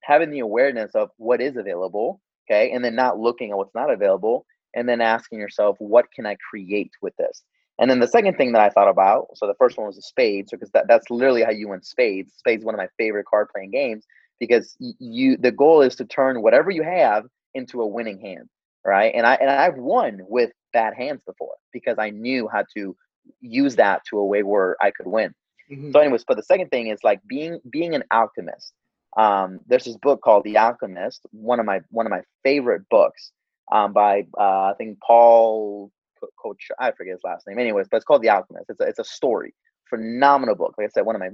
[0.03, 2.21] having the awareness of what is available,
[2.51, 6.27] okay, and then not looking at what's not available, and then asking yourself, what can
[6.27, 7.43] I create with this?
[7.79, 10.03] And then the second thing that I thought about, so the first one was the
[10.03, 12.35] spades, because that, that's literally how you win spades.
[12.37, 14.05] Spades is one of my favorite card playing games
[14.39, 17.25] because you the goal is to turn whatever you have
[17.55, 18.49] into a winning hand,
[18.85, 19.13] right?
[19.15, 22.97] And I and I've won with bad hands before because I knew how to
[23.41, 25.35] use that to a way where I could win.
[25.71, 25.93] Mm-hmm.
[25.93, 28.73] So, anyways, but the second thing is like being being an alchemist.
[29.17, 33.33] Um, there's this book called The Alchemist, one of my one of my favorite books,
[33.73, 35.91] um, by uh, I think Paul
[36.43, 36.69] Coach.
[36.79, 37.59] I forget his last name.
[37.59, 38.71] Anyways, but it's called The Alchemist.
[38.71, 39.55] It's a, it's a story,
[39.89, 40.75] phenomenal book.
[40.79, 41.31] Like I said, one of my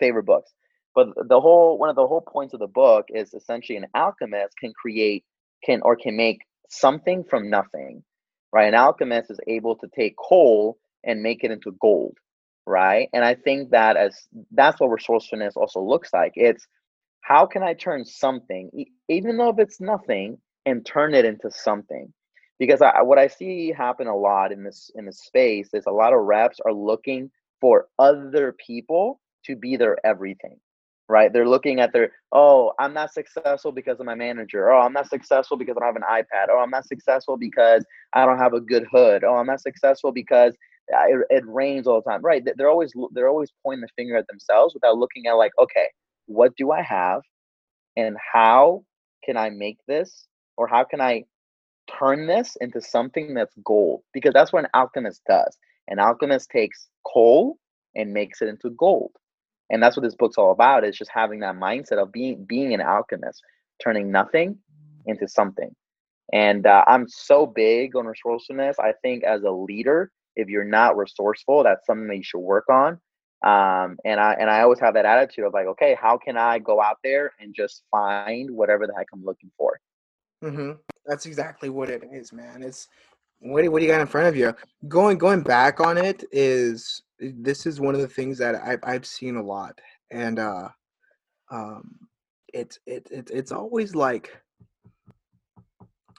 [0.00, 0.52] favorite books.
[0.94, 4.56] But the whole one of the whole points of the book is essentially an alchemist
[4.58, 5.24] can create
[5.64, 8.02] can or can make something from nothing,
[8.52, 8.68] right?
[8.68, 12.16] An alchemist is able to take coal and make it into gold,
[12.66, 13.08] right?
[13.12, 14.16] And I think that as
[14.50, 16.32] that's what resourcefulness also looks like.
[16.34, 16.66] It's
[17.22, 18.70] how can I turn something,
[19.08, 22.12] even though if it's nothing, and turn it into something?
[22.58, 25.92] Because I, what I see happen a lot in this in this space is a
[25.92, 27.30] lot of reps are looking
[27.60, 30.58] for other people to be their everything
[31.10, 31.32] right?
[31.32, 34.70] They're looking at their, oh, I'm not successful because of my manager.
[34.70, 36.46] Oh, I'm not successful because I don't have an iPad.
[36.50, 39.24] Oh, I'm not successful because I don't have a good hood.
[39.24, 40.54] Oh, I'm not successful because
[40.88, 42.22] it, it rains all the time.
[42.22, 42.48] Right?
[42.56, 45.86] They're always they're always pointing the finger at themselves without looking at like, okay,
[46.30, 47.22] what do I have,
[47.96, 48.84] and how
[49.24, 50.26] can I make this,
[50.56, 51.24] or how can I
[51.98, 54.02] turn this into something that's gold?
[54.12, 55.56] Because that's what an alchemist does.
[55.88, 57.58] An alchemist takes coal
[57.96, 59.12] and makes it into gold
[59.70, 62.74] and that's what this book's all about is just having that mindset of being being
[62.74, 63.42] an alchemist
[63.82, 64.58] turning nothing
[65.06, 65.74] into something
[66.32, 70.96] and uh, i'm so big on resourcefulness i think as a leader if you're not
[70.96, 72.98] resourceful that's something that you should work on
[73.42, 76.58] um, and i and i always have that attitude of like okay how can i
[76.58, 79.78] go out there and just find whatever the heck i'm looking for
[80.42, 80.72] mm-hmm.
[81.06, 82.88] that's exactly what it is man it's
[83.40, 84.54] what, what do you got in front of you
[84.88, 89.06] going going back on it is this is one of the things that I've I've
[89.06, 89.78] seen a lot,
[90.10, 90.68] and uh,
[91.50, 91.96] um,
[92.52, 94.30] it's it, it it's always like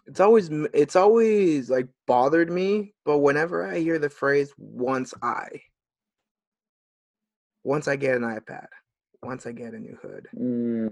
[0.06, 2.94] it's always it's always like bothered me.
[3.06, 5.48] But whenever I hear the phrase "once I,"
[7.64, 8.68] once I get an iPad,
[9.24, 10.92] once I get a new hood, mm.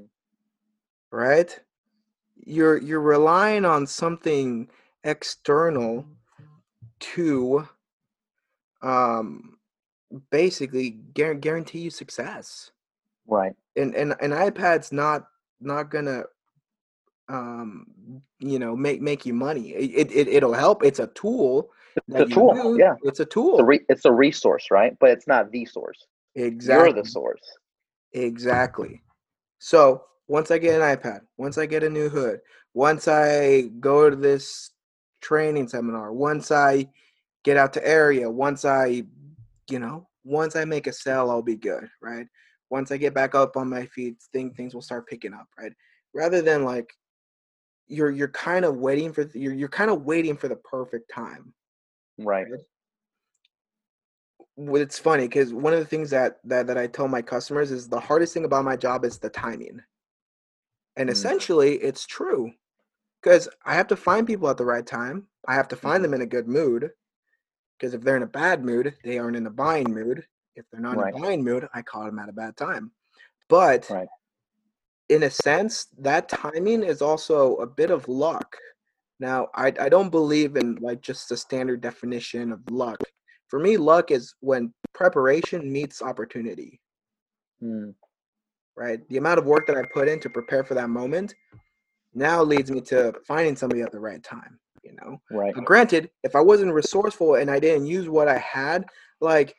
[1.11, 1.59] right?
[2.45, 4.69] You're you're relying on something
[5.03, 6.05] external
[6.99, 7.67] to
[8.81, 9.57] um
[10.31, 12.71] basically guarantee you success.
[13.27, 13.53] Right.
[13.75, 15.27] And and an iPad's not
[15.61, 16.23] not gonna
[17.27, 17.85] um
[18.39, 19.69] you know make make you money.
[19.69, 20.83] It it it'll help.
[20.83, 21.69] It's a tool.
[22.07, 22.55] It's a tool.
[22.55, 22.79] Use.
[22.79, 22.95] Yeah.
[23.03, 23.55] It's a tool.
[23.55, 24.97] It's a, re- it's a resource, right?
[24.99, 26.05] But it's not the source.
[26.35, 26.91] Exactly.
[26.91, 27.41] You're the source.
[28.13, 29.01] Exactly.
[29.59, 32.39] So once I get an iPad, once I get a new hood,
[32.73, 34.71] once I go to this
[35.21, 36.87] training seminar, once I
[37.43, 39.03] get out to area, once I
[39.69, 42.27] you know, once I make a sale, I'll be good, right?
[42.69, 45.73] Once I get back up on my feet, thing things will start picking up, right?
[46.13, 46.91] Rather than like
[47.87, 51.53] you're you're kind of waiting for you're you're kind of waiting for the perfect time,
[52.19, 52.47] right?
[52.49, 52.61] right?
[54.61, 57.87] It's funny because one of the things that that that I tell my customers is
[57.87, 59.81] the hardest thing about my job is the timing,
[60.97, 61.11] and mm.
[61.11, 62.51] essentially it's true
[63.21, 65.27] because I have to find people at the right time.
[65.47, 66.11] I have to find mm-hmm.
[66.11, 66.91] them in a good mood.
[67.77, 70.25] Because if they're in a bad mood, they aren't in a buying mood.
[70.55, 71.13] If they're not right.
[71.13, 72.91] in a buying mood, I caught them at a bad time.
[73.47, 74.07] But right.
[75.07, 78.57] in a sense, that timing is also a bit of luck.
[79.21, 83.01] Now, I, I don't believe in like just the standard definition of luck.
[83.49, 86.79] For me, luck is when preparation meets opportunity.
[87.59, 87.91] Hmm.
[88.77, 89.07] Right?
[89.09, 91.35] The amount of work that I put in to prepare for that moment
[92.13, 96.09] now leads me to finding somebody at the right time you know right but granted
[96.23, 98.85] if i wasn't resourceful and i didn't use what i had
[99.19, 99.55] like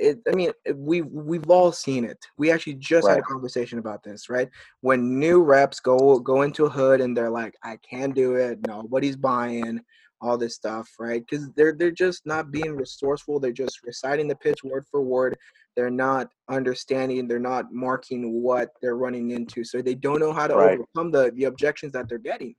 [0.00, 2.18] it, I mean, we we've all seen it.
[2.38, 3.14] We actually just right.
[3.14, 4.48] had a conversation about this, right?
[4.80, 8.66] When new reps go go into a hood and they're like, "I can't do it.
[8.66, 9.80] Nobody's buying."
[10.22, 11.24] All this stuff, right?
[11.28, 13.40] Because they're they're just not being resourceful.
[13.40, 15.36] They're just reciting the pitch word for word.
[15.76, 17.26] They're not understanding.
[17.26, 20.78] They're not marking what they're running into, so they don't know how to right.
[20.78, 22.54] overcome the the objections that they're getting.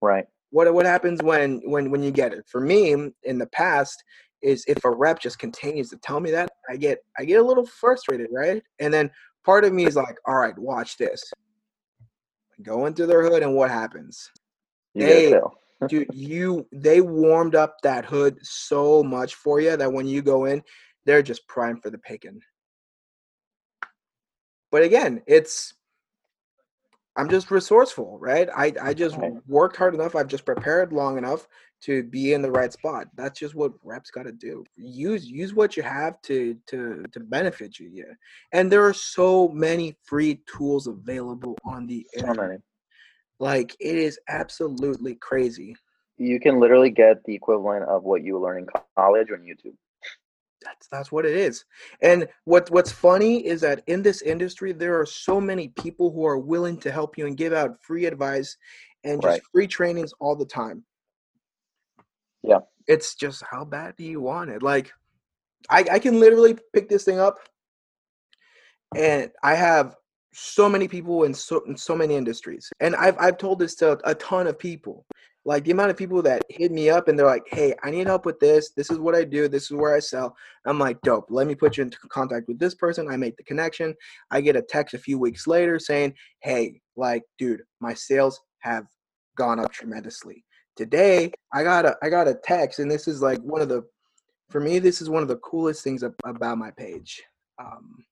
[0.00, 2.94] Right what what happens when when when you get it for me
[3.24, 4.02] in the past
[4.40, 7.42] is if a rep just continues to tell me that i get i get a
[7.42, 9.10] little frustrated right and then
[9.44, 11.32] part of me is like all right watch this
[12.62, 14.30] go into their hood and what happens
[14.94, 15.34] you they
[15.88, 20.44] dude you they warmed up that hood so much for you that when you go
[20.44, 20.62] in
[21.04, 22.40] they're just primed for the picking
[24.74, 25.72] but again, it's
[27.14, 28.48] I'm just resourceful, right?
[28.52, 29.16] I I just
[29.46, 30.16] worked hard enough.
[30.16, 31.46] I've just prepared long enough
[31.82, 33.06] to be in the right spot.
[33.14, 34.64] That's just what reps got to do.
[34.74, 37.88] Use use what you have to to to benefit you.
[37.92, 38.14] Yeah,
[38.50, 42.48] and there are so many free tools available on the So internet.
[42.48, 42.62] many.
[43.44, 45.76] Like it is absolutely crazy.
[46.16, 48.66] You can literally get the equivalent of what you learn in
[48.96, 49.74] college on YouTube.
[50.64, 51.66] That's that's what it is.
[52.00, 56.24] And what what's funny is that in this industry there are so many people who
[56.24, 58.56] are willing to help you and give out free advice
[59.04, 59.42] and just Right.
[59.52, 60.82] free trainings all the time.
[62.42, 62.60] Yeah.
[62.86, 64.62] It's just how bad do you want it?
[64.62, 64.90] Like
[65.68, 67.40] I I can literally pick this thing up
[68.96, 69.96] and I have
[70.34, 72.70] so many people in so in so many industries.
[72.80, 75.06] And I've I've told this to a ton of people.
[75.46, 78.06] Like the amount of people that hit me up and they're like, "Hey, I need
[78.06, 78.70] help with this.
[78.70, 79.46] This is what I do.
[79.46, 80.34] This is where I sell."
[80.64, 81.26] I'm like, "Dope.
[81.28, 83.94] Let me put you into contact with this person." I make the connection.
[84.30, 88.86] I get a text a few weeks later saying, "Hey, like, dude, my sales have
[89.36, 90.44] gone up tremendously."
[90.76, 93.82] Today, I got a I got a text, and this is like one of the,
[94.50, 97.22] for me, this is one of the coolest things about my page.
[97.58, 98.04] Um,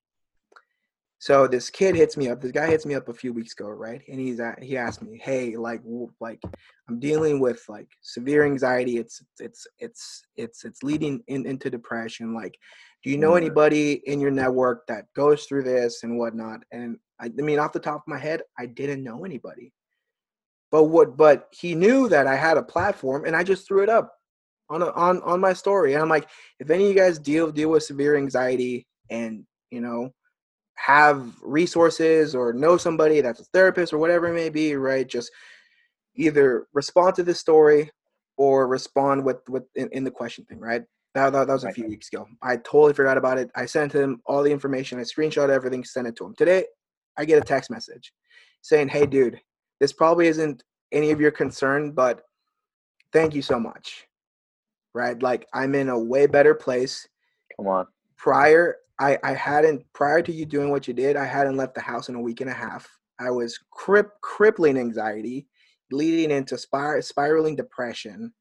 [1.23, 2.41] so this kid hits me up.
[2.41, 4.03] This guy hits me up a few weeks ago, right?
[4.09, 5.81] And he's at, he asked me, "Hey, like,
[6.19, 6.43] like,
[6.89, 8.97] I'm dealing with like severe anxiety.
[8.97, 12.35] It's it's it's it's it's leading in, into depression.
[12.35, 12.59] Like,
[13.05, 13.37] do you know Mm.
[13.37, 17.73] anybody in your network that goes through this and whatnot?" And I, I mean, off
[17.73, 19.73] the top of my head, I didn't know anybody.
[20.73, 21.17] But what?
[21.17, 24.13] But he knew that I had a platform, and I just threw it up
[24.69, 25.93] on a, on on my story.
[25.93, 26.29] And I'm like,
[26.59, 30.13] if any of you guys deal deal with severe anxiety and you know
[30.83, 35.07] have resources or know somebody that's a therapist or whatever it may be, right?
[35.07, 35.31] Just
[36.17, 37.89] either respond to this story
[38.37, 40.83] or respond with with in, in the question thing, right?
[41.15, 42.27] That, that, that was a few weeks ago.
[42.43, 43.49] I totally forgot about it.
[43.55, 44.99] I sent him all the information.
[44.99, 46.35] I screenshot everything, sent it to him.
[46.37, 46.65] Today,
[47.17, 48.13] I get a text message
[48.63, 49.39] saying, "Hey, dude,
[49.79, 52.23] this probably isn't any of your concern, but
[53.13, 54.09] thank you so much."
[54.95, 55.23] Right?
[55.23, 57.07] Like I'm in a way better place
[57.57, 57.87] Come on.
[58.17, 61.81] prior I, I hadn't prior to you doing what you did i hadn't left the
[61.81, 62.89] house in a week and a half
[63.21, 65.47] i was crip, crippling anxiety
[65.91, 68.33] leading into spir- spiraling depression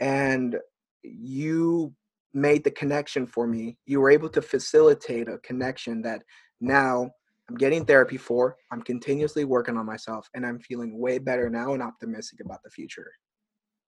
[0.00, 0.56] and
[1.02, 1.94] you
[2.32, 6.22] made the connection for me you were able to facilitate a connection that
[6.60, 7.08] now
[7.48, 11.74] i'm getting therapy for i'm continuously working on myself and i'm feeling way better now
[11.74, 13.10] and optimistic about the future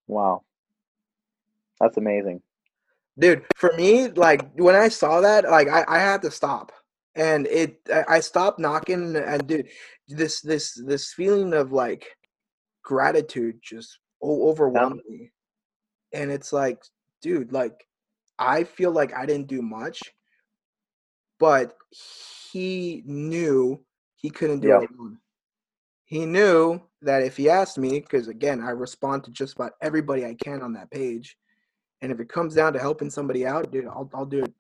[0.06, 0.42] Wow.
[1.80, 2.42] That's amazing.
[3.18, 6.72] Dude for me like when i saw that like i, I had to stop.
[7.14, 9.68] And it I, I stopped knocking and dude
[10.06, 12.06] this this this feeling of like
[12.84, 15.30] gratitude just overwhelmed me.
[16.12, 16.82] And it's like
[17.22, 17.86] dude like
[18.38, 20.02] i feel like i didn't do much
[21.38, 21.76] but
[22.52, 23.80] he knew
[24.16, 24.80] he couldn't do Yeah.
[24.80, 25.18] it alone.
[26.05, 30.24] He knew that if he asked me because again i respond to just about everybody
[30.26, 31.36] i can on that page
[32.02, 34.55] and if it comes down to helping somebody out, dude, I'll I'll do it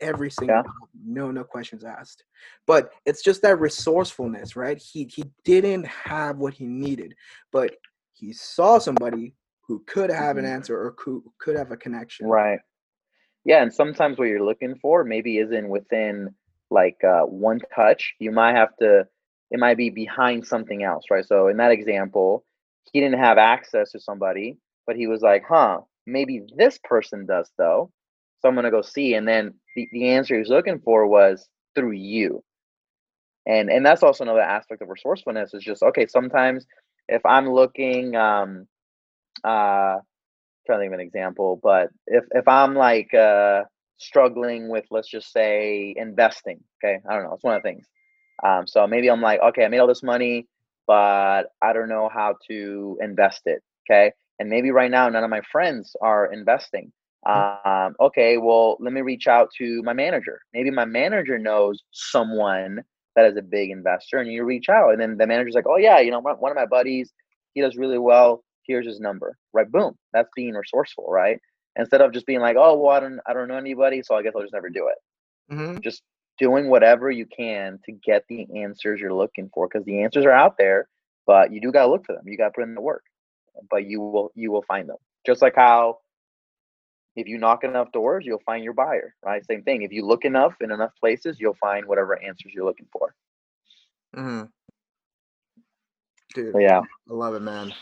[0.00, 0.62] every single Yeah.
[0.62, 0.72] time.
[1.04, 2.24] No, no questions asked.
[2.66, 4.78] But it's just that resourcefulness, right?
[4.78, 7.14] He he didn't have what he needed,
[7.52, 7.76] but
[8.12, 10.48] he saw somebody who could have an Mhm.
[10.54, 12.26] answer or could could have a connection.
[12.26, 12.60] Right.
[13.44, 16.34] Yeah, and sometimes what you're looking for maybe isn't within
[16.70, 18.14] like uh, one touch.
[18.18, 19.06] You might have to.
[19.52, 21.24] It might be behind something else, right?
[21.24, 22.44] So in that example,
[22.90, 27.50] he didn't have access to somebody, but he was like, "Huh, maybe this person does
[27.58, 27.90] though."
[28.40, 31.48] So I'm gonna go see, and then the, the answer he was looking for was
[31.74, 32.42] through you.
[33.46, 36.06] And and that's also another aspect of resourcefulness is just okay.
[36.06, 36.66] Sometimes
[37.08, 38.66] if I'm looking, um,
[39.44, 39.98] uh,
[40.66, 43.64] trying to think of an example, but if if I'm like uh
[43.98, 47.86] struggling with let's just say investing, okay, I don't know, it's one of the things.
[48.44, 50.46] Um, so maybe I'm like, okay, I made all this money,
[50.86, 55.30] but I don't know how to invest it, okay, and maybe right now none of
[55.30, 56.92] my friends are investing.
[57.26, 60.40] Um, okay, well, let me reach out to my manager.
[60.54, 62.82] Maybe my manager knows someone
[63.16, 65.76] that is a big investor, and you reach out, and then the manager's like, oh
[65.78, 67.12] yeah, you know, one of my buddies,
[67.54, 68.44] he does really well.
[68.66, 69.36] Here's his number.
[69.52, 71.38] Right boom that's being resourceful right?
[71.76, 74.22] Instead of just being like oh well i don't i don't know anybody so i
[74.22, 75.52] guess i'll just never do it.
[75.54, 75.80] Mhm.
[75.82, 76.02] just
[76.38, 80.32] doing whatever you can to get the answers you're looking for because the answers are
[80.32, 80.88] out there
[81.26, 82.22] but you do got to look for them.
[82.26, 83.02] You got to put in the work
[83.70, 84.96] but you will you will find them
[85.26, 85.98] just like how
[87.16, 90.24] if you knock enough doors you'll find your buyer right same thing if you look
[90.24, 93.14] enough in enough places you'll find whatever answers you're looking for
[94.16, 94.44] Mm-hmm.
[96.34, 97.72] Dude, yeah I love it, man.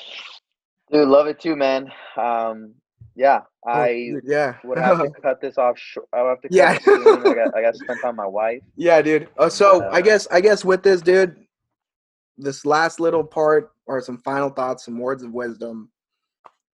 [0.91, 1.91] Dude, love it too, man.
[2.17, 2.75] Um,
[3.17, 4.57] Yeah, Oh, I yeah.
[4.65, 5.79] would have to cut this off.
[5.79, 6.07] Short.
[6.13, 6.49] I would have to.
[6.49, 7.31] Cut Yeah.
[7.31, 7.55] I got.
[7.57, 8.63] I got to spend time with my wife.
[8.77, 9.29] Yeah, dude.
[9.39, 11.44] Uh, so Uh, I guess I guess with this, dude,
[12.37, 15.91] this last little part or some final thoughts, some words of wisdom.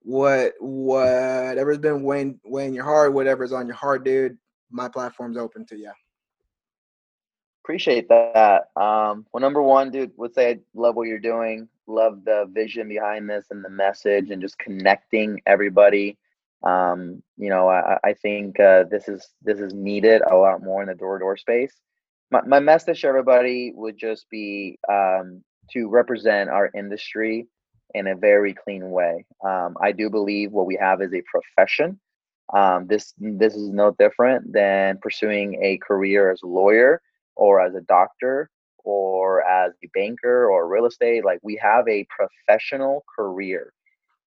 [0.03, 4.39] What whatever's been weighing weighing your heart, whatever's on your heart, dude.
[4.71, 5.93] My platform's open to you.
[7.63, 8.71] Appreciate that.
[8.77, 11.69] Um, well, number one, dude, would say I love what you're doing.
[11.87, 16.17] Love the vision behind this and the message, and just connecting everybody.
[16.63, 20.83] Um, you know, I, I think uh, this is this is needed a lot more
[20.83, 21.75] in the door to door space.
[22.31, 27.47] My my message to everybody would just be um, to represent our industry
[27.95, 29.25] in a very clean way.
[29.45, 31.99] Um, I do believe what we have is a profession.
[32.53, 37.01] Um, this this is no different than pursuing a career as a lawyer
[37.37, 38.51] or as a doctor
[38.85, 43.73] or as a banker or real estate like we have a professional career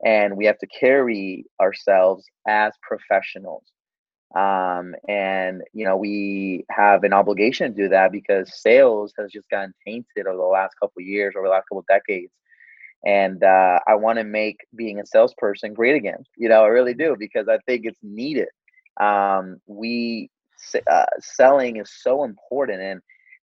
[0.05, 3.63] and we have to carry ourselves as professionals
[4.35, 9.49] um, and you know we have an obligation to do that because sales has just
[9.49, 12.31] gotten tainted over the last couple years over the last couple decades.
[13.05, 16.93] And uh, i want to make being a salesperson great again you know i really
[16.93, 18.47] do because i think it's needed.
[18.99, 20.29] Um, we
[20.89, 23.01] uh, selling is so important and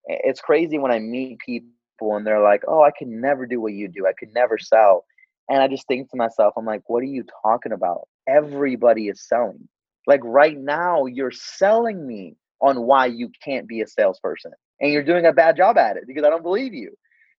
[0.06, 3.72] it's crazy when i meet people and they're like oh i can never do what
[3.72, 4.06] you do.
[4.06, 5.04] I could never sell.
[5.50, 8.08] And i just think to myself i'm like what are you talking about?
[8.26, 9.68] Everybody is selling
[10.08, 15.04] like right now you're selling me on why you can't be a salesperson and you're
[15.04, 16.92] doing a bad job at it because i don't believe you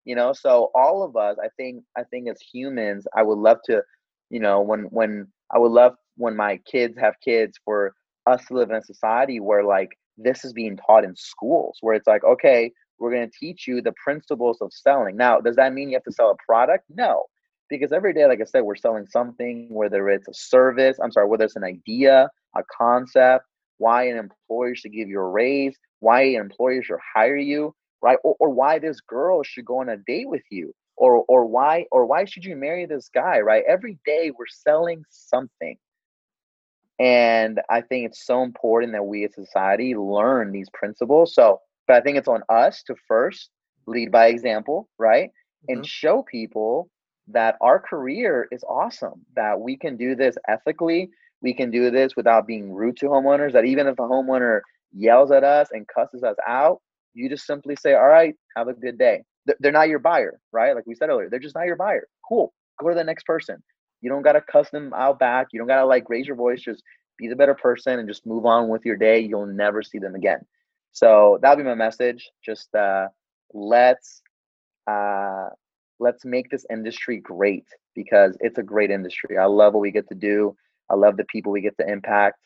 [0.05, 0.33] you know?
[0.33, 3.81] So all of us i think i think as humans i would love to
[4.29, 7.93] you know when when i would love when my kids have kids for
[8.25, 11.95] us to live in a society where like this is being taught in schools where
[11.95, 15.15] it's like okay we're going to teach you the principles of selling.
[15.15, 16.83] Now does that mean you have to sell a product?
[16.89, 17.25] No
[17.69, 21.27] because every day like i said we're selling something whether it's a service i'm sorry
[21.27, 23.45] whether it's an idea a concept
[23.77, 28.17] why an employer should give you a raise why an employer should hire you right
[28.23, 31.85] or, or why this girl should go on a date with you or or why
[31.91, 35.77] or why should you marry this guy right every day we're selling something
[36.99, 41.33] and I think it's so important that we as society learn these principles.
[41.33, 43.49] So, but I think it's on us to first
[43.87, 45.29] lead by example, right?
[45.69, 45.75] Mhm.
[45.75, 46.89] And show people
[47.27, 51.09] that our career is awesome, that we can do this ethically,
[51.41, 54.61] we can do this without being rude to homeowners, that even if a homeowner
[54.93, 56.81] yells at us and cusses us out,
[57.13, 59.23] you just simply say, All right, have a good day.
[59.59, 60.75] They're not your buyer, right?
[60.75, 62.07] Like we said earlier, they're just not your buyer.
[62.27, 62.53] Cool.
[62.79, 63.63] Go to the next person.
[64.01, 65.47] You don't gotta cuss them out back.
[65.51, 66.61] You don't gotta like raise your voice.
[66.61, 66.83] Just
[67.17, 69.19] be the better person and just move on with your day.
[69.19, 70.39] You'll never see them again.
[70.91, 72.29] So that'll be my message.
[72.43, 73.07] Just uh,
[73.53, 74.21] let's
[74.87, 75.49] uh,
[75.99, 79.37] let's make this industry great because it's a great industry.
[79.37, 80.55] I love what we get to do.
[80.89, 82.37] I love the people we get to impact,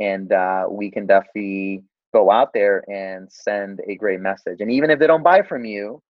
[0.00, 1.84] and uh, we can definitely
[2.14, 4.60] go out there and send a great message.
[4.60, 6.02] And even if they don't buy from you,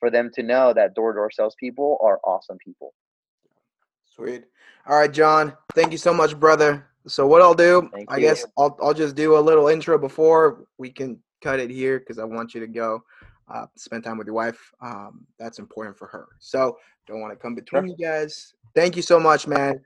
[0.00, 2.94] for them to know that door to door salespeople are awesome people.
[4.04, 4.44] Sweet.
[4.86, 5.56] All right, John.
[5.74, 6.86] Thank you so much, brother.
[7.06, 8.26] So what I'll do, Thank I you.
[8.26, 12.18] guess I'll I'll just do a little intro before we can cut it here because
[12.18, 13.02] I want you to go
[13.52, 14.58] uh, spend time with your wife.
[14.80, 16.26] Um, that's important for her.
[16.38, 17.96] So don't want to come between Sure.
[17.96, 18.54] you guys.
[18.74, 19.80] Thank you so much, man.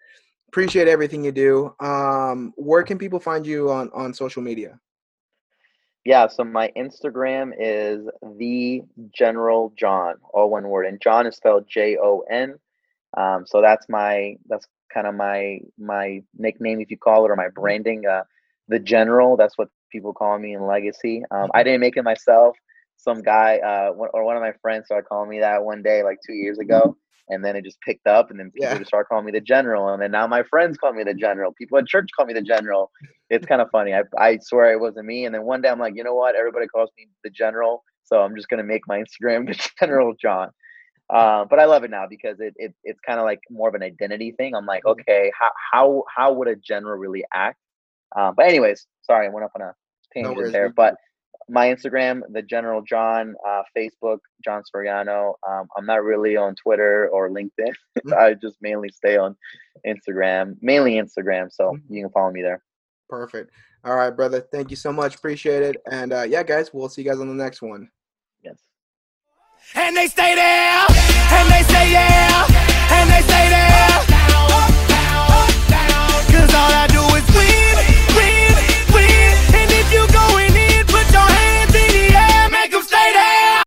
[0.53, 1.75] Appreciate everything you do.
[1.81, 4.79] Um, where can people find you on on social media?
[6.05, 8.07] Yeah, so my Instagram is
[8.37, 8.83] the
[9.17, 12.59] General John, all one word, and John is spelled J O N.
[13.17, 17.37] Um, so that's my that's kind of my my nickname, if you call it, or
[17.37, 18.05] my branding.
[18.07, 18.25] Uh,
[18.69, 21.23] the General, that's what people call me in Legacy.
[21.31, 22.57] Um, I didn't make it myself.
[22.99, 26.03] Some guy uh, one, or one of my friends started calling me that one day,
[26.03, 26.97] like two years ago,
[27.29, 28.79] and then it just picked up, and then people Yeah.
[28.79, 31.53] just started calling me the General, and then now my friends call me the General.
[31.53, 32.91] People at church call me the General
[33.33, 33.95] it's kind of funny.
[33.95, 35.25] I, I swear it wasn't me.
[35.25, 36.37] And then one day I'm like, you know what?
[36.37, 37.83] Everybody calls me the general.
[38.05, 40.51] So I'm just going to make my Instagram the general John.
[41.13, 43.75] Uh, but I love it now because it, it it's kind of like more of
[43.75, 44.55] an identity thing.
[44.55, 44.93] I'm like, Mhm.
[44.93, 47.59] okay, how, how, how would a general really act?
[48.17, 49.75] Um, but anyways, sorry, I went up on a
[50.13, 50.97] tangent worries, there, but
[51.49, 55.35] my Instagram, the general John, uh, Facebook, John Soriano.
[55.49, 57.73] Um, I'm not really on Twitter or LinkedIn.
[58.07, 58.17] Mhm.
[58.17, 59.37] I just mainly stay on
[59.87, 61.53] Instagram, mainly Instagram.
[61.53, 61.83] So Mhm.
[61.89, 62.63] you can follow me there.
[63.09, 63.51] Perfect.
[63.85, 64.41] All right, brother.
[64.41, 65.15] Thank you so much.
[65.17, 65.77] Appreciate it.
[65.91, 67.91] And uh, yeah, guys, we'll see you guys on the next one.
[68.43, 68.59] Yes.
[69.75, 72.47] And they stay there, and they say yeah.